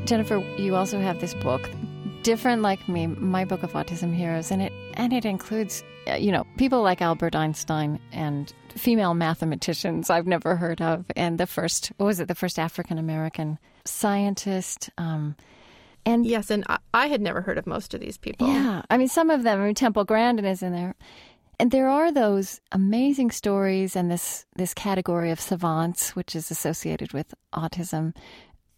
Jennifer, 0.05 0.45
you 0.59 0.77
also 0.77 1.01
have 1.01 1.23
this 1.23 1.33
book, 1.33 1.71
Different 2.25 2.63
Like 2.63 2.89
Me, 2.89 3.07
My 3.07 3.45
Book 3.45 3.63
of 3.63 3.73
Autism 3.73 4.15
Heroes, 4.15 4.51
and 4.51 4.63
it 4.63 4.73
and 4.95 5.13
it 5.13 5.25
includes 5.25 5.85
uh, 6.07 6.15
you 6.15 6.33
know, 6.33 6.47
people 6.57 6.83
like 6.83 7.01
Albert 7.01 7.35
Einstein 7.35 7.99
and 8.13 8.53
female 8.71 9.15
mathematicians 9.15 10.11
I've 10.11 10.27
never 10.27 10.57
heard 10.57 10.83
of, 10.83 11.05
and 11.17 11.39
the 11.39 11.47
first, 11.47 11.93
what 11.97 12.07
was 12.07 12.21
it, 12.21 12.29
the 12.29 12.35
first 12.35 12.59
African 12.59 12.99
American 12.99 13.59
scientist. 13.85 14.91
Um, 14.99 15.37
and 16.05 16.27
yes, 16.27 16.51
and 16.51 16.65
I, 16.69 16.79
I, 16.93 17.07
had 17.07 17.21
never 17.21 17.41
heard 17.41 17.57
of 17.57 17.67
most 17.67 17.95
of 17.95 18.01
these 18.01 18.19
people. 18.19 18.49
Yeah, 18.49 18.83
I 18.91 18.99
mean, 18.99 19.09
some 19.09 19.31
of 19.31 19.43
them. 19.43 19.61
I 19.61 19.65
mean, 19.67 19.75
Temple 19.75 20.05
Grandin 20.05 20.45
is 20.45 20.63
in 20.63 20.73
there, 20.73 20.95
and 21.59 21.71
there 21.71 21.89
are 21.89 22.13
those 22.13 22.61
amazing 22.73 23.31
stories 23.31 23.97
and 23.97 24.11
this 24.11 24.45
this 24.57 24.75
category 24.75 25.31
of 25.31 25.41
savants, 25.41 26.17
which 26.17 26.37
is 26.37 26.51
associated 26.51 27.13
with 27.13 27.33
autism, 27.55 28.15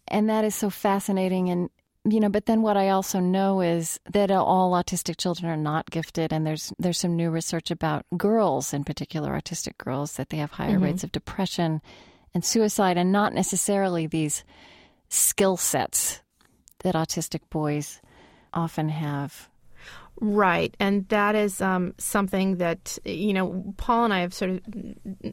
and 0.07 0.29
that 0.29 0.45
is 0.45 0.55
so 0.55 0.69
fascinating. 0.69 1.49
And 1.49 1.69
you 2.09 2.19
know, 2.19 2.29
but 2.29 2.45
then 2.45 2.61
what 2.61 2.77
I 2.77 2.89
also 2.89 3.19
know 3.19 3.61
is 3.61 3.99
that 4.11 4.31
all 4.31 4.71
autistic 4.71 5.17
children 5.17 5.51
are 5.51 5.57
not 5.57 5.89
gifted, 5.89 6.31
and 6.31 6.45
there's 6.45 6.73
there's 6.79 6.99
some 6.99 7.15
new 7.15 7.29
research 7.29 7.71
about 7.71 8.05
girls, 8.17 8.73
in 8.73 8.83
particular 8.83 9.31
autistic 9.31 9.77
girls, 9.77 10.13
that 10.13 10.29
they 10.29 10.37
have 10.37 10.51
higher 10.51 10.75
mm-hmm. 10.75 10.85
rates 10.85 11.03
of 11.03 11.11
depression 11.11 11.81
and 12.33 12.45
suicide, 12.45 12.97
and 12.97 13.11
not 13.11 13.33
necessarily 13.33 14.07
these 14.07 14.43
skill 15.09 15.57
sets 15.57 16.21
that 16.79 16.95
autistic 16.95 17.41
boys 17.49 18.01
often 18.53 18.89
have. 18.89 19.49
Right. 20.19 20.75
And 20.79 21.07
that 21.09 21.35
is 21.35 21.61
um, 21.61 21.93
something 21.99 22.57
that, 22.57 22.97
you 23.05 23.33
know, 23.33 23.73
Paul 23.77 24.05
and 24.05 24.13
I 24.13 24.21
have 24.21 24.33
sort 24.33 24.49
of 24.51 24.61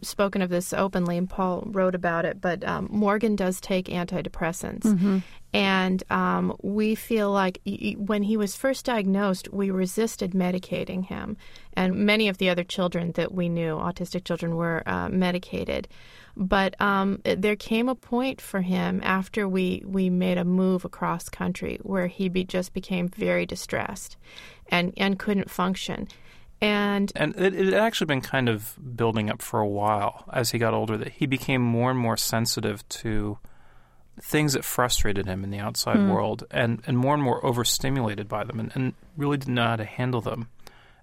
spoken 0.02 0.42
of 0.42 0.50
this 0.50 0.74
openly, 0.74 1.16
and 1.16 1.28
Paul 1.28 1.64
wrote 1.66 1.94
about 1.94 2.26
it, 2.26 2.40
but 2.40 2.62
um, 2.64 2.88
Morgan 2.90 3.34
does 3.34 3.60
take 3.60 3.86
antidepressants. 3.86 4.82
Mm-hmm. 4.82 5.18
And 5.54 6.02
um, 6.10 6.56
we 6.62 6.96
feel 6.96 7.30
like 7.30 7.60
when 7.96 8.24
he 8.24 8.36
was 8.36 8.56
first 8.56 8.84
diagnosed, 8.84 9.52
we 9.52 9.70
resisted 9.70 10.32
medicating 10.32 11.06
him. 11.06 11.36
And 11.74 11.94
many 11.94 12.28
of 12.28 12.38
the 12.38 12.50
other 12.50 12.64
children 12.64 13.12
that 13.12 13.32
we 13.32 13.48
knew, 13.48 13.76
autistic 13.76 14.24
children, 14.24 14.56
were 14.56 14.82
uh, 14.84 15.08
medicated. 15.08 15.86
But 16.36 16.78
um, 16.80 17.20
there 17.22 17.54
came 17.54 17.88
a 17.88 17.94
point 17.94 18.40
for 18.40 18.60
him 18.60 19.00
after 19.04 19.48
we, 19.48 19.84
we 19.86 20.10
made 20.10 20.38
a 20.38 20.44
move 20.44 20.84
across 20.84 21.28
country 21.28 21.78
where 21.82 22.08
he 22.08 22.28
be, 22.28 22.42
just 22.42 22.74
became 22.74 23.06
very 23.08 23.46
distressed 23.46 24.16
and, 24.68 24.92
and 24.96 25.18
couldn't 25.18 25.50
function. 25.50 26.08
And, 26.60 27.12
and 27.14 27.34
it, 27.36 27.54
it 27.54 27.64
had 27.66 27.74
actually 27.74 28.06
been 28.06 28.20
kind 28.20 28.48
of 28.48 28.78
building 28.96 29.28
up 29.28 29.42
for 29.42 29.60
a 29.60 29.66
while 29.66 30.24
as 30.32 30.52
he 30.52 30.58
got 30.58 30.72
older 30.72 30.96
that 30.96 31.12
he 31.12 31.26
became 31.26 31.60
more 31.60 31.90
and 31.90 31.98
more 31.98 32.16
sensitive 32.16 32.88
to 32.88 33.38
things 34.20 34.52
that 34.52 34.64
frustrated 34.64 35.26
him 35.26 35.42
in 35.42 35.50
the 35.50 35.58
outside 35.58 35.96
mm. 35.96 36.10
world 36.10 36.44
and, 36.50 36.82
and 36.86 36.96
more 36.96 37.14
and 37.14 37.22
more 37.22 37.44
overstimulated 37.44 38.28
by 38.28 38.44
them 38.44 38.60
and, 38.60 38.72
and 38.74 38.94
really 39.16 39.36
didn't 39.36 39.54
know 39.54 39.64
how 39.66 39.76
to 39.76 39.84
handle 39.84 40.20
them 40.20 40.48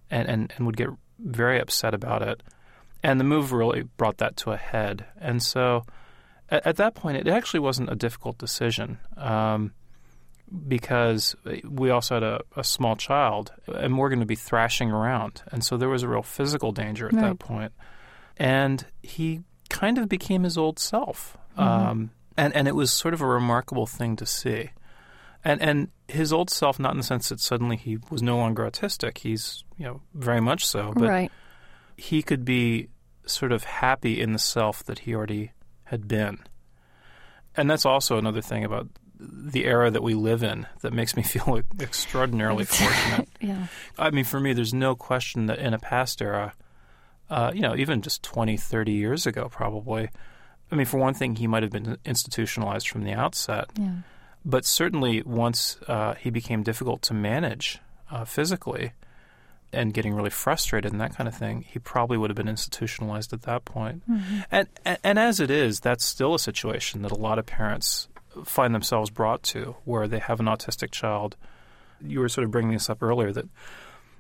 and, 0.09 0.27
and, 0.27 0.53
and 0.55 0.65
would 0.65 0.77
get 0.77 0.89
very 1.19 1.59
upset 1.59 1.93
about 1.93 2.21
it. 2.21 2.41
And 3.03 3.19
the 3.19 3.23
move 3.23 3.51
really 3.51 3.83
brought 3.97 4.17
that 4.19 4.37
to 4.37 4.51
a 4.51 4.57
head. 4.57 5.05
And 5.19 5.43
so 5.43 5.85
at, 6.49 6.65
at 6.65 6.75
that 6.77 6.95
point, 6.95 7.17
it 7.17 7.27
actually 7.27 7.59
wasn't 7.59 7.91
a 7.91 7.95
difficult 7.95 8.37
decision 8.37 8.99
um, 9.17 9.73
because 10.67 11.35
we 11.63 11.89
also 11.89 12.15
had 12.15 12.23
a, 12.23 12.41
a, 12.55 12.63
small 12.63 12.95
child 12.95 13.53
and 13.67 13.93
Morgan 13.93 14.19
to 14.19 14.25
be 14.25 14.35
thrashing 14.35 14.91
around. 14.91 15.41
And 15.51 15.63
so 15.63 15.77
there 15.77 15.89
was 15.89 16.03
a 16.03 16.07
real 16.07 16.23
physical 16.23 16.71
danger 16.71 17.07
at 17.07 17.13
right. 17.13 17.21
that 17.21 17.39
point. 17.39 17.71
And 18.37 18.85
he 19.01 19.43
kind 19.69 19.97
of 19.97 20.09
became 20.09 20.43
his 20.43 20.57
old 20.57 20.77
self. 20.77 21.37
Mm-hmm. 21.57 21.61
Um, 21.61 22.11
and 22.37 22.55
and 22.55 22.67
it 22.67 22.75
was 22.75 22.91
sort 22.91 23.13
of 23.13 23.21
a 23.21 23.25
remarkable 23.25 23.85
thing 23.85 24.15
to 24.17 24.25
see. 24.25 24.71
And 25.43 25.61
and 25.61 25.87
his 26.07 26.31
old 26.33 26.49
self, 26.49 26.79
not 26.79 26.91
in 26.91 26.97
the 26.97 27.03
sense 27.03 27.29
that 27.29 27.39
suddenly 27.39 27.77
he 27.77 27.97
was 28.09 28.21
no 28.21 28.37
longer 28.37 28.69
autistic. 28.69 29.19
He's 29.19 29.63
you 29.77 29.85
know 29.85 30.01
very 30.13 30.41
much 30.41 30.65
so, 30.65 30.93
but 30.95 31.09
right. 31.09 31.31
he 31.97 32.21
could 32.21 32.45
be 32.45 32.89
sort 33.25 33.51
of 33.51 33.63
happy 33.63 34.19
in 34.19 34.33
the 34.33 34.39
self 34.39 34.83
that 34.85 34.99
he 34.99 35.15
already 35.15 35.51
had 35.85 36.07
been. 36.07 36.39
And 37.55 37.69
that's 37.69 37.85
also 37.85 38.17
another 38.17 38.41
thing 38.41 38.63
about 38.63 38.87
the 39.21 39.65
era 39.65 39.91
that 39.91 40.01
we 40.01 40.13
live 40.13 40.43
in 40.43 40.65
that 40.81 40.93
makes 40.93 41.15
me 41.15 41.23
feel 41.23 41.61
extraordinarily 41.79 42.65
fortunate. 42.65 43.29
yeah. 43.41 43.67
I 43.97 44.09
mean, 44.09 44.25
for 44.25 44.39
me, 44.39 44.53
there's 44.53 44.73
no 44.73 44.95
question 44.95 45.45
that 45.45 45.59
in 45.59 45.73
a 45.73 45.79
past 45.79 46.21
era, 46.21 46.53
uh, 47.29 47.51
you 47.53 47.61
know, 47.61 47.75
even 47.75 48.01
just 48.01 48.23
20, 48.23 48.57
30 48.57 48.91
years 48.91 49.25
ago, 49.25 49.47
probably, 49.49 50.09
I 50.71 50.75
mean, 50.75 50.85
for 50.85 50.97
one 50.97 51.13
thing, 51.13 51.35
he 51.35 51.47
might 51.47 51.63
have 51.63 51.71
been 51.71 51.97
institutionalized 52.05 52.89
from 52.89 53.03
the 53.03 53.13
outset. 53.13 53.69
Yeah. 53.77 53.95
But 54.43 54.65
certainly, 54.65 55.21
once 55.21 55.77
uh, 55.87 56.15
he 56.15 56.31
became 56.31 56.63
difficult 56.63 57.03
to 57.03 57.13
manage 57.13 57.79
uh, 58.09 58.25
physically 58.25 58.93
and 59.73 59.93
getting 59.93 60.13
really 60.13 60.29
frustrated 60.29 60.91
and 60.91 60.99
that 60.99 61.15
kind 61.15 61.27
of 61.27 61.35
thing, 61.35 61.61
he 61.61 61.79
probably 61.79 62.17
would 62.17 62.29
have 62.29 62.37
been 62.37 62.49
institutionalized 62.49 63.33
at 63.33 63.43
that 63.43 63.65
point. 63.65 64.03
Mm-hmm. 64.09 64.39
And, 64.51 64.67
and, 64.83 64.97
and 65.03 65.19
as 65.19 65.39
it 65.39 65.49
is, 65.51 65.79
that's 65.79 66.03
still 66.03 66.33
a 66.33 66.39
situation 66.39 67.03
that 67.03 67.11
a 67.11 67.15
lot 67.15 67.39
of 67.39 67.45
parents 67.45 68.07
find 68.45 68.73
themselves 68.73 69.09
brought 69.09 69.43
to, 69.43 69.75
where 69.85 70.07
they 70.07 70.19
have 70.19 70.39
an 70.39 70.45
autistic 70.45 70.91
child. 70.91 71.35
You 71.99 72.19
were 72.19 72.29
sort 72.29 72.45
of 72.45 72.51
bringing 72.51 72.73
this 72.73 72.89
up 72.89 73.03
earlier 73.03 73.31
that 73.33 73.45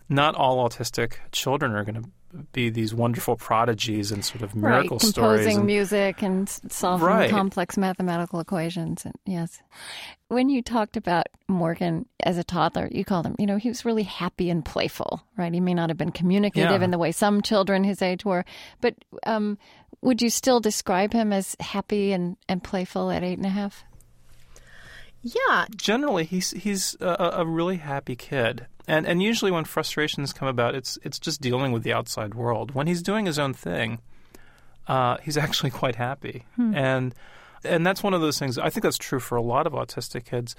not 0.09 0.35
all 0.35 0.67
autistic 0.67 1.13
children 1.31 1.73
are 1.73 1.83
going 1.83 2.03
to 2.03 2.09
be 2.53 2.69
these 2.69 2.93
wonderful 2.93 3.35
prodigies 3.35 4.11
and 4.11 4.23
sort 4.23 4.41
of 4.41 4.55
miracle 4.55 4.77
right, 4.77 4.89
composing 4.89 5.09
stories. 5.11 5.45
Composing 5.45 5.65
music 5.65 6.21
and 6.21 6.49
solving 6.69 7.07
right. 7.07 7.29
complex 7.29 7.77
mathematical 7.77 8.39
equations. 8.39 9.05
And 9.05 9.15
yes. 9.25 9.61
When 10.27 10.49
you 10.49 10.61
talked 10.61 10.95
about 10.95 11.27
Morgan 11.47 12.05
as 12.21 12.37
a 12.37 12.43
toddler, 12.43 12.87
you 12.91 13.03
called 13.03 13.25
him, 13.25 13.35
you 13.37 13.45
know, 13.45 13.57
he 13.57 13.69
was 13.69 13.83
really 13.83 14.03
happy 14.03 14.49
and 14.49 14.63
playful, 14.63 15.21
right? 15.37 15.53
He 15.53 15.59
may 15.59 15.73
not 15.73 15.89
have 15.89 15.97
been 15.97 16.11
communicative 16.11 16.71
yeah. 16.71 16.83
in 16.83 16.91
the 16.91 16.97
way 16.97 17.11
some 17.11 17.41
children 17.41 17.83
his 17.83 18.01
age 18.01 18.23
were, 18.23 18.45
but 18.79 18.95
um, 19.25 19.57
would 20.01 20.21
you 20.21 20.29
still 20.29 20.59
describe 20.59 21.13
him 21.13 21.33
as 21.33 21.55
happy 21.59 22.13
and, 22.13 22.37
and 22.47 22.63
playful 22.63 23.11
at 23.11 23.23
eight 23.23 23.37
and 23.37 23.45
a 23.45 23.49
half? 23.49 23.83
Yeah. 25.23 25.65
Generally, 25.75 26.25
he's 26.25 26.51
he's 26.51 26.95
a, 26.99 27.31
a 27.37 27.45
really 27.45 27.77
happy 27.77 28.15
kid. 28.15 28.65
And 28.87 29.05
and 29.05 29.21
usually 29.21 29.51
when 29.51 29.65
frustrations 29.65 30.33
come 30.33 30.47
about, 30.47 30.75
it's 30.75 30.97
it's 31.03 31.19
just 31.19 31.41
dealing 31.41 31.71
with 31.71 31.83
the 31.83 31.93
outside 31.93 32.33
world. 32.33 32.73
When 32.73 32.87
he's 32.87 33.01
doing 33.01 33.25
his 33.25 33.37
own 33.39 33.53
thing, 33.53 33.99
uh, 34.87 35.17
he's 35.21 35.37
actually 35.45 35.71
quite 35.71 35.95
happy. 35.95 36.45
Hmm. 36.55 36.75
And 36.75 37.15
And 37.63 37.85
that's 37.85 38.03
one 38.03 38.13
of 38.13 38.21
those 38.21 38.39
things. 38.39 38.57
I 38.57 38.69
think 38.69 38.83
that's 38.83 38.97
true 38.97 39.19
for 39.19 39.35
a 39.35 39.41
lot 39.41 39.67
of 39.67 39.73
autistic 39.73 40.25
kids. 40.25 40.55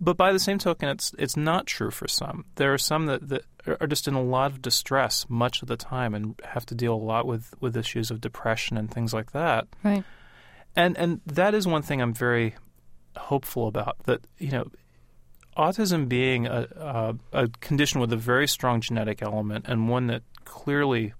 But 0.00 0.16
by 0.16 0.32
the 0.32 0.40
same 0.40 0.58
token, 0.58 0.88
it's 0.88 1.12
it's 1.18 1.36
not 1.36 1.66
true 1.66 1.90
for 1.90 2.08
some. 2.08 2.44
There 2.56 2.74
are 2.74 2.78
some 2.78 3.06
that, 3.06 3.28
that 3.28 3.42
are 3.80 3.86
just 3.86 4.08
in 4.08 4.14
a 4.14 4.22
lot 4.22 4.50
of 4.50 4.62
distress 4.62 5.26
much 5.28 5.62
of 5.62 5.68
the 5.68 5.76
time 5.76 6.14
and 6.14 6.40
have 6.44 6.66
to 6.66 6.74
deal 6.74 6.94
a 6.94 6.96
lot 6.96 7.24
with, 7.26 7.54
with 7.60 7.76
issues 7.76 8.10
of 8.10 8.20
depression 8.20 8.76
and 8.76 8.90
things 8.90 9.12
like 9.12 9.30
that. 9.32 9.68
Right. 9.84 10.02
And 10.74 10.96
and 10.96 11.20
that 11.26 11.54
is 11.54 11.66
one 11.66 11.82
thing 11.82 12.00
I'm 12.00 12.14
very 12.14 12.56
hopeful 13.16 13.66
about. 13.66 13.96
That 14.04 14.20
you 14.38 14.50
know, 14.50 14.66
autism 15.56 16.08
being 16.08 16.46
a, 16.46 16.68
a, 17.32 17.42
a 17.44 17.48
condition 17.60 18.00
with 18.00 18.12
a 18.12 18.16
very 18.16 18.48
strong 18.48 18.80
genetic 18.80 19.22
element 19.22 19.66
and 19.68 19.88
one 19.88 20.06
that 20.08 20.22
clearly 20.44 21.12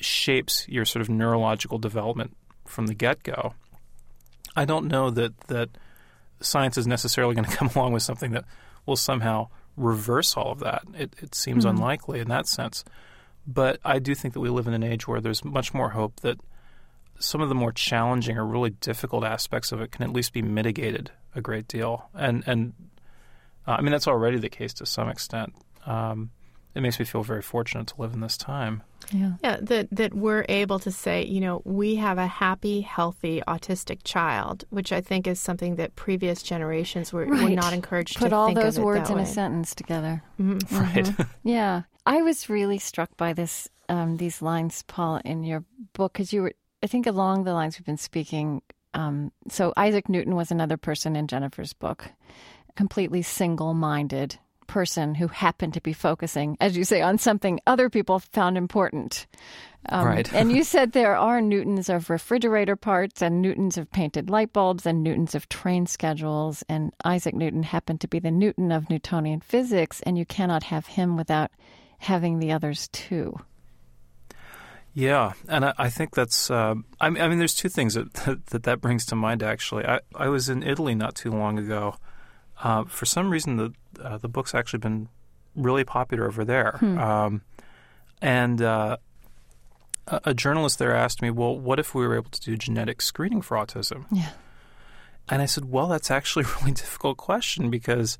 shapes 0.00 0.66
your 0.68 0.84
sort 0.84 1.00
of 1.00 1.08
neurological 1.08 1.78
development 1.78 2.36
from 2.66 2.86
the 2.86 2.94
get 2.94 3.22
go. 3.22 3.54
I 4.54 4.64
don't 4.64 4.86
know 4.86 5.10
that 5.10 5.38
that 5.48 5.70
science 6.40 6.76
is 6.76 6.86
necessarily 6.86 7.34
going 7.34 7.44
to 7.48 7.56
come 7.56 7.70
along 7.74 7.92
with 7.92 8.02
something 8.02 8.32
that 8.32 8.44
will 8.86 8.96
somehow 8.96 9.48
reverse 9.76 10.36
all 10.36 10.52
of 10.52 10.60
that. 10.60 10.82
It, 10.94 11.14
it 11.22 11.34
seems 11.34 11.64
mm-hmm. 11.64 11.76
unlikely 11.76 12.20
in 12.20 12.28
that 12.28 12.46
sense. 12.46 12.84
But 13.46 13.80
I 13.84 13.98
do 13.98 14.14
think 14.14 14.34
that 14.34 14.40
we 14.40 14.50
live 14.50 14.66
in 14.68 14.74
an 14.74 14.82
age 14.82 15.08
where 15.08 15.20
there's 15.20 15.44
much 15.44 15.74
more 15.74 15.90
hope 15.90 16.20
that 16.20 16.38
some 17.22 17.40
of 17.40 17.48
the 17.48 17.54
more 17.54 17.72
challenging 17.72 18.36
or 18.36 18.44
really 18.44 18.70
difficult 18.70 19.24
aspects 19.24 19.72
of 19.72 19.80
it 19.80 19.92
can 19.92 20.02
at 20.02 20.12
least 20.12 20.32
be 20.32 20.42
mitigated 20.42 21.10
a 21.34 21.40
great 21.40 21.68
deal. 21.68 22.08
And 22.14 22.42
and 22.46 22.72
uh, 23.66 23.72
I 23.72 23.80
mean 23.80 23.92
that's 23.92 24.08
already 24.08 24.38
the 24.38 24.48
case 24.48 24.74
to 24.74 24.86
some 24.86 25.08
extent. 25.08 25.54
Um, 25.86 26.30
it 26.74 26.80
makes 26.80 26.98
me 26.98 27.04
feel 27.04 27.22
very 27.22 27.42
fortunate 27.42 27.88
to 27.88 27.94
live 27.98 28.14
in 28.14 28.20
this 28.20 28.36
time. 28.36 28.82
Yeah. 29.12 29.32
Yeah, 29.42 29.58
that 29.60 29.88
that 29.92 30.14
we're 30.14 30.46
able 30.48 30.78
to 30.80 30.90
say, 30.90 31.24
you 31.24 31.40
know, 31.40 31.60
we 31.64 31.96
have 31.96 32.18
a 32.18 32.26
happy, 32.26 32.80
healthy 32.80 33.42
autistic 33.46 34.00
child, 34.04 34.64
which 34.70 34.92
I 34.92 35.00
think 35.00 35.26
is 35.26 35.38
something 35.38 35.76
that 35.76 35.96
previous 35.96 36.42
generations 36.42 37.12
were, 37.12 37.26
right. 37.26 37.42
were 37.42 37.50
not 37.50 37.72
encouraged 37.72 38.14
to 38.14 38.18
Put 38.20 38.30
to 38.30 38.36
all 38.36 38.54
those 38.54 38.78
words 38.78 39.10
in 39.10 39.16
way. 39.16 39.22
a 39.22 39.26
sentence 39.26 39.74
together. 39.74 40.22
Mm-hmm. 40.40 40.76
Right. 40.76 41.04
Mm-hmm. 41.04 41.22
yeah. 41.48 41.82
I 42.06 42.22
was 42.22 42.48
really 42.48 42.78
struck 42.78 43.16
by 43.16 43.32
this 43.32 43.68
um, 43.88 44.16
these 44.16 44.40
lines, 44.40 44.82
Paul, 44.84 45.20
in 45.24 45.44
your 45.44 45.64
book 45.92 46.14
because 46.14 46.32
you 46.32 46.42
were 46.42 46.54
I 46.82 46.86
think 46.86 47.06
along 47.06 47.44
the 47.44 47.54
lines 47.54 47.78
we've 47.78 47.86
been 47.86 47.96
speaking. 47.96 48.62
Um, 48.94 49.32
so 49.48 49.72
Isaac 49.76 50.08
Newton 50.08 50.34
was 50.34 50.50
another 50.50 50.76
person 50.76 51.16
in 51.16 51.26
Jennifer's 51.26 51.72
book, 51.72 52.10
completely 52.76 53.22
single-minded, 53.22 54.38
person 54.66 55.14
who 55.14 55.28
happened 55.28 55.74
to 55.74 55.80
be 55.82 55.92
focusing, 55.92 56.56
as 56.58 56.76
you 56.76 56.84
say, 56.84 57.02
on 57.02 57.18
something 57.18 57.60
other 57.66 57.90
people 57.90 58.18
found 58.18 58.56
important. 58.56 59.26
Um, 59.90 60.06
right. 60.06 60.32
and 60.32 60.50
you 60.50 60.64
said 60.72 60.92
there 60.92 61.16
are 61.16 61.42
Newtons 61.42 61.90
of 61.90 62.08
refrigerator 62.08 62.76
parts 62.76 63.20
and 63.20 63.42
Newtons 63.42 63.76
of 63.76 63.90
painted 63.90 64.30
light 64.30 64.52
bulbs 64.52 64.86
and 64.86 65.02
Newtons 65.02 65.34
of 65.34 65.48
train 65.50 65.86
schedules. 65.86 66.64
And 66.68 66.92
Isaac 67.04 67.34
Newton 67.34 67.62
happened 67.62 68.00
to 68.00 68.08
be 68.08 68.18
the 68.18 68.30
Newton 68.30 68.72
of 68.72 68.88
Newtonian 68.88 69.40
physics, 69.40 70.00
and 70.02 70.16
you 70.16 70.24
cannot 70.24 70.62
have 70.62 70.86
him 70.86 71.16
without 71.16 71.50
having 71.98 72.38
the 72.38 72.52
others 72.52 72.88
too. 72.92 73.38
Yeah, 74.94 75.32
and 75.48 75.64
I, 75.64 75.74
I 75.78 75.90
think 75.90 76.14
that's. 76.14 76.50
Uh, 76.50 76.74
I, 77.00 77.10
mean, 77.10 77.22
I, 77.22 77.28
mean, 77.28 77.38
there's 77.38 77.54
two 77.54 77.70
things 77.70 77.94
that, 77.94 78.12
that 78.50 78.64
that 78.64 78.80
brings 78.80 79.06
to 79.06 79.16
mind. 79.16 79.42
Actually, 79.42 79.86
I, 79.86 80.00
I 80.14 80.28
was 80.28 80.48
in 80.48 80.62
Italy 80.62 80.94
not 80.94 81.14
too 81.14 81.30
long 81.30 81.58
ago, 81.58 81.96
uh, 82.62 82.84
for 82.84 83.06
some 83.06 83.30
reason, 83.30 83.56
the 83.56 83.72
uh, 84.02 84.18
the 84.18 84.28
book's 84.28 84.54
actually 84.54 84.80
been 84.80 85.08
really 85.56 85.84
popular 85.84 86.26
over 86.26 86.44
there. 86.44 86.76
Hmm. 86.78 86.98
Um, 86.98 87.42
and 88.20 88.62
uh, 88.62 88.98
a, 90.06 90.20
a, 90.26 90.34
journalist 90.34 90.78
there 90.78 90.94
asked 90.94 91.22
me, 91.22 91.30
"Well, 91.30 91.58
what 91.58 91.78
if 91.78 91.94
we 91.94 92.06
were 92.06 92.14
able 92.14 92.30
to 92.30 92.40
do 92.40 92.56
genetic 92.56 93.00
screening 93.00 93.42
for 93.42 93.56
autism?" 93.56 94.04
Yeah. 94.12 94.30
And 95.28 95.40
I 95.40 95.46
said, 95.46 95.66
"Well, 95.70 95.88
that's 95.88 96.10
actually 96.10 96.44
a 96.44 96.60
really 96.60 96.72
difficult 96.82 97.16
question 97.16 97.70
because 97.70 98.18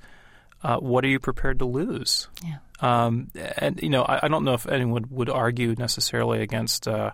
uh, 0.62 0.76
what 0.78 1.04
are 1.04 1.08
you 1.08 1.18
prepared 1.18 1.58
to 1.60 1.64
lose?" 1.64 2.28
Yeah. 2.44 2.58
Um, 2.80 3.30
and 3.58 3.80
you 3.82 3.88
know, 3.88 4.02
I, 4.02 4.20
I, 4.24 4.28
don't 4.28 4.44
know 4.44 4.54
if 4.54 4.66
anyone 4.66 5.06
would 5.10 5.30
argue 5.30 5.74
necessarily 5.78 6.40
against 6.40 6.88
uh, 6.88 7.12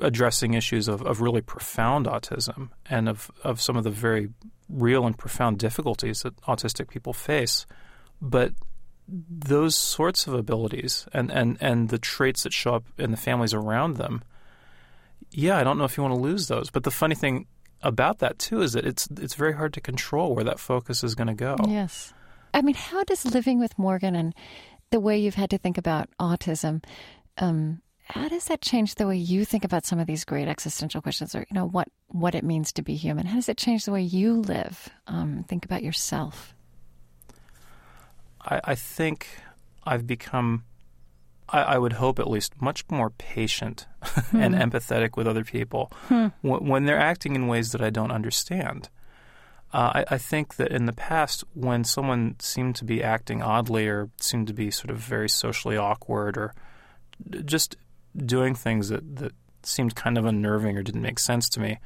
addressing 0.00 0.54
issues 0.54 0.88
of, 0.88 1.02
of 1.02 1.20
really 1.20 1.40
profound 1.40 2.06
autism 2.06 2.70
and 2.90 3.08
of, 3.08 3.30
of 3.44 3.60
some 3.60 3.76
of 3.76 3.84
the 3.84 3.90
very 3.90 4.30
real 4.68 5.06
and 5.06 5.16
profound 5.16 5.58
difficulties 5.58 6.22
that 6.22 6.36
autistic 6.42 6.88
people 6.88 7.12
face. 7.12 7.66
But 8.20 8.52
those 9.06 9.76
sorts 9.76 10.26
of 10.26 10.34
abilities 10.34 11.06
and, 11.12 11.30
and, 11.30 11.58
and 11.60 11.88
the 11.90 11.98
traits 11.98 12.42
that 12.44 12.52
show 12.52 12.74
up 12.74 12.84
in 12.98 13.10
the 13.10 13.16
families 13.16 13.54
around 13.54 13.96
them, 13.96 14.22
yeah, 15.30 15.58
I 15.58 15.64
don't 15.64 15.78
know 15.78 15.84
if 15.84 15.96
you 15.96 16.02
want 16.02 16.14
to 16.14 16.20
lose 16.20 16.48
those. 16.48 16.70
But 16.70 16.84
the 16.84 16.90
funny 16.90 17.14
thing 17.14 17.46
about 17.82 18.18
that 18.20 18.38
too 18.38 18.62
is 18.62 18.72
that 18.72 18.86
it's 18.86 19.06
it's 19.20 19.34
very 19.34 19.52
hard 19.52 19.74
to 19.74 19.80
control 19.80 20.34
where 20.34 20.44
that 20.44 20.58
focus 20.58 21.04
is 21.04 21.14
going 21.14 21.28
to 21.28 21.34
go. 21.34 21.56
Yes. 21.68 22.14
I 22.54 22.62
mean, 22.62 22.76
how 22.76 23.04
does 23.04 23.26
living 23.26 23.58
with 23.58 23.78
Morgan 23.78 24.14
and 24.14 24.34
the 24.90 25.00
way 25.00 25.18
you've 25.18 25.34
had 25.34 25.50
to 25.50 25.58
think 25.58 25.76
about 25.76 26.08
autism 26.20 26.82
um, 27.38 27.80
how 28.04 28.28
does 28.28 28.44
that 28.46 28.60
change 28.60 28.96
the 28.96 29.06
way 29.06 29.16
you 29.16 29.44
think 29.44 29.64
about 29.64 29.86
some 29.86 29.98
of 29.98 30.06
these 30.06 30.24
great 30.24 30.46
existential 30.46 31.00
questions, 31.00 31.34
or 31.34 31.40
you 31.40 31.54
know 31.54 31.66
what 31.66 31.88
what 32.08 32.34
it 32.34 32.44
means 32.44 32.72
to 32.74 32.82
be 32.82 32.96
human? 32.96 33.26
How 33.26 33.36
does 33.36 33.48
it 33.48 33.56
change 33.56 33.86
the 33.86 33.92
way 33.92 34.02
you 34.02 34.34
live? 34.34 34.90
Um, 35.06 35.44
think 35.48 35.64
about 35.64 35.82
yourself. 35.82 36.54
I, 38.42 38.60
I 38.62 38.74
think 38.74 39.26
I've 39.84 40.06
become, 40.06 40.64
I, 41.48 41.62
I, 41.62 41.78
would 41.78 41.94
hope 41.94 42.18
at 42.18 42.28
least, 42.28 42.60
much 42.60 42.84
more 42.90 43.08
patient 43.08 43.86
hmm. 44.02 44.36
and 44.36 44.54
empathetic 44.54 45.16
with 45.16 45.26
other 45.26 45.44
people 45.44 45.90
hmm. 46.08 46.26
when, 46.42 46.84
they're 46.84 46.98
acting 46.98 47.34
in 47.34 47.46
ways 47.46 47.72
that 47.72 47.80
I 47.80 47.88
don't 47.88 48.12
understand. 48.12 48.90
Uh, 49.74 50.04
I, 50.08 50.14
I, 50.14 50.18
think 50.18 50.54
that 50.54 50.70
in 50.70 50.86
the 50.86 50.92
past, 50.92 51.42
when 51.52 51.82
someone 51.82 52.36
seemed 52.38 52.76
to 52.76 52.84
be 52.84 53.02
acting 53.02 53.42
oddly 53.42 53.88
or 53.88 54.08
seemed 54.20 54.46
to 54.46 54.54
be 54.54 54.70
sort 54.70 54.90
of 54.90 54.98
very 54.98 55.28
socially 55.28 55.76
awkward 55.76 56.38
or 56.38 56.54
just 57.44 57.76
doing 58.16 58.54
things 58.54 58.88
that, 58.90 59.16
that 59.16 59.32
seemed 59.64 59.96
kind 59.96 60.16
of 60.16 60.26
unnerving 60.26 60.78
or 60.78 60.84
didn't 60.84 61.02
make 61.02 61.18
sense 61.18 61.48
to 61.48 61.60
me, 61.60 61.78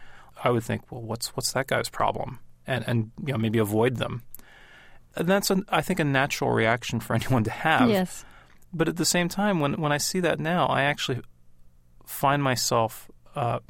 I 0.44 0.50
would 0.50 0.64
think, 0.64 0.92
well, 0.92 1.00
what's 1.00 1.28
what's 1.28 1.52
that 1.52 1.66
guy's 1.66 1.88
problem? 1.88 2.40
And 2.66 2.84
and 2.86 3.10
you 3.24 3.32
know 3.32 3.38
maybe 3.38 3.58
avoid 3.58 3.96
them. 3.96 4.22
And 5.16 5.26
that's 5.26 5.50
I 5.70 5.80
think 5.80 5.98
a 5.98 6.04
natural 6.04 6.50
reaction 6.50 7.00
for 7.00 7.14
anyone 7.14 7.44
to 7.44 7.50
have. 7.50 7.88
Yes. 7.88 8.22
But 8.70 8.88
at 8.88 8.96
the 8.96 9.06
same 9.06 9.30
time, 9.30 9.60
when 9.60 9.80
when 9.80 9.92
I 9.92 9.98
see 9.98 10.20
that 10.20 10.38
now, 10.38 10.66
I 10.66 10.82
actually 10.82 11.22
find 12.04 12.42
myself 12.42 13.10
uh, 13.34 13.60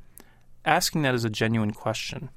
asking 0.65 1.03
that 1.03 1.15
as 1.15 1.25
a 1.25 1.31
genuine 1.31 1.71
question. 1.71 2.31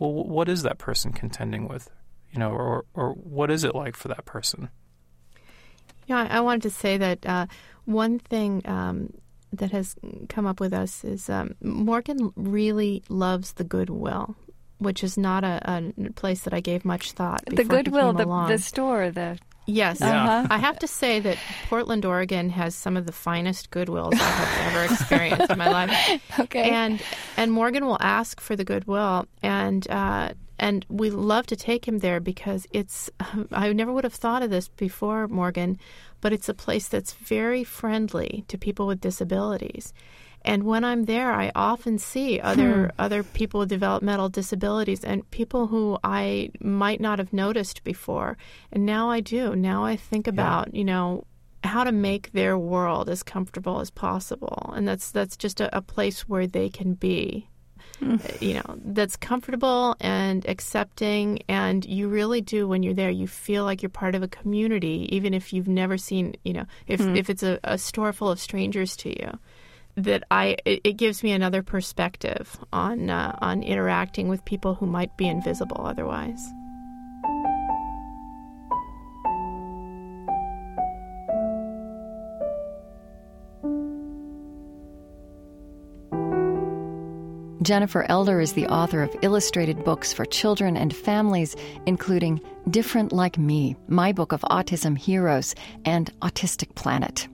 Well, 0.00 0.12
what 0.12 0.48
is 0.48 0.62
that 0.62 0.78
person 0.78 1.12
contending 1.12 1.68
with? 1.68 1.90
You 2.32 2.38
know, 2.38 2.50
or 2.50 2.84
or 2.94 3.12
what 3.12 3.50
is 3.50 3.64
it 3.64 3.74
like 3.74 3.96
for 3.96 4.08
that 4.08 4.24
person? 4.24 4.68
Yeah, 6.06 6.26
I 6.30 6.40
wanted 6.40 6.62
to 6.62 6.70
say 6.70 6.98
that 6.98 7.26
uh, 7.26 7.46
one 7.84 8.18
thing 8.18 8.62
um, 8.64 9.12
that 9.52 9.72
has 9.72 9.96
come 10.28 10.46
up 10.46 10.60
with 10.60 10.72
us 10.72 11.04
is 11.04 11.28
um, 11.28 11.54
Morgan 11.60 12.32
really 12.36 13.02
loves 13.08 13.54
the 13.54 13.64
goodwill, 13.64 14.36
which 14.78 15.02
is 15.02 15.16
not 15.16 15.44
a, 15.44 15.60
a 15.64 16.10
place 16.12 16.42
that 16.42 16.54
I 16.54 16.60
gave 16.60 16.84
much 16.84 17.12
thought. 17.12 17.42
The 17.46 17.64
goodwill, 17.64 18.12
the, 18.12 18.24
along. 18.24 18.50
the 18.50 18.58
store, 18.58 19.10
the 19.10 19.38
Yes, 19.66 20.00
uh-huh. 20.00 20.46
I 20.48 20.58
have 20.58 20.78
to 20.78 20.86
say 20.86 21.18
that 21.20 21.38
Portland, 21.68 22.04
Oregon, 22.04 22.50
has 22.50 22.74
some 22.74 22.96
of 22.96 23.06
the 23.06 23.12
finest 23.12 23.70
goodwills 23.70 24.14
I 24.14 24.24
have 24.24 24.74
ever 24.74 24.94
experienced 24.94 25.50
in 25.50 25.58
my 25.58 25.70
life. 25.70 26.22
Okay, 26.38 26.70
and 26.70 27.02
and 27.36 27.50
Morgan 27.50 27.86
will 27.86 27.98
ask 28.00 28.40
for 28.40 28.56
the 28.56 28.64
goodwill, 28.64 29.26
and 29.42 29.88
uh, 29.90 30.34
and 30.58 30.84
we 30.88 31.10
love 31.10 31.46
to 31.46 31.56
take 31.56 31.86
him 31.88 31.98
there 31.98 32.20
because 32.20 32.66
it's 32.72 33.10
I 33.52 33.72
never 33.72 33.92
would 33.92 34.04
have 34.04 34.14
thought 34.14 34.42
of 34.42 34.50
this 34.50 34.68
before 34.68 35.28
Morgan, 35.28 35.78
but 36.20 36.32
it's 36.32 36.48
a 36.48 36.54
place 36.54 36.88
that's 36.88 37.14
very 37.14 37.64
friendly 37.64 38.44
to 38.48 38.58
people 38.58 38.86
with 38.86 39.00
disabilities. 39.00 39.92
And 40.46 40.62
when 40.62 40.84
I'm 40.84 41.04
there, 41.04 41.32
I 41.32 41.50
often 41.54 41.98
see 41.98 42.40
other 42.40 42.86
hmm. 42.86 42.90
other 42.98 43.22
people 43.22 43.60
with 43.60 43.68
developmental 43.68 44.28
disabilities 44.28 45.04
and 45.04 45.28
people 45.30 45.66
who 45.66 45.98
I 46.04 46.50
might 46.60 47.00
not 47.00 47.18
have 47.18 47.32
noticed 47.32 47.84
before. 47.84 48.38
And 48.72 48.86
now 48.86 49.10
I 49.10 49.20
do. 49.20 49.56
Now 49.56 49.84
I 49.84 49.96
think 49.96 50.26
about, 50.26 50.68
yeah. 50.68 50.78
you 50.78 50.84
know, 50.84 51.24
how 51.64 51.84
to 51.84 51.92
make 51.92 52.32
their 52.32 52.56
world 52.56 53.10
as 53.10 53.22
comfortable 53.22 53.80
as 53.80 53.90
possible. 53.90 54.72
And 54.74 54.86
that's 54.86 55.10
that's 55.10 55.36
just 55.36 55.60
a, 55.60 55.76
a 55.76 55.82
place 55.82 56.28
where 56.28 56.46
they 56.46 56.68
can 56.68 56.94
be 56.94 57.48
you 58.40 58.54
know, 58.54 58.78
that's 58.84 59.16
comfortable 59.16 59.96
and 60.00 60.46
accepting. 60.48 61.40
And 61.48 61.84
you 61.84 62.08
really 62.08 62.40
do, 62.40 62.68
when 62.68 62.82
you're 62.82 62.94
there, 62.94 63.10
you 63.10 63.26
feel 63.26 63.64
like 63.64 63.82
you're 63.82 63.90
part 63.90 64.14
of 64.14 64.22
a 64.22 64.28
community, 64.28 65.08
even 65.10 65.32
if 65.34 65.52
you've 65.52 65.68
never 65.68 65.96
seen, 65.96 66.34
you 66.44 66.52
know, 66.52 66.66
if, 66.86 67.00
mm. 67.00 67.16
if 67.16 67.30
it's 67.30 67.42
a, 67.42 67.58
a 67.64 67.78
store 67.78 68.12
full 68.12 68.30
of 68.30 68.40
strangers 68.40 68.96
to 68.96 69.08
you. 69.10 69.38
That 69.96 70.24
I, 70.30 70.56
it, 70.66 70.82
it 70.84 70.92
gives 70.98 71.22
me 71.22 71.32
another 71.32 71.62
perspective 71.62 72.58
on 72.72 73.08
uh, 73.08 73.36
on 73.40 73.62
interacting 73.62 74.28
with 74.28 74.44
people 74.44 74.74
who 74.74 74.86
might 74.86 75.16
be 75.16 75.26
invisible 75.26 75.80
otherwise. 75.86 76.40
Jennifer 87.66 88.06
Elder 88.08 88.40
is 88.40 88.52
the 88.52 88.68
author 88.68 89.02
of 89.02 89.16
illustrated 89.22 89.82
books 89.82 90.12
for 90.12 90.24
children 90.24 90.76
and 90.76 90.94
families, 90.94 91.56
including 91.84 92.40
Different 92.70 93.12
Like 93.12 93.38
Me, 93.38 93.74
my 93.88 94.12
book 94.12 94.30
of 94.30 94.42
autism 94.42 94.96
heroes, 94.96 95.52
and 95.84 96.12
Autistic 96.20 96.76
Planet. 96.76 97.26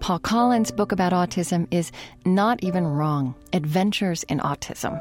Paul 0.00 0.18
Collins' 0.18 0.70
book 0.70 0.92
about 0.92 1.12
autism 1.12 1.66
is 1.70 1.92
Not 2.24 2.62
Even 2.62 2.86
Wrong 2.86 3.34
Adventures 3.52 4.22
in 4.24 4.38
Autism. 4.40 5.00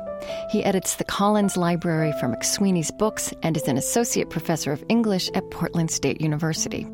He 0.51 0.63
edits 0.63 0.95
the 0.95 1.03
Collins 1.03 1.57
Library 1.57 2.13
for 2.19 2.27
McSweeney's 2.27 2.91
Books 2.91 3.33
and 3.43 3.57
is 3.57 3.67
an 3.67 3.77
associate 3.77 4.29
professor 4.29 4.71
of 4.71 4.83
English 4.89 5.29
at 5.33 5.49
Portland 5.51 5.91
State 5.91 6.21
University. 6.21 6.87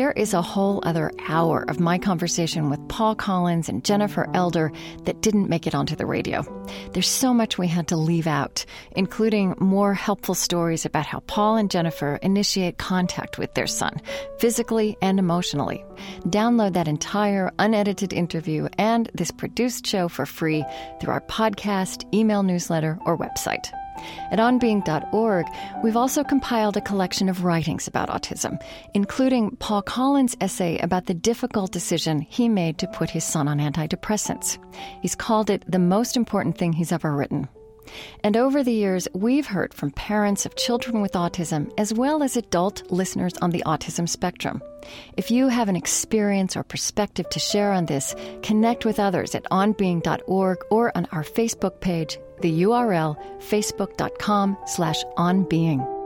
There 0.00 0.12
is 0.12 0.32
a 0.32 0.40
whole 0.40 0.80
other 0.82 1.12
hour 1.28 1.62
of 1.68 1.78
my 1.78 1.98
conversation 1.98 2.70
with 2.70 2.88
Paul 2.88 3.14
Collins 3.14 3.68
and 3.68 3.84
Jennifer 3.84 4.26
Elder 4.32 4.72
that 5.04 5.20
didn't 5.20 5.50
make 5.50 5.66
it 5.66 5.74
onto 5.74 5.94
the 5.94 6.06
radio. 6.06 6.42
There's 6.94 7.06
so 7.06 7.34
much 7.34 7.58
we 7.58 7.66
had 7.66 7.88
to 7.88 7.98
leave 7.98 8.26
out, 8.26 8.64
including 8.92 9.56
more 9.58 9.92
helpful 9.92 10.34
stories 10.34 10.86
about 10.86 11.04
how 11.04 11.20
Paul 11.26 11.56
and 11.56 11.70
Jennifer 11.70 12.18
initiate 12.22 12.78
contact 12.78 13.36
with 13.36 13.52
their 13.52 13.66
son, 13.66 14.00
physically 14.38 14.96
and 15.02 15.18
emotionally. 15.18 15.84
Download 16.20 16.72
that 16.72 16.88
entire 16.88 17.52
unedited 17.58 18.14
interview 18.14 18.68
and 18.78 19.10
this 19.12 19.30
produced 19.30 19.86
show 19.86 20.08
for 20.08 20.24
free 20.24 20.64
through 20.98 21.12
our 21.12 21.20
podcast, 21.20 22.10
email 22.14 22.42
newsletter, 22.42 22.98
or 23.04 23.18
website. 23.18 23.70
At 24.30 24.38
onbeing.org, 24.38 25.46
we've 25.82 25.96
also 25.96 26.24
compiled 26.24 26.76
a 26.76 26.80
collection 26.80 27.28
of 27.28 27.44
writings 27.44 27.86
about 27.86 28.08
autism, 28.08 28.60
including 28.94 29.56
Paul 29.56 29.82
Collins' 29.82 30.36
essay 30.40 30.78
about 30.78 31.06
the 31.06 31.14
difficult 31.14 31.72
decision 31.72 32.20
he 32.20 32.48
made 32.48 32.78
to 32.78 32.86
put 32.88 33.10
his 33.10 33.24
son 33.24 33.48
on 33.48 33.58
antidepressants. 33.58 34.58
He's 35.02 35.14
called 35.14 35.50
it 35.50 35.64
the 35.70 35.78
most 35.78 36.16
important 36.16 36.58
thing 36.58 36.72
he's 36.72 36.92
ever 36.92 37.14
written. 37.14 37.48
And 38.22 38.36
over 38.36 38.62
the 38.62 38.72
years, 38.72 39.08
we've 39.14 39.46
heard 39.46 39.74
from 39.74 39.90
parents 39.90 40.46
of 40.46 40.56
children 40.56 41.00
with 41.00 41.12
autism 41.12 41.72
as 41.78 41.92
well 41.92 42.22
as 42.22 42.36
adult 42.36 42.90
listeners 42.90 43.36
on 43.38 43.50
the 43.50 43.62
autism 43.66 44.08
spectrum. 44.08 44.62
If 45.16 45.30
you 45.30 45.48
have 45.48 45.68
an 45.68 45.76
experience 45.76 46.56
or 46.56 46.62
perspective 46.62 47.28
to 47.30 47.38
share 47.38 47.72
on 47.72 47.86
this, 47.86 48.14
connect 48.42 48.84
with 48.84 48.98
others 48.98 49.34
at 49.34 49.44
onbeing.org 49.50 50.58
or 50.70 50.96
on 50.96 51.06
our 51.12 51.24
Facebook 51.24 51.80
page, 51.80 52.18
the 52.40 52.62
URL 52.62 53.16
facebook.com 53.40 54.56
slash 54.66 55.04
onbeing. 55.16 55.99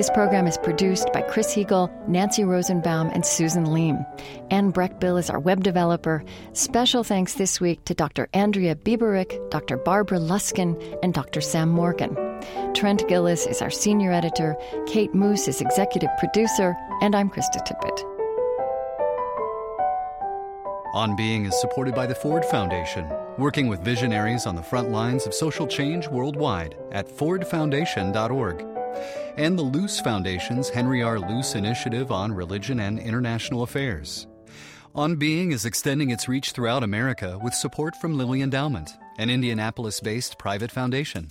This 0.00 0.08
program 0.08 0.46
is 0.46 0.56
produced 0.56 1.12
by 1.12 1.20
Chris 1.20 1.54
Heagle, 1.54 1.90
Nancy 2.08 2.42
Rosenbaum, 2.42 3.10
and 3.12 3.22
Susan 3.22 3.66
Leem. 3.66 4.02
Anne 4.50 4.72
Breckbill 4.72 5.20
is 5.20 5.28
our 5.28 5.38
web 5.38 5.62
developer. 5.62 6.24
Special 6.54 7.04
thanks 7.04 7.34
this 7.34 7.60
week 7.60 7.84
to 7.84 7.92
Dr. 7.92 8.26
Andrea 8.32 8.74
Bieberich, 8.76 9.50
Dr. 9.50 9.76
Barbara 9.76 10.18
Luskin, 10.18 10.98
and 11.02 11.12
Dr. 11.12 11.42
Sam 11.42 11.68
Morgan. 11.68 12.14
Trent 12.72 13.06
Gilliss 13.08 13.46
is 13.46 13.60
our 13.60 13.68
senior 13.68 14.10
editor, 14.10 14.56
Kate 14.86 15.14
Moos 15.14 15.46
is 15.46 15.60
executive 15.60 16.08
producer, 16.18 16.74
and 17.02 17.14
I'm 17.14 17.28
Krista 17.28 17.62
Tippett. 17.66 18.02
On 20.94 21.14
Being 21.14 21.44
is 21.44 21.60
supported 21.60 21.94
by 21.94 22.06
the 22.06 22.14
Ford 22.14 22.46
Foundation, 22.46 23.06
working 23.36 23.68
with 23.68 23.84
visionaries 23.84 24.46
on 24.46 24.56
the 24.56 24.62
front 24.62 24.88
lines 24.88 25.26
of 25.26 25.34
social 25.34 25.66
change 25.66 26.08
worldwide 26.08 26.74
at 26.90 27.06
fordfoundation.org 27.06 28.69
and 29.36 29.58
the 29.58 29.62
Luce 29.62 30.00
Foundation's 30.00 30.68
Henry 30.68 31.02
R. 31.02 31.18
Luce 31.18 31.54
Initiative 31.54 32.10
on 32.10 32.32
Religion 32.32 32.80
and 32.80 32.98
International 32.98 33.62
Affairs. 33.62 34.26
On 34.94 35.16
Being 35.16 35.52
is 35.52 35.64
extending 35.64 36.10
its 36.10 36.28
reach 36.28 36.50
throughout 36.50 36.82
America 36.82 37.38
with 37.42 37.54
support 37.54 37.94
from 37.96 38.18
Lilly 38.18 38.42
Endowment, 38.42 38.90
an 39.18 39.30
Indianapolis 39.30 40.00
based 40.00 40.38
private 40.38 40.72
foundation. 40.72 41.30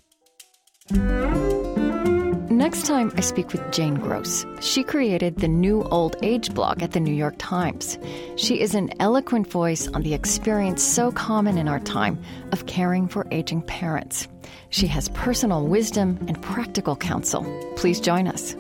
Next 2.49 2.85
time, 2.85 3.11
I 3.15 3.21
speak 3.21 3.51
with 3.51 3.71
Jane 3.71 3.95
Gross. 3.95 4.45
She 4.59 4.83
created 4.83 5.37
the 5.37 5.47
New 5.47 5.83
Old 5.83 6.17
Age 6.21 6.53
blog 6.53 6.83
at 6.83 6.91
the 6.91 6.99
New 6.99 7.13
York 7.13 7.35
Times. 7.37 7.97
She 8.35 8.59
is 8.59 8.75
an 8.75 8.91
eloquent 8.99 9.49
voice 9.49 9.87
on 9.87 10.03
the 10.03 10.13
experience 10.13 10.83
so 10.83 11.11
common 11.11 11.57
in 11.57 11.67
our 11.67 11.79
time 11.79 12.21
of 12.51 12.65
caring 12.65 13.07
for 13.07 13.25
aging 13.31 13.61
parents. 13.61 14.27
She 14.69 14.87
has 14.87 15.09
personal 15.09 15.65
wisdom 15.65 16.17
and 16.27 16.41
practical 16.41 16.95
counsel. 16.95 17.43
Please 17.75 17.99
join 17.99 18.27
us. 18.27 18.55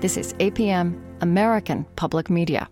This 0.00 0.16
is 0.16 0.34
APM, 0.34 1.00
American 1.20 1.84
Public 1.96 2.30
Media. 2.30 2.68